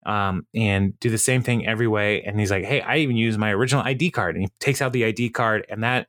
Um, 0.06 0.46
and 0.54 0.98
do 0.98 1.10
the 1.10 1.18
same 1.18 1.42
thing 1.42 1.66
every 1.66 1.86
way. 1.86 2.22
And 2.22 2.40
he's 2.40 2.50
like, 2.50 2.64
Hey, 2.64 2.80
I 2.80 2.98
even 2.98 3.16
use 3.16 3.36
my 3.36 3.52
original 3.52 3.82
ID 3.84 4.10
card. 4.10 4.34
And 4.34 4.44
he 4.44 4.50
takes 4.58 4.80
out 4.80 4.92
the 4.92 5.04
ID 5.04 5.30
card, 5.30 5.66
and 5.68 5.84
that 5.84 6.08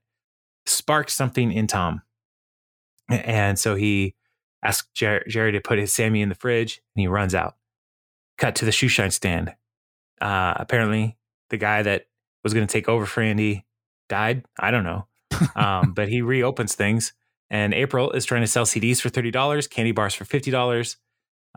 sparks 0.66 1.14
something 1.14 1.52
in 1.52 1.68
Tom. 1.68 2.02
And 3.10 3.60
so 3.60 3.76
he 3.76 4.16
asks 4.64 4.88
Jer- 4.94 5.26
Jerry 5.28 5.52
to 5.52 5.62
put 5.62 5.80
his 5.80 5.92
Sammy 5.92 6.22
in 6.22 6.30
the 6.30 6.36
fridge 6.36 6.82
and 6.96 7.02
he 7.02 7.08
runs 7.08 7.36
out. 7.36 7.56
Cut 8.38 8.56
to 8.56 8.66
the 8.66 8.72
shoe 8.72 8.88
shine 8.88 9.12
stand. 9.12 9.54
Uh, 10.20 10.54
apparently, 10.56 11.18
the 11.50 11.58
guy 11.58 11.82
that 11.82 12.06
was 12.44 12.54
going 12.54 12.66
to 12.66 12.72
take 12.72 12.88
over 12.88 13.06
for 13.06 13.22
Andy 13.22 13.66
died. 14.10 14.46
I 14.60 14.72
don't 14.72 14.84
know. 14.84 15.08
Um, 15.56 15.94
but 15.96 16.10
he 16.10 16.22
reopens 16.22 16.76
things. 16.76 17.14
And 17.50 17.74
April 17.74 18.12
is 18.12 18.26
trying 18.26 18.42
to 18.42 18.48
sell 18.48 18.66
CDs 18.66 19.02
for 19.02 19.10
$30, 19.10 19.70
candy 19.70 19.92
bars 19.92 20.14
for 20.14 20.24
$50. 20.24 20.96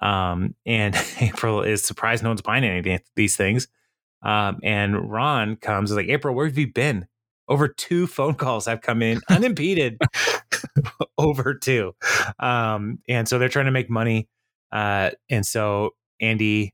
Um, 0.02 0.54
and 0.66 0.96
April 1.20 1.62
is 1.62 1.82
surprised 1.84 2.22
no 2.22 2.30
one's 2.30 2.42
buying 2.42 2.64
any 2.64 2.94
of 2.94 3.00
these 3.16 3.36
things. 3.36 3.68
Um, 4.22 4.58
and 4.62 5.10
Ron 5.10 5.56
comes 5.56 5.90
is 5.90 5.96
like, 5.96 6.08
April, 6.08 6.34
where 6.34 6.46
have 6.46 6.56
you 6.58 6.72
been? 6.72 7.06
Over 7.46 7.68
two 7.68 8.06
phone 8.06 8.34
calls 8.34 8.66
have 8.66 8.80
come 8.80 9.02
in 9.02 9.20
unimpeded. 9.28 9.98
over 11.18 11.54
two. 11.54 11.94
Um, 12.38 13.00
and 13.08 13.28
so 13.28 13.38
they're 13.38 13.48
trying 13.50 13.66
to 13.66 13.70
make 13.70 13.90
money. 13.90 14.28
Uh, 14.72 15.10
and 15.28 15.44
so 15.44 15.90
Andy 16.20 16.72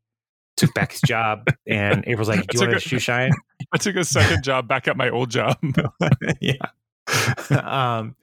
took 0.56 0.72
back 0.74 0.92
his 0.92 1.00
job, 1.00 1.48
and 1.66 2.04
April's 2.06 2.28
like, 2.28 2.46
"Do 2.46 2.58
you 2.58 2.60
want 2.60 2.74
a 2.74 2.76
a- 2.76 2.80
shoe 2.80 2.98
shine?" 2.98 3.32
I 3.72 3.78
took 3.78 3.96
a 3.96 4.04
second 4.04 4.42
job 4.44 4.68
back 4.68 4.88
at 4.88 4.96
my 4.96 5.10
old 5.10 5.30
job. 5.30 5.58
yeah. 6.40 6.54
um, 7.64 8.14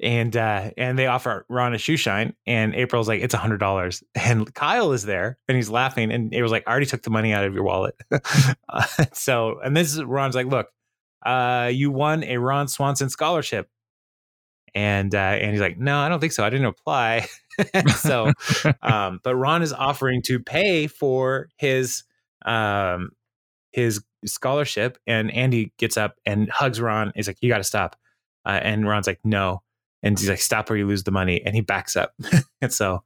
and 0.00 0.36
uh, 0.36 0.70
and 0.76 0.98
they 0.98 1.06
offer 1.06 1.44
Ron 1.48 1.74
a 1.74 1.78
shoe 1.78 1.96
shine, 1.96 2.34
and 2.46 2.74
April's 2.74 3.08
like, 3.08 3.20
"It's 3.22 3.34
a 3.34 3.38
hundred 3.38 3.58
dollars." 3.58 4.02
And 4.14 4.52
Kyle 4.54 4.92
is 4.92 5.04
there, 5.04 5.38
and 5.48 5.56
he's 5.56 5.70
laughing, 5.70 6.10
and 6.10 6.32
April's 6.32 6.52
like, 6.52 6.64
"I 6.66 6.70
already 6.70 6.86
took 6.86 7.02
the 7.02 7.10
money 7.10 7.32
out 7.32 7.44
of 7.44 7.54
your 7.54 7.64
wallet." 7.64 7.94
Uh, 8.72 8.84
so, 9.12 9.58
and 9.64 9.76
this 9.76 9.92
is 9.92 10.02
Ron's 10.04 10.36
like, 10.36 10.46
"Look, 10.46 10.68
uh, 11.26 11.70
you 11.72 11.90
won 11.90 12.22
a 12.22 12.38
Ron 12.38 12.68
Swanson 12.68 13.10
scholarship." 13.10 13.68
And 14.74 15.12
uh, 15.14 15.18
and 15.18 15.50
he's 15.50 15.60
like, 15.60 15.78
no, 15.78 15.98
I 15.98 16.08
don't 16.08 16.20
think 16.20 16.32
so. 16.32 16.44
I 16.44 16.50
didn't 16.50 16.66
apply. 16.66 17.26
so, 17.96 18.32
um, 18.82 19.18
but 19.24 19.34
Ron 19.34 19.62
is 19.62 19.72
offering 19.72 20.22
to 20.26 20.38
pay 20.38 20.86
for 20.86 21.48
his 21.56 22.04
um, 22.44 23.10
his 23.72 24.00
scholarship. 24.24 24.98
And 25.08 25.32
Andy 25.32 25.72
gets 25.76 25.96
up 25.96 26.14
and 26.24 26.48
hugs 26.50 26.80
Ron. 26.80 27.12
He's 27.16 27.26
like, 27.26 27.38
"You 27.40 27.48
got 27.48 27.58
to 27.58 27.64
stop." 27.64 27.96
Uh, 28.44 28.60
and 28.62 28.88
Ron's 28.88 29.06
like, 29.06 29.20
"No." 29.24 29.62
And 30.02 30.18
he's 30.18 30.28
like, 30.28 30.40
"Stop 30.40 30.70
or 30.70 30.76
you 30.76 30.86
lose 30.86 31.04
the 31.04 31.10
money." 31.10 31.42
And 31.44 31.54
he 31.54 31.60
backs 31.60 31.96
up. 31.96 32.14
and 32.60 32.72
so, 32.72 33.02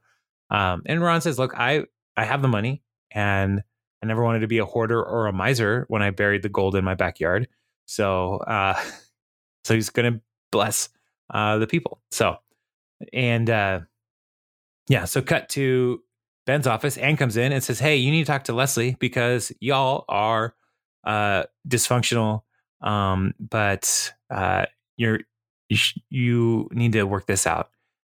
um, 0.49 0.83
and 0.85 1.01
Ron 1.01 1.21
says, 1.21 1.39
"Look, 1.39 1.53
I 1.55 1.85
I 2.17 2.25
have 2.25 2.41
the 2.41 2.47
money, 2.47 2.81
and 3.11 3.63
I 4.01 4.05
never 4.05 4.23
wanted 4.23 4.39
to 4.39 4.47
be 4.47 4.59
a 4.59 4.65
hoarder 4.65 5.03
or 5.03 5.27
a 5.27 5.33
miser 5.33 5.85
when 5.87 6.01
I 6.01 6.11
buried 6.11 6.43
the 6.43 6.49
gold 6.49 6.75
in 6.75 6.85
my 6.85 6.95
backyard. 6.95 7.47
So, 7.85 8.37
uh, 8.37 8.79
so 9.63 9.73
he's 9.73 9.89
gonna 9.89 10.21
bless 10.51 10.89
uh, 11.33 11.57
the 11.57 11.67
people. 11.67 12.01
So, 12.11 12.37
and 13.13 13.49
uh, 13.49 13.81
yeah, 14.87 15.05
so 15.05 15.21
cut 15.21 15.49
to 15.49 16.01
Ben's 16.45 16.67
office. 16.67 16.97
Ann 16.97 17.17
comes 17.17 17.37
in 17.37 17.51
and 17.51 17.63
says, 17.63 17.79
"Hey, 17.79 17.97
you 17.97 18.11
need 18.11 18.25
to 18.25 18.31
talk 18.31 18.43
to 18.45 18.53
Leslie 18.53 18.95
because 18.99 19.51
y'all 19.59 20.05
are 20.07 20.55
uh, 21.03 21.43
dysfunctional, 21.67 22.43
um, 22.81 23.33
but 23.39 24.13
uh, 24.29 24.65
you're 24.97 25.19
you, 25.69 25.77
sh- 25.77 25.99
you 26.09 26.69
need 26.71 26.93
to 26.93 27.03
work 27.03 27.25
this 27.25 27.47
out." 27.47 27.69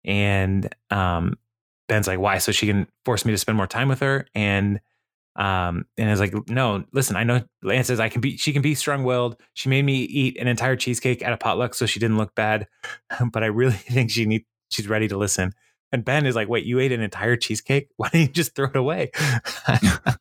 And 0.05 0.73
um, 0.91 1.37
Ben's 1.89 2.07
like, 2.07 2.19
"Why?" 2.19 2.39
So 2.39 2.53
she 2.53 2.67
can 2.67 2.87
force 3.05 3.25
me 3.25 3.33
to 3.33 3.39
spend 3.39 3.57
more 3.57 3.67
time 3.67 3.89
with 3.89 4.01
her, 4.01 4.27
and 4.35 4.81
um, 5.39 5.85
and 5.97 6.11
it's 6.11 6.21
like, 6.21 6.35
no, 6.49 6.85
listen, 6.93 7.15
I 7.15 7.23
know 7.23 7.43
Lance 7.63 7.87
says 7.87 8.01
I 8.01 8.09
can 8.09 8.21
be, 8.21 8.37
she 8.37 8.53
can 8.53 8.61
be 8.61 8.75
strong 8.75 9.05
willed. 9.05 9.37
She 9.55 9.69
made 9.69 9.85
me 9.85 9.99
eat 9.99 10.37
an 10.37 10.49
entire 10.49 10.75
cheesecake 10.75 11.23
at 11.23 11.33
a 11.33 11.37
potluck 11.37 11.75
so 11.75 11.87
she 11.87 12.01
didn't 12.01 12.19
look 12.19 12.35
bad. 12.35 12.67
but 13.33 13.45
I 13.45 13.47
really 13.47 13.73
think 13.77 14.11
she 14.11 14.27
need, 14.27 14.45
she's 14.69 14.89
ready 14.89 15.07
to 15.07 15.17
listen. 15.17 15.55
And 15.93 16.05
Ben 16.05 16.27
is 16.27 16.35
like, 16.35 16.49
wait, 16.49 16.67
you 16.67 16.81
ate 16.81 16.91
an 16.91 17.01
entire 17.01 17.37
cheesecake? 17.37 17.89
Why 17.97 18.09
don't 18.13 18.21
you 18.21 18.29
just 18.29 18.57
throw 18.57 18.67
it 18.67 18.77
away? 18.77 19.13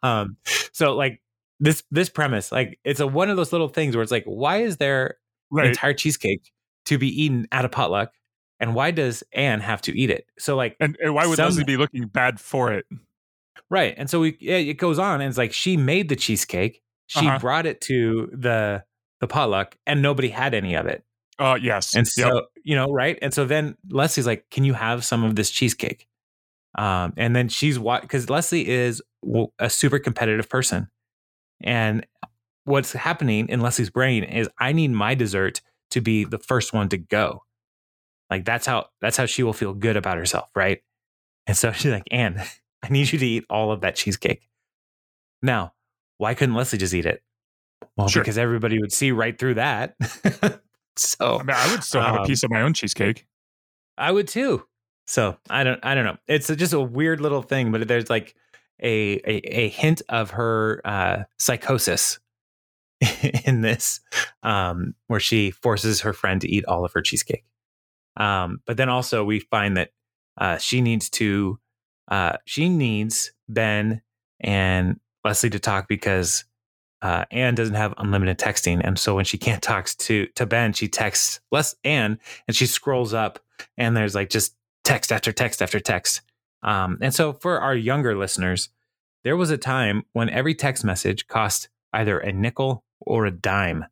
um, 0.03 0.37
so 0.71 0.95
like 0.95 1.19
this, 1.59 1.83
this 1.89 2.09
premise, 2.09 2.51
like 2.51 2.79
it's 2.83 2.99
a, 2.99 3.07
one 3.07 3.31
of 3.31 3.37
those 3.37 3.51
little 3.51 3.69
things 3.69 3.95
where 3.95 4.03
it's 4.03 4.11
like, 4.11 4.25
why 4.25 4.57
is 4.57 4.77
there 4.77 5.17
Right. 5.51 5.65
an 5.65 5.69
entire 5.71 5.93
cheesecake 5.93 6.51
to 6.85 6.97
be 6.97 7.07
eaten 7.23 7.47
at 7.51 7.65
a 7.65 7.69
potluck? 7.69 8.11
And 8.59 8.73
why 8.75 8.91
does 8.91 9.23
Ann 9.33 9.59
have 9.61 9.81
to 9.83 9.97
eat 9.97 10.09
it? 10.09 10.25
So 10.39 10.55
like, 10.55 10.75
And, 10.79 10.97
and 11.01 11.13
why 11.13 11.27
would 11.27 11.35
Some- 11.37 11.45
Leslie 11.45 11.63
be 11.63 11.77
looking 11.77 12.07
bad 12.07 12.39
for 12.39 12.73
it? 12.73 12.85
Right. 13.69 13.93
And 13.97 14.09
so 14.09 14.19
we 14.21 14.37
yeah, 14.39 14.55
it 14.57 14.75
goes 14.75 14.97
on 14.99 15.19
and 15.21 15.27
it's 15.29 15.37
like 15.37 15.51
she 15.53 15.77
made 15.77 16.09
the 16.09 16.15
cheesecake. 16.15 16.81
She 17.07 17.27
Uh-huh. 17.27 17.39
brought 17.39 17.65
it 17.65 17.81
to 17.81 18.29
the 18.33 18.83
the 19.19 19.27
potluck 19.27 19.75
and 19.85 20.01
nobody 20.01 20.29
had 20.29 20.53
any 20.53 20.75
of 20.75 20.85
it. 20.85 21.03
Uh, 21.39 21.57
yes. 21.61 21.95
And 21.95 22.07
Yep. 22.17 22.27
so, 22.29 22.45
you 22.63 22.75
know, 22.75 22.87
right? 22.91 23.17
And 23.21 23.33
so 23.33 23.45
then 23.45 23.75
Leslie's 23.89 24.25
like, 24.27 24.45
"Can 24.51 24.63
you 24.63 24.73
have 24.73 25.03
some 25.05 25.23
of 25.23 25.35
this 25.35 25.49
cheesecake?" 25.51 26.07
Um 26.77 27.13
and 27.17 27.35
then 27.35 27.49
she's 27.49 27.77
what 27.79 28.07
cuz 28.07 28.29
Leslie 28.29 28.67
is 28.67 29.01
a 29.59 29.69
super 29.69 29.99
competitive 29.99 30.47
person. 30.49 30.89
And 31.61 32.05
what's 32.67 32.93
happening 32.93 33.49
in 33.49 33.61
Leslie's 33.61 33.89
brain 33.89 34.23
is 34.23 34.49
I 34.59 34.73
need 34.73 34.91
my 34.91 35.15
dessert 35.15 35.61
to 35.91 36.01
be 36.01 36.25
the 36.25 36.37
first 36.39 36.73
one 36.73 36.89
to 36.89 36.97
go. 36.97 37.43
Like 38.29 38.45
that's 38.45 38.65
how 38.65 38.87
that's 39.01 39.15
how 39.17 39.25
she 39.25 39.41
will 39.43 39.53
feel 39.53 39.73
good 39.73 39.95
about 39.97 40.17
herself, 40.17 40.49
right? 40.55 40.81
And 41.47 41.55
so 41.57 41.71
she's 41.73 41.91
like, 41.91 42.03
Ann, 42.11 42.41
I 42.83 42.89
need 42.89 43.11
you 43.11 43.19
to 43.19 43.25
eat 43.25 43.45
all 43.49 43.71
of 43.71 43.81
that 43.81 43.95
cheesecake. 43.95 44.47
Now, 45.41 45.73
why 46.17 46.33
couldn't 46.33 46.55
Leslie 46.55 46.77
just 46.79 46.93
eat 46.93 47.05
it? 47.05 47.21
Well, 47.95 48.07
Sure. 48.07 48.21
because 48.21 48.37
everybody 48.37 48.79
would 48.79 48.91
see 48.91 49.11
right 49.11 49.37
through 49.37 49.55
that. 49.55 49.95
so 50.95 51.37
I 51.37 51.43
mean, 51.43 51.55
I 51.55 51.71
would 51.71 51.83
still 51.83 52.01
have 52.01 52.15
Um, 52.15 52.23
a 52.23 52.25
piece 52.27 52.43
of 52.43 52.49
my 52.51 52.61
own 52.61 52.73
cheesecake. 52.73 53.25
I 53.97 54.11
would 54.11 54.27
too. 54.27 54.65
So 55.07 55.37
I 55.49 55.63
don't 55.63 55.79
I 55.85 55.95
don't 55.95 56.05
know. 56.05 56.17
It's 56.27 56.47
just 56.47 56.73
a 56.73 56.81
weird 56.81 57.21
little 57.21 57.41
thing, 57.41 57.71
but 57.71 57.87
there's 57.87 58.09
like 58.09 58.35
a 58.83 59.13
a, 59.25 59.35
a 59.65 59.69
hint 59.69 60.01
of 60.09 60.31
her 60.31 60.81
uh, 60.83 61.23
psychosis 61.39 62.19
in 63.45 63.61
this, 63.61 63.99
um, 64.43 64.95
where 65.07 65.19
she 65.19 65.51
forces 65.51 66.01
her 66.01 66.13
friend 66.13 66.41
to 66.41 66.49
eat 66.49 66.65
all 66.65 66.85
of 66.85 66.93
her 66.93 67.01
cheesecake. 67.01 67.45
Um, 68.15 68.61
but 68.65 68.77
then 68.77 68.89
also 68.89 69.23
we 69.23 69.39
find 69.39 69.77
that 69.77 69.91
uh, 70.37 70.57
she 70.57 70.81
needs 70.81 71.09
to 71.11 71.59
uh, 72.07 72.37
she 72.45 72.69
needs 72.69 73.31
Ben 73.49 74.01
and 74.39 74.99
Leslie 75.25 75.49
to 75.49 75.59
talk 75.59 75.87
because 75.87 76.45
uh, 77.01 77.25
Ann 77.31 77.53
doesn't 77.53 77.75
have 77.75 77.93
unlimited 77.97 78.39
texting, 78.39 78.81
and 78.83 78.97
so 78.97 79.15
when 79.15 79.25
she 79.25 79.37
can't 79.37 79.61
talk 79.61 79.85
to 79.85 80.27
to 80.35 80.45
Ben, 80.45 80.73
she 80.73 80.87
texts 80.87 81.39
Les 81.51 81.75
Ann, 81.83 82.19
and 82.47 82.55
she 82.55 82.65
scrolls 82.65 83.13
up, 83.13 83.39
and 83.77 83.95
there's 83.95 84.15
like 84.15 84.29
just 84.29 84.55
text 84.83 85.11
after 85.11 85.31
text 85.31 85.61
after 85.61 85.79
text. 85.79 86.21
Um, 86.63 86.97
and 87.01 87.13
so 87.13 87.33
for 87.33 87.59
our 87.59 87.75
younger 87.75 88.17
listeners, 88.17 88.69
there 89.23 89.37
was 89.37 89.51
a 89.51 89.57
time 89.57 90.03
when 90.13 90.29
every 90.29 90.55
text 90.55 90.83
message 90.83 91.27
cost 91.27 91.69
either 91.93 92.17
a 92.17 92.31
nickel 92.31 92.83
or 93.01 93.25
a 93.25 93.31
dime. 93.31 93.85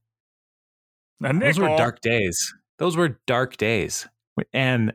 A 1.23 1.33
Those 1.33 1.59
were 1.59 1.67
dark 1.67 2.01
days. 2.01 2.53
Those 2.77 2.97
were 2.97 3.19
dark 3.25 3.57
days. 3.57 4.07
And 4.53 4.93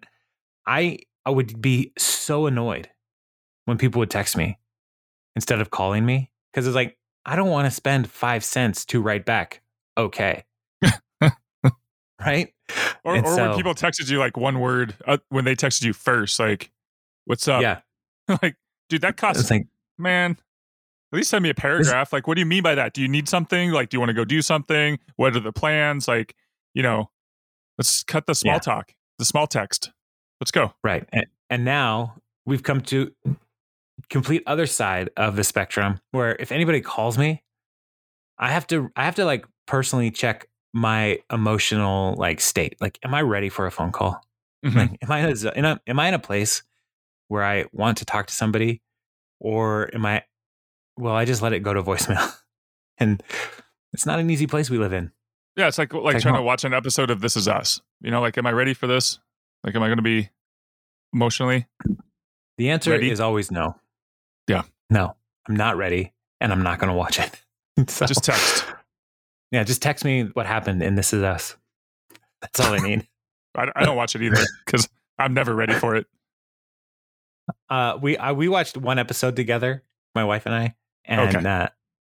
I 0.67 0.99
I 1.25 1.31
would 1.31 1.61
be 1.61 1.93
so 1.99 2.47
annoyed 2.47 2.89
when 3.65 3.79
people 3.79 4.01
would 4.01 4.11
text 4.11 4.37
me 4.37 4.59
instead 5.37 5.61
of 5.61 5.71
calling 5.71 6.05
me 6.05 6.31
because 6.53 6.67
it's 6.67 6.77
like 6.77 6.99
I 7.25 7.37
don't 7.37 7.51
want 7.51 7.67
to 7.67 7.71
spend 7.71 8.11
5 8.11 8.45
cents 8.45 8.85
to 8.87 9.01
write 9.01 9.25
back. 9.25 9.63
Okay. 9.97 10.45
right? 12.21 12.53
Or, 13.05 13.17
or 13.17 13.25
so- 13.25 13.49
when 13.49 13.57
people 13.57 13.75
texted 13.75 14.11
you 14.11 14.19
like 14.19 14.37
one 14.37 14.61
word 14.61 14.95
uh, 15.07 15.19
when 15.29 15.45
they 15.45 15.57
texted 15.57 15.85
you 15.85 15.93
first, 15.93 16.39
like, 16.39 16.71
"What's 17.25 17.49
up?" 17.49 17.63
Yeah. 17.63 17.81
like, 18.43 18.57
dude, 18.89 19.03
that 19.03 19.17
costs 19.17 19.51
like 19.51 19.67
man. 19.99 20.37
At 21.13 21.17
least 21.17 21.31
send 21.31 21.43
me 21.43 21.51
a 21.51 21.55
paragraph. 21.55 22.13
Like, 22.13 22.27
what 22.29 22.35
do 22.35 22.41
you 22.41 22.47
mean 22.47 22.63
by 22.63 22.75
that? 22.77 22.93
Do 22.95 23.03
you 23.03 23.09
need 23.09 23.29
something? 23.29 23.71
Like, 23.73 23.89
do 23.89 23.97
you 23.97 24.01
want 24.01 24.11
to 24.11 24.15
go 24.15 24.25
do 24.25 24.41
something? 24.43 24.99
What 25.17 25.35
are 25.37 25.41
the 25.41 25.53
plans? 25.53 26.07
Like, 26.07 26.37
you 26.75 26.83
know, 26.85 27.11
let's 27.79 28.05
cut 28.05 28.27
the 28.27 28.35
small 28.35 28.55
Yeah. 28.55 28.59
talk, 28.61 28.95
the 29.19 29.25
small 29.25 29.47
text. 29.49 29.91
Let's 30.41 30.53
go. 30.53 30.73
Right. 30.85 31.05
And, 31.13 31.27
and 31.51 31.65
now 31.65 32.17
we've 32.47 32.63
come 32.63 32.81
to 32.83 33.13
complete 34.09 34.43
other 34.47 34.67
side 34.67 35.11
of 35.17 35.37
the 35.37 35.45
spectrum 35.45 36.01
where 36.13 36.37
if 36.39 36.53
anybody 36.53 36.81
calls 36.81 37.19
me, 37.19 37.43
I 38.39 38.51
have 38.53 38.67
to 38.69 38.91
I 38.97 39.05
have 39.05 39.17
to 39.17 39.25
like 39.25 39.45
personally 39.67 40.11
check 40.11 40.47
my 40.73 41.19
emotional 41.31 42.15
like 42.17 42.41
state. 42.41 42.77
Like, 42.81 42.99
am 43.03 43.15
I 43.15 43.23
ready 43.23 43.49
for 43.49 43.67
a 43.67 43.71
phone 43.71 43.91
call? 43.93 44.21
Mhm. 44.65 44.75
Like, 44.77 44.91
am 45.03 45.11
I 45.11 45.19
in 45.57 45.65
a 45.65 45.81
am 45.87 45.99
I 46.01 46.09
in 46.09 46.15
a 46.15 46.19
place 46.19 46.63
where 47.29 47.43
I 47.45 47.65
want 47.73 47.99
to 47.99 48.05
talk 48.05 48.29
to 48.29 48.35
somebody, 48.35 48.81
or 49.41 49.91
am 49.95 50.07
I? 50.07 50.23
Well, 51.01 51.15
I 51.15 51.25
just 51.25 51.43
let 51.43 51.53
it 51.53 51.61
go 51.61 51.73
to 51.75 51.83
voicemail, 51.83 52.33
and 52.99 53.23
it's 53.93 54.07
not 54.07 54.19
an 54.19 54.31
easy 54.31 54.47
place 54.47 54.69
we 54.71 54.79
live 54.79 54.93
in. 54.93 55.13
Yeah, 55.57 55.67
it's 55.69 55.79
like 55.79 55.93
like 55.93 56.19
trying 56.21 56.35
to 56.37 56.43
watch 56.43 56.65
an 56.65 56.75
episode 56.75 57.11
of 57.11 57.21
This 57.21 57.37
Is 57.37 57.49
Us. 57.49 57.81
You 58.01 58.11
know, 58.11 58.21
like, 58.21 58.39
am 58.39 58.47
I 58.47 58.53
ready 58.53 58.75
for 58.75 58.87
this? 58.87 59.19
Like, 59.65 59.75
am 59.75 59.83
I 59.83 59.89
going 59.89 59.99
to 59.99 60.03
be 60.03 60.31
emotionally? 61.13 61.67
The 62.57 62.71
answer 62.71 62.91
Ready? 62.93 63.11
is 63.11 63.21
always 63.21 63.51
no. 63.51 63.77
Yeah. 64.47 64.63
no, 64.91 65.17
I'm 65.49 65.57
not 65.57 65.77
ready, 65.77 66.13
and 66.41 66.53
I'm 66.53 66.63
not 66.63 66.79
going 66.79 66.91
to 66.91 66.97
watch 66.97 67.19
it. 67.19 67.31
So- 67.89 68.07
Just 68.07 68.25
text. 68.25 68.65
Yeah, 69.53 69.65
just 69.65 69.83
text 69.83 70.05
me 70.05 70.25
what 70.35 70.47
happened 70.47 70.81
in 70.81 70.95
This 70.95 71.13
Is 71.13 71.25
Us. 71.25 71.57
That's 72.41 72.61
all 72.61 72.73
I 72.73 72.79
need. 72.79 73.09
I, 73.57 73.67
I 73.75 73.85
don't 73.85 73.97
watch 73.97 74.15
it 74.15 74.23
either 74.23 74.45
because 74.65 74.89
I'm 75.19 75.35
never 75.35 75.53
ready 75.55 75.73
for 75.75 75.97
it. 75.97 76.07
uh, 77.69 77.99
we 78.01 78.17
uh, 78.17 78.33
we 78.33 78.47
watched 78.49 78.77
one 78.77 78.99
episode 79.01 79.35
together, 79.35 79.83
my 80.15 80.23
wife 80.25 80.47
and 80.47 80.55
I, 80.55 80.75
and 81.05 81.37
Okay. 81.37 81.49
uh, 81.49 81.69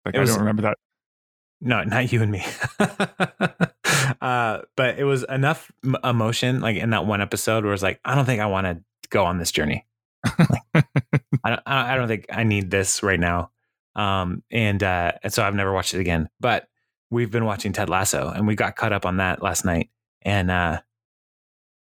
Like, 0.05 0.17
I 0.17 0.21
was- 0.21 0.31
don't 0.31 0.41
remember 0.41 0.63
that. 0.63 0.77
no, 1.61 1.83
not 1.85 2.13
you 2.13 2.23
and 2.23 2.31
me. 2.33 2.45
uh, 4.21 4.61
but 4.77 4.99
it 4.99 5.05
was 5.05 5.23
enough 5.25 5.71
m- 5.85 5.97
emotion, 6.05 6.61
like 6.61 6.77
in 6.77 6.91
that 6.91 7.07
one 7.07 7.21
episode, 7.21 7.65
where 7.65 7.73
it's 7.73 7.83
like, 7.83 8.01
I 8.05 8.15
don't 8.15 8.25
think 8.25 8.41
I 8.41 8.47
want 8.47 8.67
to 8.67 8.83
go 9.11 9.25
on 9.25 9.39
this 9.39 9.51
journey. 9.53 9.87
Like, 10.39 10.63
I 11.45 11.51
don't, 11.51 11.63
I 11.67 11.93
I 11.93 11.97
don't 11.97 12.09
think 12.09 12.27
I 12.33 12.45
need 12.45 12.71
this 12.71 13.03
right 13.03 13.21
now. 13.21 13.51
Um, 13.97 14.43
and 14.51 14.83
uh, 14.83 15.13
and 15.23 15.33
so 15.33 15.43
I've 15.43 15.55
never 15.55 15.73
watched 15.73 15.95
it 15.95 16.01
again. 16.01 16.29
But 16.41 16.69
we've 17.11 17.31
been 17.31 17.45
watching 17.45 17.73
Ted 17.73 17.89
Lasso, 17.89 18.31
and 18.31 18.47
we 18.47 18.55
got 18.57 18.77
caught 18.77 18.93
up 18.93 19.07
on 19.07 19.19
that 19.19 19.43
last 19.43 19.65
night, 19.65 19.91
and 20.23 20.51
uh, 20.51 20.81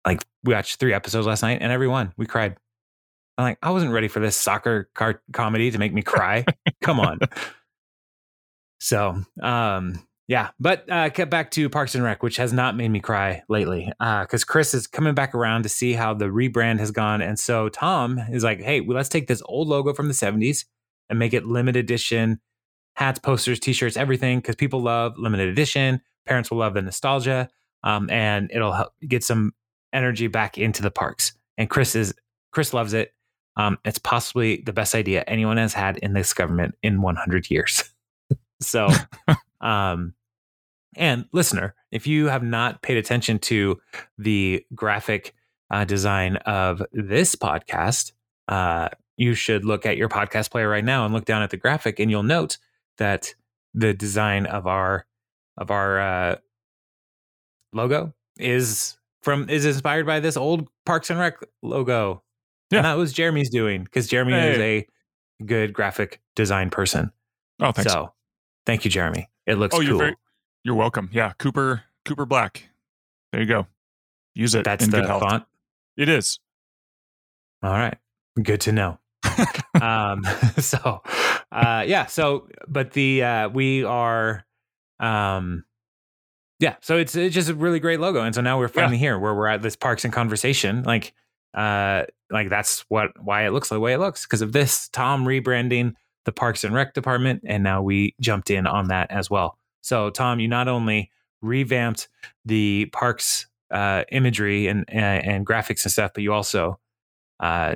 like 0.06 0.22
we 0.44 0.54
watched 0.54 0.78
three 0.80 0.92
episodes 0.92 1.26
last 1.26 1.42
night, 1.42 1.58
and 1.62 1.72
every 1.72 1.88
one 1.88 2.12
we 2.16 2.26
cried. 2.26 2.56
I'm 3.38 3.44
like, 3.44 3.58
I 3.62 3.70
wasn't 3.70 3.92
ready 3.92 4.08
for 4.08 4.20
this 4.20 4.36
soccer 4.36 4.90
car- 4.94 5.22
comedy 5.32 5.70
to 5.70 5.78
make 5.78 5.92
me 5.92 6.02
cry. 6.02 6.44
Come 6.82 7.00
on. 7.00 7.18
So, 8.78 9.22
um, 9.40 10.06
yeah, 10.28 10.50
but 10.58 10.90
uh, 10.90 11.08
get 11.08 11.30
back 11.30 11.50
to 11.52 11.68
Parks 11.68 11.94
and 11.94 12.02
Rec, 12.02 12.22
which 12.22 12.36
has 12.36 12.52
not 12.52 12.76
made 12.76 12.88
me 12.88 13.00
cry 13.00 13.42
lately, 13.48 13.92
because 13.98 14.44
Chris 14.44 14.72
is 14.72 14.86
coming 14.86 15.14
back 15.14 15.34
around 15.34 15.64
to 15.64 15.68
see 15.68 15.92
how 15.92 16.14
the 16.14 16.24
rebrand 16.26 16.78
has 16.78 16.90
gone, 16.90 17.20
and 17.22 17.38
so 17.38 17.68
Tom 17.68 18.18
is 18.30 18.42
like, 18.42 18.60
"Hey, 18.60 18.80
well, 18.80 18.96
let's 18.96 19.08
take 19.08 19.26
this 19.26 19.42
old 19.46 19.68
logo 19.68 19.92
from 19.92 20.08
the 20.08 20.14
'70s 20.14 20.64
and 21.10 21.18
make 21.18 21.34
it 21.34 21.44
limited 21.44 21.80
edition, 21.80 22.40
hats, 22.96 23.18
posters, 23.18 23.60
T-shirts, 23.60 23.96
everything, 23.96 24.38
because 24.38 24.56
people 24.56 24.80
love 24.80 25.18
limited 25.18 25.48
edition. 25.48 26.00
Parents 26.26 26.50
will 26.50 26.58
love 26.58 26.74
the 26.74 26.82
nostalgia, 26.82 27.48
um, 27.84 28.08
and 28.08 28.50
it'll 28.52 28.72
help 28.72 28.94
get 29.06 29.22
some 29.24 29.52
energy 29.92 30.28
back 30.28 30.56
into 30.56 30.82
the 30.82 30.90
parks." 30.90 31.32
And 31.58 31.68
Chris 31.68 31.94
is 31.94 32.14
Chris 32.52 32.72
loves 32.72 32.94
it. 32.94 33.12
Um, 33.56 33.78
it's 33.84 33.98
possibly 33.98 34.62
the 34.64 34.72
best 34.72 34.94
idea 34.94 35.24
anyone 35.26 35.58
has 35.58 35.74
had 35.74 35.98
in 35.98 36.14
this 36.14 36.32
government 36.32 36.74
in 36.82 37.02
100 37.02 37.50
years. 37.50 37.84
so, 38.60 38.88
Um, 39.62 40.14
and 40.96 41.24
listener, 41.32 41.74
if 41.90 42.06
you 42.06 42.26
have 42.26 42.42
not 42.42 42.82
paid 42.82 42.98
attention 42.98 43.38
to 43.38 43.80
the 44.18 44.66
graphic 44.74 45.34
uh, 45.70 45.84
design 45.84 46.36
of 46.38 46.82
this 46.92 47.34
podcast, 47.34 48.12
uh, 48.48 48.90
you 49.16 49.34
should 49.34 49.64
look 49.64 49.86
at 49.86 49.96
your 49.96 50.08
podcast 50.08 50.50
player 50.50 50.68
right 50.68 50.84
now 50.84 51.04
and 51.04 51.14
look 51.14 51.24
down 51.24 51.42
at 51.42 51.50
the 51.50 51.56
graphic, 51.56 51.98
and 51.98 52.10
you'll 52.10 52.22
note 52.22 52.58
that 52.98 53.34
the 53.72 53.94
design 53.94 54.44
of 54.46 54.66
our 54.66 55.06
of 55.56 55.70
our 55.70 56.00
uh, 56.00 56.36
logo 57.72 58.12
is 58.38 58.98
from 59.22 59.48
is 59.48 59.64
inspired 59.64 60.04
by 60.04 60.20
this 60.20 60.36
old 60.36 60.68
Parks 60.84 61.08
and 61.08 61.18
Rec 61.18 61.36
logo. 61.62 62.22
Yeah. 62.72 62.78
And 62.78 62.86
that 62.86 62.96
was 62.96 63.12
Jeremy's 63.12 63.50
doing 63.50 63.84
because 63.84 64.08
Jeremy 64.08 64.32
is 64.32 64.58
a 64.58 64.86
good 65.44 65.72
graphic 65.72 66.20
design 66.34 66.70
person. 66.70 67.12
Oh, 67.60 67.72
thanks. 67.72 67.92
So 67.92 68.12
thank 68.66 68.84
you, 68.84 68.90
Jeremy. 68.90 69.28
It 69.46 69.56
looks 69.56 69.74
oh, 69.74 69.78
cool. 69.78 69.86
you're 69.86 69.98
very, 69.98 70.16
you're 70.64 70.74
welcome. 70.74 71.10
Yeah, 71.12 71.32
Cooper 71.38 71.82
Cooper 72.04 72.26
Black. 72.26 72.68
There 73.32 73.40
you 73.40 73.46
go. 73.46 73.66
Use 74.34 74.54
it. 74.54 74.64
That's 74.64 74.84
in 74.84 74.90
the 74.90 75.04
font. 75.04 75.44
It 75.96 76.08
is. 76.08 76.38
All 77.62 77.70
right. 77.70 77.96
Good 78.42 78.62
to 78.62 78.72
know. 78.72 78.98
um 79.80 80.24
so 80.58 81.00
uh 81.52 81.84
yeah 81.86 82.06
so 82.06 82.48
but 82.66 82.90
the 82.90 83.22
uh 83.22 83.48
we 83.48 83.84
are 83.84 84.44
um 84.98 85.64
yeah 86.58 86.74
so 86.80 86.96
it's 86.96 87.14
it's 87.14 87.34
just 87.34 87.48
a 87.48 87.54
really 87.54 87.78
great 87.78 88.00
logo 88.00 88.20
and 88.20 88.34
so 88.34 88.40
now 88.40 88.58
we're 88.58 88.66
finally 88.66 88.98
here 88.98 89.16
where 89.18 89.32
we're 89.32 89.46
at 89.46 89.62
this 89.62 89.76
parks 89.76 90.04
and 90.04 90.12
conversation 90.12 90.82
like 90.82 91.14
uh 91.54 92.04
like 92.30 92.48
that's 92.48 92.80
what 92.88 93.10
why 93.22 93.46
it 93.46 93.50
looks 93.50 93.68
the 93.68 93.80
way 93.80 93.92
it 93.92 93.98
looks 93.98 94.24
because 94.24 94.42
of 94.42 94.52
this 94.52 94.88
tom 94.88 95.24
rebranding 95.24 95.94
the 96.24 96.32
parks 96.32 96.64
and 96.64 96.74
rec 96.74 96.94
department 96.94 97.42
and 97.44 97.62
now 97.62 97.82
we 97.82 98.14
jumped 98.20 98.50
in 98.50 98.66
on 98.66 98.88
that 98.88 99.10
as 99.10 99.28
well 99.28 99.58
so 99.80 100.10
tom 100.10 100.40
you 100.40 100.48
not 100.48 100.68
only 100.68 101.10
revamped 101.42 102.08
the 102.44 102.86
parks 102.92 103.46
uh 103.70 104.04
imagery 104.10 104.66
and 104.66 104.84
and, 104.88 105.26
and 105.26 105.46
graphics 105.46 105.84
and 105.84 105.92
stuff 105.92 106.12
but 106.14 106.22
you 106.22 106.32
also 106.32 106.78
uh 107.40 107.74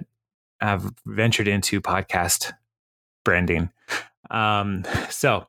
have 0.60 0.90
ventured 1.04 1.48
into 1.48 1.80
podcast 1.80 2.52
branding. 3.24 3.70
Um, 4.30 4.84
so, 5.10 5.46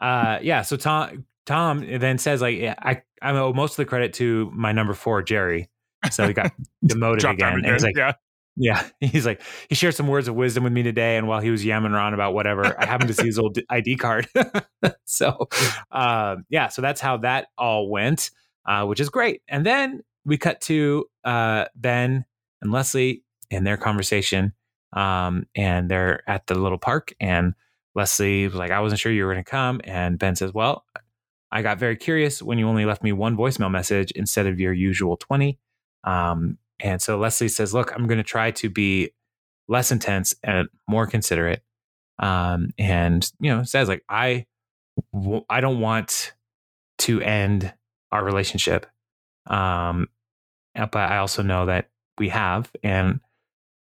uh, 0.00 0.38
yeah. 0.42 0.62
So 0.62 0.76
Tom, 0.76 1.26
Tom 1.46 1.86
then 1.98 2.18
says 2.18 2.42
like, 2.42 2.60
I, 2.60 3.02
I 3.22 3.30
owe 3.32 3.52
most 3.52 3.72
of 3.72 3.76
the 3.76 3.84
credit 3.84 4.12
to 4.14 4.50
my 4.52 4.72
number 4.72 4.94
four, 4.94 5.22
Jerry. 5.22 5.68
So 6.10 6.26
he 6.26 6.32
got 6.32 6.52
demoted 6.84 7.24
again. 7.24 7.62
he's 7.64 7.82
like, 7.82 7.96
yeah. 7.96 8.12
yeah, 8.56 8.88
he's 9.00 9.26
like, 9.26 9.40
he 9.68 9.74
shared 9.74 9.94
some 9.94 10.08
words 10.08 10.28
of 10.28 10.34
wisdom 10.34 10.64
with 10.64 10.72
me 10.72 10.82
today. 10.82 11.16
And 11.16 11.28
while 11.28 11.40
he 11.40 11.50
was 11.50 11.64
yamming 11.64 11.92
around 11.92 12.14
about 12.14 12.34
whatever, 12.34 12.78
I 12.80 12.86
happened 12.86 13.08
to 13.08 13.14
see 13.14 13.26
his 13.26 13.38
old 13.38 13.58
ID 13.70 13.96
card. 13.96 14.28
so, 15.04 15.48
um, 15.90 16.44
yeah, 16.48 16.68
so 16.68 16.82
that's 16.82 17.00
how 17.00 17.18
that 17.18 17.48
all 17.56 17.88
went, 17.90 18.30
uh, 18.66 18.84
which 18.86 19.00
is 19.00 19.08
great. 19.08 19.42
And 19.48 19.64
then 19.64 20.02
we 20.24 20.38
cut 20.38 20.60
to 20.62 21.06
uh, 21.24 21.66
Ben 21.74 22.24
and 22.62 22.72
Leslie 22.72 23.22
in 23.50 23.64
their 23.64 23.76
conversation. 23.76 24.52
Um, 24.92 25.46
and 25.54 25.90
they're 25.90 26.28
at 26.28 26.46
the 26.46 26.54
little 26.54 26.78
park. 26.78 27.12
And 27.20 27.54
Leslie 27.94 28.46
was 28.46 28.54
like, 28.54 28.70
I 28.70 28.80
wasn't 28.80 29.00
sure 29.00 29.12
you 29.12 29.24
were 29.24 29.32
going 29.32 29.44
to 29.44 29.50
come. 29.50 29.80
And 29.84 30.18
Ben 30.18 30.34
says, 30.34 30.54
Well, 30.54 30.84
I 31.50 31.62
got 31.62 31.78
very 31.78 31.96
curious 31.96 32.42
when 32.42 32.58
you 32.58 32.68
only 32.68 32.84
left 32.84 33.02
me 33.02 33.12
one 33.12 33.36
voicemail 33.36 33.70
message 33.70 34.10
instead 34.12 34.46
of 34.46 34.60
your 34.60 34.72
usual 34.72 35.16
20. 35.16 35.58
Um, 36.04 36.58
and 36.80 37.02
so 37.02 37.18
Leslie 37.18 37.48
says, 37.48 37.74
Look, 37.74 37.92
I'm 37.94 38.06
going 38.06 38.18
to 38.18 38.24
try 38.24 38.50
to 38.52 38.70
be 38.70 39.10
less 39.68 39.90
intense 39.90 40.34
and 40.42 40.68
more 40.88 41.06
considerate. 41.06 41.62
Um, 42.18 42.70
and, 42.78 43.30
you 43.40 43.54
know, 43.54 43.62
says, 43.62 43.88
like, 43.88 44.02
"I, 44.08 44.46
I, 45.48 45.60
don't 45.60 45.80
want 45.80 46.32
to 46.98 47.20
end 47.20 47.72
our 48.10 48.24
relationship. 48.24 48.86
Um, 49.46 50.08
but 50.74 50.96
I 50.96 51.18
also 51.18 51.42
know 51.42 51.66
that 51.66 51.88
we 52.18 52.28
have. 52.30 52.70
And 52.82 53.20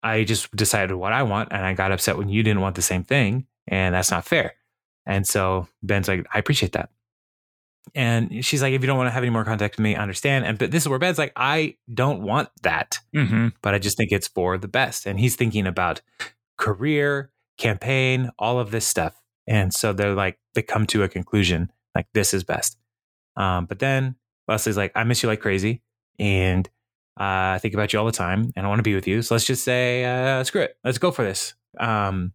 I 0.02 0.24
just 0.24 0.54
decided 0.54 0.94
what 0.94 1.12
I 1.12 1.22
want 1.22 1.52
and 1.52 1.64
I 1.64 1.72
got 1.72 1.92
upset 1.92 2.16
when 2.18 2.28
you 2.28 2.42
didn't 2.42 2.60
want 2.60 2.76
the 2.76 2.82
same 2.82 3.04
thing. 3.04 3.46
And 3.66 3.94
that's 3.94 4.10
not 4.10 4.24
fair. 4.24 4.54
And 5.06 5.26
so 5.26 5.68
Ben's 5.82 6.08
like, 6.08 6.26
I 6.32 6.38
appreciate 6.38 6.72
that. 6.72 6.90
And 7.94 8.44
she's 8.44 8.60
like, 8.62 8.74
if 8.74 8.82
you 8.82 8.86
don't 8.86 8.96
want 8.98 9.06
to 9.08 9.12
have 9.12 9.22
any 9.22 9.30
more 9.30 9.44
contact 9.44 9.76
with 9.76 9.82
me, 9.84 9.94
I 9.96 10.02
understand. 10.02 10.44
And 10.44 10.58
but 10.58 10.70
this 10.70 10.82
is 10.82 10.88
where 10.88 10.98
Ben's 10.98 11.18
like, 11.18 11.32
I 11.36 11.76
don't 11.92 12.22
want 12.22 12.48
that, 12.62 12.98
Mm-hmm. 13.14 13.48
but 13.62 13.74
I 13.74 13.78
just 13.78 13.96
think 13.96 14.12
it's 14.12 14.28
for 14.28 14.58
the 14.58 14.68
best. 14.68 15.06
And 15.06 15.18
he's 15.18 15.36
thinking 15.36 15.66
about 15.66 16.02
career, 16.58 17.30
campaign, 17.58 18.30
all 18.38 18.58
of 18.58 18.70
this 18.70 18.86
stuff. 18.86 19.20
And 19.46 19.72
so 19.72 19.92
they're 19.92 20.14
like, 20.14 20.38
they 20.54 20.62
come 20.62 20.86
to 20.88 21.02
a 21.04 21.08
conclusion 21.08 21.70
like 21.94 22.06
this 22.12 22.34
is 22.34 22.44
best. 22.44 22.76
Um, 23.36 23.66
but 23.66 23.78
then 23.78 24.16
Leslie's 24.48 24.76
like, 24.76 24.92
I 24.94 25.04
miss 25.04 25.22
you 25.22 25.28
like 25.28 25.40
crazy. 25.40 25.82
And 26.18 26.66
uh, 27.18 27.54
I 27.56 27.58
think 27.60 27.72
about 27.74 27.92
you 27.92 27.98
all 27.98 28.04
the 28.06 28.12
time 28.12 28.52
and 28.56 28.66
I 28.66 28.68
want 28.68 28.78
to 28.78 28.82
be 28.82 28.94
with 28.94 29.06
you. 29.06 29.22
So 29.22 29.34
let's 29.34 29.46
just 29.46 29.64
say, 29.64 30.04
uh, 30.04 30.42
screw 30.44 30.62
it. 30.62 30.76
Let's 30.84 30.98
go 30.98 31.10
for 31.10 31.24
this. 31.24 31.54
Um, 31.78 32.32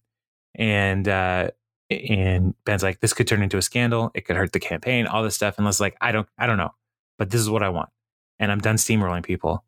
and, 0.55 1.07
uh, 1.07 1.51
and 1.91 2.55
Ben's 2.65 2.83
like, 2.83 2.99
this 2.99 3.13
could 3.13 3.27
turn 3.27 3.41
into 3.43 3.57
a 3.57 3.61
scandal. 3.61 4.11
It 4.13 4.25
could 4.25 4.35
hurt 4.35 4.51
the 4.53 4.59
campaign, 4.59 5.07
all 5.07 5.23
this 5.23 5.35
stuff. 5.35 5.57
And 5.57 5.65
Leslie's 5.65 5.81
like, 5.81 5.97
I 6.01 6.11
don't, 6.11 6.27
I 6.37 6.47
don't 6.47 6.57
know, 6.57 6.73
but 7.17 7.29
this 7.29 7.41
is 7.41 7.49
what 7.49 7.63
I 7.63 7.69
want. 7.69 7.89
And 8.39 8.51
I'm 8.51 8.59
done 8.59 8.75
steamrolling 8.77 9.23
people. 9.23 9.63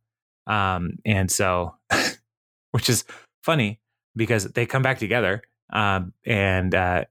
Um, 0.47 0.97
and 1.05 1.30
so, 1.32 1.76
which 2.71 2.89
is 2.89 3.05
funny 3.43 3.80
because 4.15 4.45
they 4.53 4.65
come 4.65 4.82
back 4.82 4.99
together. 4.99 5.41
Um, 5.71 6.13
and, 6.26 6.74
uh, 6.74 7.05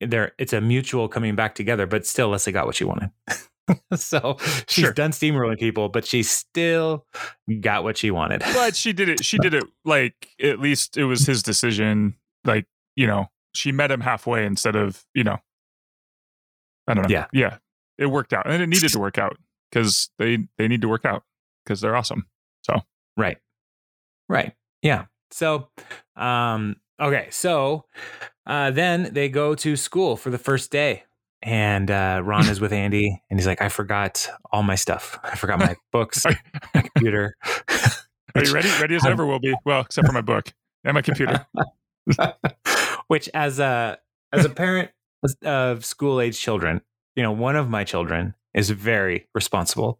they're, 0.00 0.32
it's 0.38 0.52
a 0.52 0.60
mutual 0.60 1.08
coming 1.08 1.34
back 1.34 1.54
together, 1.54 1.86
but 1.86 2.06
still 2.06 2.28
Leslie 2.28 2.52
got 2.52 2.66
what 2.66 2.74
she 2.74 2.84
wanted. 2.84 3.10
so 3.94 4.36
she's 4.68 4.84
Sure. 4.84 4.92
done 4.92 5.12
steamrolling 5.12 5.58
people, 5.58 5.88
but 5.88 6.04
she 6.04 6.22
still 6.22 7.06
got 7.60 7.84
what 7.84 7.96
she 7.96 8.10
wanted. 8.10 8.40
But 8.40 8.76
she 8.76 8.92
did 8.92 9.08
it. 9.08 9.24
She 9.24 9.38
did 9.38 9.54
it 9.54 9.64
like 9.84 10.28
at 10.42 10.60
least 10.60 10.96
it 10.98 11.04
was 11.04 11.26
his 11.26 11.42
decision. 11.42 12.14
Like 12.44 12.66
you 12.96 13.06
know, 13.06 13.30
she 13.54 13.72
met 13.72 13.90
him 13.90 14.00
halfway 14.00 14.44
instead 14.44 14.76
of 14.76 15.04
you 15.14 15.24
know. 15.24 15.38
I 16.86 16.94
don't 16.94 17.08
know. 17.08 17.08
Yeah. 17.08 17.26
yeah. 17.32 17.56
It 17.96 18.06
worked 18.06 18.32
out, 18.32 18.46
and 18.46 18.62
it 18.62 18.66
needed 18.66 18.90
to 18.90 18.98
work 19.00 19.18
out 19.18 19.38
because 19.70 20.10
they 20.18 20.38
they 20.58 20.68
need 20.68 20.82
to 20.82 20.88
work 20.88 21.04
out 21.04 21.22
because 21.64 21.80
they're 21.80 21.96
awesome. 21.96 22.26
So 22.62 22.80
right. 23.16 23.38
Right. 24.28 24.54
Yeah. 24.82 25.06
So, 25.30 25.68
um, 26.16 26.76
okay. 27.00 27.28
So, 27.30 27.86
uh, 28.46 28.70
then 28.70 29.12
they 29.12 29.28
go 29.28 29.54
to 29.56 29.76
school 29.76 30.16
for 30.16 30.30
the 30.30 30.38
first 30.38 30.70
day. 30.70 31.04
And 31.42 31.90
uh, 31.90 32.22
Ron 32.24 32.48
is 32.48 32.58
with 32.58 32.72
Andy, 32.84 33.20
and 33.28 33.38
he's 33.38 33.46
like, 33.46 33.60
"I 33.60 33.68
forgot 33.68 34.26
all 34.50 34.62
my 34.62 34.76
stuff. 34.76 35.18
I 35.22 35.36
forgot 35.36 35.58
my 35.58 35.76
books, 35.92 36.24
my 36.24 36.80
computer." 36.80 37.34
are 38.34 38.44
you 38.44 38.52
ready? 38.52 38.68
Ready 38.80 38.94
as 38.94 39.04
ever 39.04 39.26
will 39.26 39.40
be. 39.40 39.54
Well, 39.66 39.82
except 39.82 40.06
for 40.06 40.14
my 40.14 40.22
book 40.22 40.52
and 40.84 40.94
my 40.94 41.02
computer. 41.02 41.46
Which, 43.08 43.28
as 43.34 43.58
a 43.58 43.98
as 44.32 44.44
a 44.44 44.50
parent 44.50 44.90
of 45.44 45.84
school 45.84 46.20
age 46.20 46.38
children, 46.38 46.80
you 47.16 47.22
know, 47.22 47.32
one 47.32 47.56
of 47.56 47.68
my 47.68 47.84
children 47.84 48.34
is 48.54 48.70
very 48.70 49.28
responsible, 49.34 49.98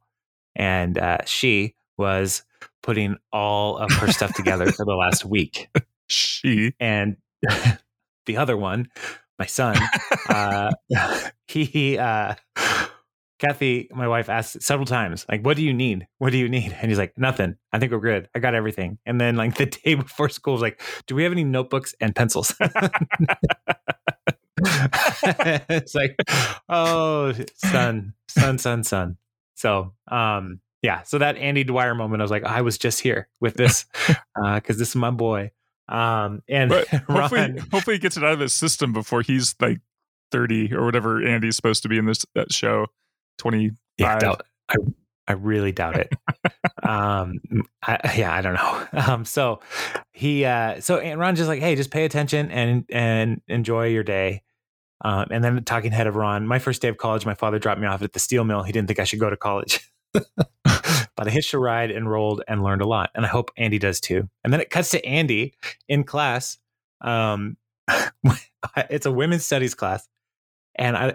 and 0.57 0.99
uh, 0.99 1.19
she 1.25 1.75
was 1.97 2.43
putting 2.83 3.17
all 3.33 3.79
of 3.79 3.91
her 3.93 4.11
stuff 4.11 4.35
together 4.35 4.71
for 4.73 4.85
the 4.85 4.95
last 4.95 5.25
week. 5.25 5.69
She. 6.07 6.75
and 6.79 7.17
the 8.27 8.37
other 8.37 8.59
one, 8.59 8.91
my 9.39 9.47
son, 9.47 9.79
uh, 10.29 10.71
he, 11.49 11.97
uh, 11.97 12.35
Kathy, 13.45 13.89
my 13.93 14.09
wife 14.09 14.29
asked 14.29 14.63
several 14.63 14.87
times, 14.87 15.27
like, 15.29 15.45
"What 15.45 15.57
do 15.57 15.63
you 15.63 15.75
need? 15.75 16.07
What 16.19 16.31
do 16.31 16.39
you 16.39 16.49
need?" 16.49 16.73
And 16.81 16.91
he's 16.91 16.99
like, 16.99 17.17
"Nothing. 17.19 17.57
I 17.73 17.79
think 17.79 17.93
we're 17.93 17.99
good. 18.01 18.29
I 18.35 18.39
got 18.39 18.55
everything." 18.55 18.99
And 19.05 19.21
then, 19.21 19.37
like 19.37 19.55
the 19.59 19.67
day 19.67 19.95
before 19.95 20.29
school, 20.29 20.55
was 20.55 20.63
like, 20.63 20.81
"Do 21.07 21.15
we 21.15 21.23
have 21.25 21.33
any 21.33 21.45
notebooks 21.45 21.95
and 22.01 22.15
pencils?" 22.15 22.55
it's 25.69 25.95
like, 25.95 26.17
"Oh, 26.69 27.33
son, 27.57 28.15
son, 28.29 28.59
son, 28.59 28.85
son." 28.85 29.17
So, 29.55 29.93
um, 30.09 30.61
yeah. 30.83 31.03
So 31.03 31.19
that 31.19 31.37
Andy 31.37 31.65
Dwyer 31.65 31.95
moment, 31.95 32.21
I 32.21 32.25
was 32.25 32.31
like, 32.31 32.45
I 32.45 32.63
was 32.63 32.79
just 32.79 33.01
here 33.01 33.29
with 33.41 33.55
this 33.55 33.87
because 34.55 34.79
this 34.79 34.91
is 34.91 34.97
my 34.97 35.11
boy. 35.11 35.51
Um, 35.89 36.43
and 36.49 36.71
But 36.71 36.89
hopefully, 36.89 37.41
Ron, 37.41 37.59
hopefully, 37.71 37.97
he 37.97 38.01
gets 38.01 38.17
it 38.17 38.25
out 38.25 38.33
of 38.33 38.41
his 38.41 38.55
system 38.55 38.93
before 38.93 39.23
he's 39.23 39.55
like 39.61 39.81
thirty 40.33 40.73
or 40.75 40.85
whatever 40.85 41.25
Andy's 41.27 41.57
supposed 41.57 41.83
to 41.83 41.89
be 41.89 41.99
in 41.99 42.07
this 42.07 42.25
that 42.35 42.53
show. 42.53 42.87
Twenty 43.39 43.73
yeah, 43.99 44.19
doubt, 44.19 44.43
I, 44.69 44.77
I 45.27 45.33
really 45.33 45.73
doubt 45.73 45.97
it. 45.97 46.13
um, 46.83 47.41
I, 47.83 48.15
yeah, 48.17 48.35
I 48.35 48.41
don't 48.41 48.55
know. 48.55 48.87
Um, 49.13 49.25
so 49.25 49.61
he, 50.13 50.45
uh, 50.45 50.81
so 50.81 50.99
and 50.99 51.21
Ron 51.21 51.37
just 51.37 51.49
like, 51.49 51.61
hey, 51.61 51.77
just 51.77 51.91
pay 51.91 52.05
attention 52.05 52.51
and 52.51 52.85
and 52.91 53.41
enjoy 53.49 53.89
your 53.89 54.03
day. 54.03 54.43
Um, 55.05 55.27
and 55.31 55.45
then 55.45 55.57
the 55.57 55.61
talking 55.61 55.93
head 55.93 56.07
of 56.07 56.17
Ron, 56.17 56.47
my 56.47 56.59
first 56.59 56.81
day 56.81 56.89
of 56.89 56.97
college, 56.97 57.27
my 57.27 57.35
father 57.35 57.59
dropped 57.59 57.81
me 57.81 57.87
off 57.87 58.03
at 58.03 58.13
the 58.13 58.19
steel 58.19 58.45
mill. 58.45 58.63
He 58.63 58.73
didn't 58.73 58.89
think 58.89 58.99
I 58.99 59.05
should 59.05 59.21
go 59.21 59.29
to 59.29 59.37
college. 59.37 59.81
but 60.13 61.29
I 61.29 61.31
hitched 61.31 61.53
a 61.53 61.59
ride, 61.59 61.91
enrolled, 61.91 62.43
and 62.49 62.63
learned 62.63 62.81
a 62.81 62.87
lot. 62.87 63.11
And 63.15 63.27
I 63.27 63.29
hope 63.29 63.51
Andy 63.57 63.79
does 63.79 64.01
too. 64.01 64.29
And 64.43 64.53
then 64.53 64.61
it 64.61 64.71
cuts 64.71 64.91
to 64.91 65.05
Andy 65.05 65.55
in 65.89 66.05
class. 66.05 66.59
Um, 67.03 67.59
it's 68.89 69.07
a 69.07 69.13
women's 69.13 69.45
studies 69.45 69.75
class. 69.75 70.09
And 70.77 70.97
I, 70.97 71.15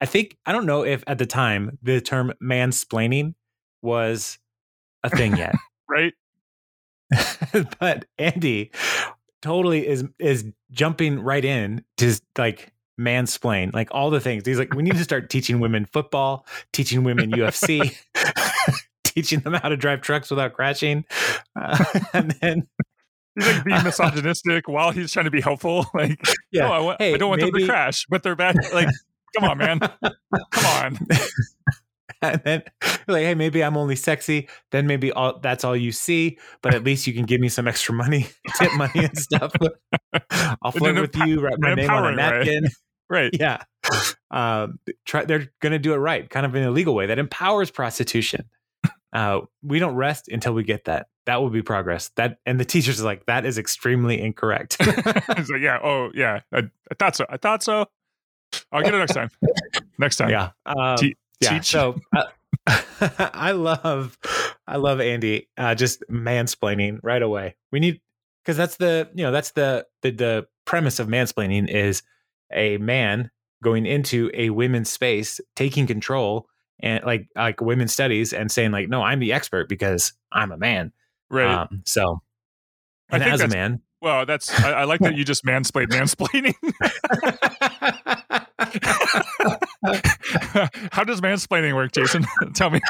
I 0.00 0.06
think 0.06 0.36
I 0.46 0.52
don't 0.52 0.66
know 0.66 0.84
if 0.84 1.04
at 1.06 1.18
the 1.18 1.26
time 1.26 1.78
the 1.82 2.00
term 2.00 2.32
mansplaining 2.42 3.34
was 3.82 4.38
a 5.02 5.10
thing 5.10 5.36
yet. 5.36 5.54
right? 5.88 6.14
but 7.80 8.06
Andy 8.18 8.70
totally 9.42 9.86
is 9.86 10.04
is 10.18 10.44
jumping 10.70 11.20
right 11.20 11.44
in 11.44 11.84
to 11.98 12.14
like 12.38 12.72
mansplain 12.98 13.72
like 13.72 13.88
all 13.92 14.10
the 14.10 14.20
things. 14.20 14.46
He's 14.46 14.58
like, 14.58 14.74
we 14.74 14.82
need 14.82 14.94
to 14.96 15.04
start 15.04 15.30
teaching 15.30 15.58
women 15.60 15.86
football, 15.86 16.46
teaching 16.72 17.02
women 17.02 17.32
UFC, 17.32 17.96
teaching 19.04 19.40
them 19.40 19.54
how 19.54 19.68
to 19.68 19.76
drive 19.76 20.02
trucks 20.02 20.30
without 20.30 20.52
crashing, 20.52 21.04
uh, 21.56 21.84
and 22.12 22.30
then 22.40 22.68
He's 23.36 23.46
like 23.46 23.64
being 23.64 23.82
misogynistic 23.84 24.68
while 24.68 24.90
he's 24.90 25.12
trying 25.12 25.24
to 25.26 25.30
be 25.30 25.40
helpful. 25.40 25.86
Like, 25.94 26.18
Yeah. 26.50 26.66
no, 26.66 26.72
I, 26.72 26.78
want, 26.80 27.00
Hey, 27.00 27.14
I 27.14 27.16
don't 27.16 27.28
want 27.28 27.40
them 27.40 27.52
to 27.52 27.64
crash, 27.66 28.04
but 28.10 28.22
they're 28.22 28.34
bad. 28.36 28.56
Like, 28.74 28.88
come 29.36 29.50
on, 29.50 29.58
man. 29.58 29.80
Come 29.80 30.66
on. 30.66 30.98
and 32.22 32.40
then 32.44 32.62
like, 33.08 33.24
hey, 33.24 33.34
maybe 33.34 33.62
I'm 33.64 33.76
only 33.76 33.96
sexy. 33.96 34.48
Then 34.70 34.86
maybe 34.86 35.12
all 35.12 35.38
that's 35.38 35.64
all 35.64 35.76
you 35.76 35.92
see, 35.92 36.38
but 36.62 36.74
at 36.74 36.84
least 36.84 37.06
you 37.06 37.12
can 37.12 37.24
give 37.24 37.40
me 37.40 37.48
some 37.48 37.66
extra 37.66 37.94
money, 37.94 38.28
tip 38.56 38.72
money 38.74 39.04
and 39.04 39.18
stuff. 39.18 39.52
I'll 40.62 40.72
flirt 40.72 41.00
with 41.00 41.16
you, 41.16 41.40
write 41.40 41.58
my 41.58 41.74
name 41.74 41.90
on 41.90 42.12
a 42.12 42.16
napkin. 42.16 42.68
Right. 43.08 43.30
yeah. 43.32 43.62
Um, 44.30 44.78
try, 45.04 45.24
they're 45.24 45.50
going 45.60 45.72
to 45.72 45.80
do 45.80 45.94
it 45.94 45.96
right, 45.96 46.28
kind 46.30 46.46
of 46.46 46.54
in 46.54 46.62
a 46.62 46.70
legal 46.70 46.94
way 46.94 47.06
that 47.06 47.18
empowers 47.18 47.70
prostitution. 47.70 48.44
Uh, 49.12 49.40
we 49.62 49.80
don't 49.80 49.96
rest 49.96 50.28
until 50.28 50.54
we 50.54 50.62
get 50.62 50.84
that. 50.84 51.08
That 51.26 51.42
will 51.42 51.50
be 51.50 51.62
progress. 51.62 52.10
That 52.14 52.38
and 52.46 52.60
the 52.60 52.64
teachers 52.64 53.00
are 53.00 53.04
like, 53.04 53.26
that 53.26 53.44
is 53.44 53.58
extremely 53.58 54.20
incorrect. 54.20 54.76
Yeah, 54.80 55.78
oh, 55.82 56.10
yeah. 56.14 56.40
I, 56.52 56.58
I 56.90 56.94
thought 56.98 57.16
so. 57.16 57.26
I 57.28 57.36
thought 57.36 57.62
so. 57.64 57.86
I'll 58.72 58.82
get 58.82 58.94
it 58.94 58.98
next 58.98 59.14
time. 59.14 59.30
Next 59.98 60.16
time. 60.16 60.30
yeah. 60.30 60.50
Um, 60.66 60.96
Te- 60.96 61.16
yeah. 61.40 61.50
teach. 61.50 61.66
So 61.66 62.00
uh, 62.16 62.24
I 63.34 63.52
love, 63.52 64.18
I 64.66 64.76
love 64.76 65.00
Andy 65.00 65.48
uh, 65.56 65.74
just 65.74 66.02
mansplaining 66.10 67.00
right 67.02 67.22
away. 67.22 67.56
We 67.72 67.80
need 67.80 68.00
because 68.44 68.56
that's 68.56 68.76
the 68.76 69.08
you 69.14 69.24
know 69.24 69.32
that's 69.32 69.52
the, 69.52 69.86
the 70.02 70.10
the 70.10 70.46
premise 70.64 70.98
of 70.98 71.08
mansplaining 71.08 71.68
is 71.68 72.02
a 72.52 72.78
man 72.78 73.30
going 73.62 73.86
into 73.86 74.30
a 74.34 74.50
women's 74.50 74.90
space, 74.90 75.40
taking 75.56 75.86
control 75.86 76.46
and 76.80 77.04
like 77.04 77.28
like 77.36 77.60
women's 77.60 77.92
studies 77.92 78.32
and 78.32 78.50
saying 78.50 78.70
like, 78.70 78.88
no, 78.88 79.02
I'm 79.02 79.20
the 79.20 79.32
expert 79.32 79.68
because 79.68 80.12
I'm 80.32 80.52
a 80.52 80.56
man. 80.56 80.92
Right. 81.28 81.52
Um, 81.52 81.82
so, 81.86 82.22
I 83.10 83.16
and 83.16 83.24
think 83.24 83.34
as 83.34 83.40
a 83.40 83.48
man, 83.48 83.82
well, 84.00 84.24
that's, 84.24 84.50
I, 84.60 84.72
I 84.72 84.84
like 84.84 85.00
that 85.00 85.14
you 85.14 85.24
just 85.24 85.44
mansplained 85.44 85.88
mansplaining. 85.88 86.54
How 90.92 91.04
does 91.04 91.20
mansplaining 91.20 91.74
work, 91.74 91.92
Jason? 91.92 92.24
Tell 92.54 92.70
me. 92.70 92.80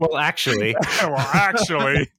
well, 0.00 0.16
actually, 0.16 0.74
well, 1.02 1.18
actually, 1.18 2.10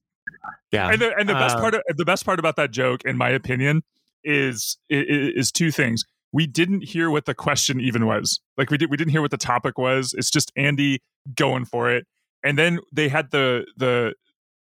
yeah, 0.71 0.89
and 0.91 1.01
the, 1.01 1.13
and 1.17 1.27
the 1.29 1.33
best 1.33 1.55
Um, 1.55 1.61
part 1.61 1.73
of, 1.75 1.81
the 1.97 2.05
best 2.05 2.25
part 2.25 2.39
about 2.39 2.55
that 2.57 2.71
joke, 2.71 3.03
in 3.05 3.17
my 3.17 3.29
opinion, 3.29 3.83
is 4.23 4.77
i- 4.91 4.95
i- 4.95 5.31
is 5.35 5.51
two 5.51 5.71
things. 5.71 6.03
We 6.33 6.47
didn't 6.47 6.83
hear 6.83 7.09
what 7.09 7.25
the 7.25 7.33
question 7.33 7.79
even 7.81 8.05
was. 8.05 8.39
Like 8.57 8.69
we 8.71 8.77
did, 8.77 8.89
we 8.89 8.97
didn't 8.97 9.11
hear 9.11 9.21
what 9.21 9.31
the 9.31 9.37
topic 9.37 9.77
was. 9.77 10.13
It's 10.17 10.29
just 10.31 10.51
Andy 10.55 10.99
going 11.35 11.65
for 11.65 11.89
it, 11.91 12.05
and 12.43 12.57
then 12.57 12.79
they 12.91 13.09
had 13.09 13.31
the 13.31 13.65
the 13.77 14.13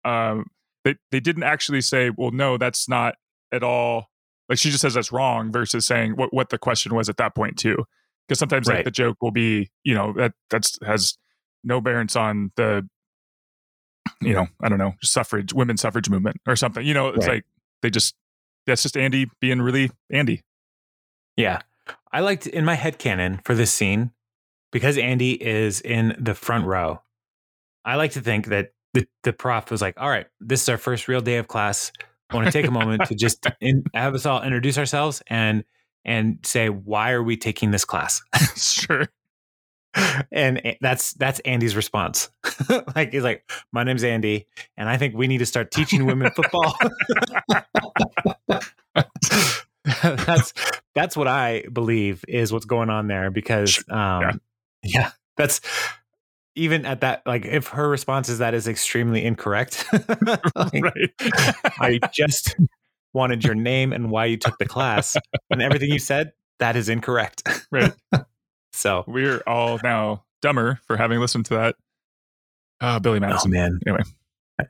um 0.06 0.45
they 0.84 0.95
they 1.12 1.20
didn't 1.20 1.43
actually 1.43 1.82
say, 1.82 2.10
well, 2.16 2.32
no, 2.32 2.58
that's 2.58 2.88
not 2.88 3.16
at 3.52 3.64
all. 3.64 4.08
Like 4.50 4.58
she 4.58 4.70
just 4.70 4.82
says 4.82 4.93
that's 4.93 5.12
wrong 5.12 5.52
versus 5.52 5.86
saying 5.86 6.14
what 6.14 6.34
what 6.34 6.50
the 6.50 6.58
question 6.58 6.95
was 6.95 7.10
at 7.10 7.18
that 7.18 7.36
point 7.36 7.58
too. 7.58 7.78
Because 8.28 8.39
sometimes 8.39 8.68
like 8.68 8.86
the 8.86 8.91
joke 8.91 9.18
will 9.22 9.32
be, 9.32 9.70
you 9.84 9.93
know, 9.95 10.14
that 10.14 10.34
that's 10.50 10.78
has 10.86 11.18
no 11.64 11.82
bearance 11.82 12.16
on 12.16 12.52
the 12.56 12.88
you 14.22 14.34
know, 14.34 14.48
I 14.62 14.70
don't 14.70 14.80
know, 14.80 14.93
suffrage, 15.02 15.54
women's 15.54 15.82
suffrage 15.82 16.10
movement 16.10 16.38
or 16.48 16.56
something. 16.56 16.86
You 16.86 16.93
know, 16.93 17.10
it's 17.10 17.28
Right. 17.28 17.36
like 17.36 17.45
they 17.82 17.89
just 17.89 18.16
that's 18.66 18.84
just 18.84 18.98
Andy 18.98 19.28
being 19.39 19.62
really 19.62 19.91
Andy. 20.12 20.43
Yeah. 21.36 21.62
I 22.12 22.22
liked 22.22 22.48
in 22.48 22.66
my 22.66 22.76
head 22.76 23.00
canon 23.00 23.39
for 23.43 23.54
this 23.56 23.72
scene, 23.72 24.12
because 24.72 24.98
Andy 24.98 25.41
is 25.41 25.80
in 25.82 26.16
the 26.20 26.34
front 26.34 26.66
row, 26.66 27.02
I 27.86 27.95
like 27.95 28.12
to 28.14 28.22
think 28.22 28.48
that 28.48 28.72
the, 28.93 29.08
the 29.24 29.32
prof 29.34 29.72
was 29.72 29.82
like, 29.82 29.95
all 29.98 30.10
right, 30.10 30.28
this 30.41 30.64
is 30.64 30.70
our 30.70 30.78
first 30.78 31.08
real 31.08 31.22
day 31.22 31.38
of 31.38 31.48
class. 31.48 31.91
I 32.30 32.36
want 32.36 32.48
to 32.48 32.52
take 32.52 32.68
a 32.68 32.72
moment 32.72 33.06
to 33.08 33.16
just 33.16 33.46
in, 33.62 33.84
have 33.94 34.14
us 34.14 34.26
all 34.26 34.44
introduce 34.44 34.78
ourselves 34.78 35.22
and 35.28 35.64
and 36.06 36.40
say 36.44 36.70
why 36.70 37.12
are 37.12 37.24
we 37.24 37.38
taking 37.38 37.72
this 37.72 37.86
class? 37.86 38.22
sure. 38.56 39.08
and 40.32 40.62
that's 40.82 41.14
that's 41.14 41.40
Andy's 41.42 41.76
response. 41.76 42.30
like 42.96 43.14
he's 43.14 43.24
like, 43.24 43.50
my 43.72 43.84
name's 43.84 44.04
Andy, 44.04 44.48
and 44.76 44.90
I 44.90 44.98
think 44.98 45.16
we 45.16 45.28
need 45.28 45.40
to 45.40 45.46
start 45.46 45.72
teaching 45.72 46.06
women 46.06 46.32
football. 46.32 46.76
that's 50.04 50.54
that's 50.94 51.16
what 51.18 51.28
I 51.28 51.64
believe 51.72 52.26
is 52.28 52.52
what's 52.52 52.66
going 52.66 52.90
on 52.90 53.08
there 53.08 53.32
because 53.32 53.84
um 53.90 54.22
Yeah. 54.22 54.32
yeah, 54.84 55.12
that's 55.38 55.62
even 56.58 56.86
at 56.86 57.01
that 57.01 57.22
like 57.26 57.45
if 57.45 57.68
her 57.68 57.88
response 57.88 58.30
is 58.30 58.39
that 58.39 58.53
is 58.53 58.68
extremely 58.68 59.24
incorrect. 59.24 59.86
like. 60.55 61.14
I 61.80 61.99
just 62.12 62.55
wanted 63.14 63.43
your 63.43 63.55
name 63.55 63.93
and 63.93 64.12
why 64.12 64.26
you 64.26 64.38
took 64.38 64.58
the 64.58 64.66
class 64.66 65.16
and 65.49 65.62
everything 65.62 65.91
you 65.91 65.99
said 65.99 66.32
that 66.60 66.76
is 66.76 66.89
incorrect. 66.89 67.47
Right. 67.72 67.93
so 68.74 69.03
We're 69.08 69.41
all 69.47 69.80
now 69.84 70.24
dumber 70.41 70.80
for 70.88 70.97
having 70.97 71.20
listened 71.20 71.45
to 71.45 71.55
that. 71.55 71.76
Uh, 72.82 72.99
Billy 72.99 73.20
Oh 73.24 73.47
man. 73.47 73.80
Anyway. 73.88 74.03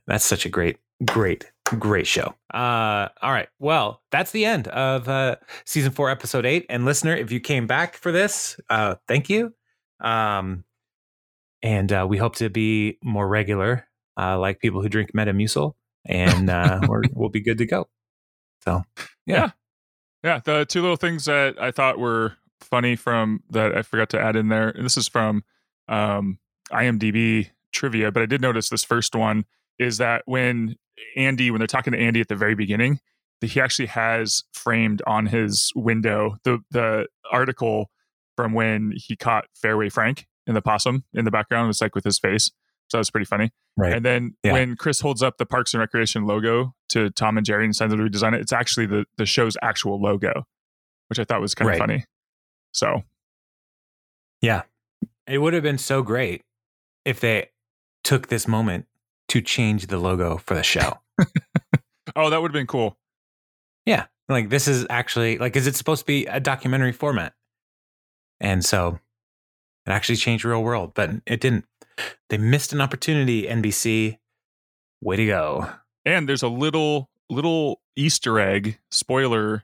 That's 0.06 0.26
such 0.26 0.46
a 0.46 0.50
great, 0.50 0.78
great, 1.06 1.50
great 1.80 2.08
show. 2.08 2.36
Uh 2.54 3.08
all 3.22 3.32
right. 3.32 3.48
Well, 3.60 4.02
that's 4.12 4.32
the 4.32 4.46
end 4.46 4.68
of 4.68 5.08
uh 5.08 5.38
season 5.66 5.92
four, 5.92 6.10
episode 6.10 6.46
eight. 6.46 6.66
And 6.70 6.86
listener, 6.86 7.16
if 7.16 7.32
you 7.32 7.40
came 7.40 7.68
back 7.68 7.96
for 7.96 8.12
this, 8.12 8.60
uh 8.70 8.96
thank 9.08 9.30
you. 9.30 9.54
Um 10.02 10.66
and 11.62 11.92
uh 11.92 12.06
we 12.08 12.18
hope 12.18 12.36
to 12.38 12.50
be 12.50 12.98
more 13.04 13.28
regular, 13.28 13.88
uh 14.20 14.38
like 14.40 14.60
people 14.60 14.82
who 14.82 14.90
drink 14.90 15.12
Metamucil, 15.14 15.74
and 16.06 16.50
uh 16.50 16.82
we're, 16.88 17.02
we'll 17.14 17.30
be 17.30 17.42
good 17.42 17.58
to 17.60 17.66
go. 17.66 17.88
So 18.64 18.84
yeah. 19.26 19.52
Yeah, 20.24 20.40
the 20.44 20.66
two 20.66 20.82
little 20.82 20.98
things 20.98 21.26
that 21.26 21.62
I 21.62 21.72
thought 21.72 22.00
were 22.00 22.34
funny 22.62 22.96
from 22.96 23.44
that 23.52 23.76
I 23.76 23.82
forgot 23.82 24.10
to 24.10 24.20
add 24.20 24.36
in 24.36 24.50
there. 24.50 24.70
And 24.70 24.84
this 24.84 24.98
is 24.98 25.08
from 25.08 25.44
um, 25.88 26.40
IMDb 26.72 27.52
trivia, 27.72 28.12
but 28.12 28.24
I 28.24 28.26
did 28.26 28.42
notice 28.42 28.70
this 28.70 28.84
first 28.84 29.16
one 29.16 29.46
is 29.80 29.98
that 30.00 30.24
when 30.26 30.76
Andy, 31.16 31.52
when 31.52 31.60
they're 31.60 31.68
talking 31.68 31.94
to 31.94 32.00
Andy 32.00 32.20
at 32.20 32.28
the 32.28 32.36
very 32.36 32.56
beginning, 32.56 33.00
that 33.42 33.52
he 33.52 33.62
actually 33.62 33.86
has 33.86 34.44
framed 34.54 35.02
on 35.06 35.28
his 35.28 35.72
window 35.76 36.38
the 36.44 36.60
the 36.72 37.08
article 37.32 37.92
from 38.36 38.54
when 38.54 38.94
he 38.96 39.16
caught 39.16 39.46
Fairway 39.56 39.90
Frank 39.90 40.26
in 40.48 40.54
the 40.56 40.62
possum 40.62 41.04
in 41.14 41.26
the 41.26 41.32
background. 41.32 41.70
It's 41.70 41.82
like 41.82 41.94
with 41.96 42.04
his 42.06 42.18
face. 42.20 42.52
So 42.90 42.98
that's 42.98 43.10
pretty 43.10 43.26
funny. 43.26 43.52
Right. 43.76 43.94
And 43.94 44.06
then 44.06 44.36
Yeah. 44.44 44.54
when 44.54 44.76
Chris 44.78 45.02
holds 45.02 45.22
up 45.22 45.38
the 45.38 45.46
Parks 45.46 45.74
and 45.74 45.82
Recreation 45.82 46.26
logo 46.26 46.74
to 46.90 47.10
Tom 47.12 47.38
and 47.38 47.46
Jerry 47.46 47.66
and 47.66 47.76
sends 47.76 47.94
them 47.94 48.00
to 48.00 48.10
redesign 48.10 48.34
it, 48.34 48.40
it's 48.42 48.54
actually 48.54 48.86
the, 48.86 49.06
the 49.18 49.26
show's 49.26 49.58
actual 49.62 50.02
logo, 50.02 50.46
which 51.10 51.20
I 51.20 51.26
thought 51.26 51.42
was 51.42 51.54
kind 51.54 51.68
Right. 51.68 51.76
of 51.76 51.80
funny. 51.80 52.06
So 52.72 53.04
Yeah. 54.42 54.64
It 55.28 55.40
would 55.40 55.54
have 55.54 55.64
been 55.64 55.78
so 55.78 56.02
great 56.02 56.44
if 57.04 57.20
they 57.20 57.50
took 58.04 58.28
this 58.28 58.48
moment 58.48 58.86
to 59.30 59.42
change 59.42 59.88
the 59.88 59.98
logo 59.98 60.38
for 60.38 60.56
the 60.56 60.64
show. 60.64 60.94
oh, 62.16 62.30
that 62.30 62.42
would 62.42 62.52
have 62.52 62.54
been 62.54 62.68
cool. 62.68 62.98
yeah. 63.86 64.06
Like 64.30 64.50
this 64.50 64.68
is 64.68 64.86
actually 64.90 65.38
like 65.38 65.56
is 65.56 65.68
it 65.68 65.76
supposed 65.76 66.02
to 66.02 66.06
be 66.06 66.26
a 66.26 66.40
documentary 66.40 66.92
format? 66.94 67.34
And 68.42 68.64
so 68.64 69.00
it 69.88 69.92
actually 69.92 70.18
changed 70.18 70.46
real 70.46 70.62
world, 70.64 70.94
but 70.94 71.10
it 71.26 71.40
didn't. 71.40 71.66
They 72.30 72.38
missed 72.38 72.74
an 72.74 72.82
opportunity, 72.82 73.44
NBC. 73.48 74.18
Way 75.02 75.16
to 75.16 75.26
go. 75.26 75.70
And 76.06 76.28
there's 76.28 76.44
a 76.44 76.48
little 76.48 77.10
little 77.30 77.82
Easter 77.96 78.40
egg 78.40 78.80
spoiler 78.92 79.64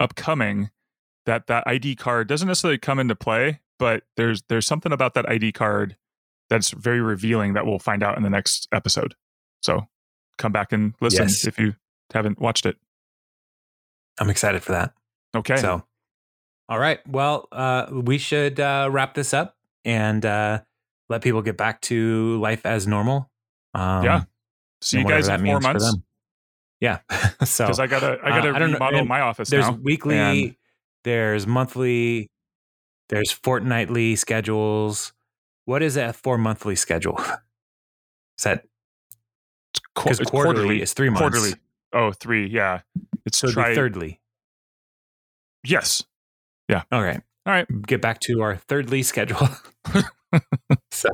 upcoming 0.00 0.70
that 1.26 1.46
that 1.46 1.64
ID 1.66 1.96
card 1.96 2.28
doesn't 2.28 2.48
necessarily 2.48 2.78
come 2.78 2.98
into 2.98 3.14
play, 3.14 3.60
but 3.78 4.02
there's 4.16 4.42
there's 4.48 4.66
something 4.66 4.92
about 4.92 5.14
that 5.14 5.28
ID 5.28 5.52
card 5.52 5.96
that's 6.50 6.70
very 6.70 7.00
revealing 7.00 7.54
that 7.54 7.64
we'll 7.66 7.78
find 7.78 8.02
out 8.02 8.16
in 8.16 8.22
the 8.22 8.30
next 8.30 8.68
episode. 8.72 9.14
So 9.62 9.88
come 10.38 10.52
back 10.52 10.72
and 10.72 10.94
listen 11.00 11.22
Yes. 11.24 11.46
if 11.46 11.58
you 11.58 11.74
haven't 12.12 12.38
watched 12.40 12.66
it. 12.66 12.76
I'm 14.20 14.30
excited 14.30 14.62
for 14.62 14.72
that. 14.72 14.92
Okay. 15.34 15.56
So 15.56 15.84
all 16.68 16.78
right. 16.78 17.00
Well, 17.08 17.48
uh, 17.52 17.86
we 17.90 18.18
should 18.18 18.58
uh, 18.60 18.88
wrap 18.90 19.14
this 19.14 19.34
up 19.34 19.56
and 19.84 20.24
uh, 20.24 20.60
let 21.08 21.22
people 21.22 21.42
get 21.42 21.56
back 21.56 21.80
to 21.82 22.38
life 22.40 22.64
as 22.66 22.86
normal. 22.86 23.30
Um, 23.74 24.04
Yeah. 24.04 24.22
See 24.80 24.98
you 24.98 25.04
guys 25.04 25.28
in 25.28 25.44
four 25.44 25.60
months. 25.60 25.96
Yeah. 26.80 26.98
so 27.44 27.64
Because 27.64 27.80
I 27.80 27.86
gotta 27.86 28.18
I 28.22 28.30
uh, 28.30 28.36
gotta 28.42 28.50
I 28.54 28.58
don't 28.58 28.70
know, 28.70 28.74
remodel 28.74 29.04
my 29.06 29.20
office 29.20 29.48
there's 29.48 29.66
now. 29.66 29.78
weekly, 29.82 30.16
and- 30.18 30.56
there's 31.04 31.46
monthly. 31.46 32.30
There's 33.10 33.30
fortnightly 33.30 34.16
schedules. 34.16 35.12
What 35.66 35.82
is 35.82 35.96
a 35.98 36.12
four 36.14 36.38
monthly 36.38 36.74
schedule? 36.76 37.18
Is 38.38 38.44
that 38.44 38.64
It's 39.72 39.80
qu- 39.94 40.04
because 40.04 40.20
it's 40.20 40.30
quarterly, 40.30 40.82
is 40.82 40.92
three 40.94 41.08
months? 41.10 41.20
Quarterly. 41.20 41.52
Oh, 41.92 42.12
three. 42.12 42.46
Yeah. 42.46 42.80
It's 43.26 43.38
So 43.38 43.50
tri- 43.50 43.74
thirdly. 43.74 44.20
Yes. 45.62 46.02
Okay. 46.68 46.82
All 47.46 47.52
right. 47.52 47.68
Mm. 47.68 47.86
Get 47.86 48.00
back 48.00 48.20
to 48.20 48.42
our 48.42 48.56
thirdly 48.56 49.02
schedule. 49.02 49.48
so 50.90 51.08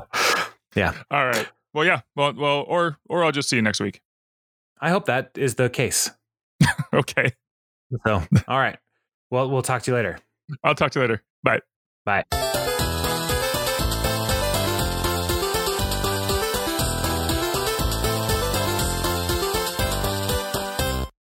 yeah. 0.75 0.95
All 1.11 1.27
right. 1.27 1.49
Well, 1.75 1.85
yeah. 1.85 2.01
Well, 2.17 2.33
well, 2.35 2.65
or 2.69 2.99
or 3.09 3.25
I'll 3.25 3.33
just 3.33 3.49
see 3.49 3.57
you 3.57 3.63
next 3.63 3.81
week. 3.81 4.01
I 4.81 4.91
hope 4.91 5.07
that 5.07 5.31
is 5.37 5.57
the 5.57 5.69
case. 5.71 6.11
Okay. 6.93 7.33
So 8.05 8.23
all 8.49 8.59
right. 8.59 8.77
Well, 9.31 9.49
we'll 9.49 9.63
talk 9.63 9.83
to 9.83 9.91
you 9.91 9.95
later. 9.97 10.19
I'll 10.65 10.75
talk 10.75 10.91
to 10.93 10.99
you 10.99 11.05
later. 11.05 11.23
Bye. 11.45 11.61
Bye. 12.05 12.25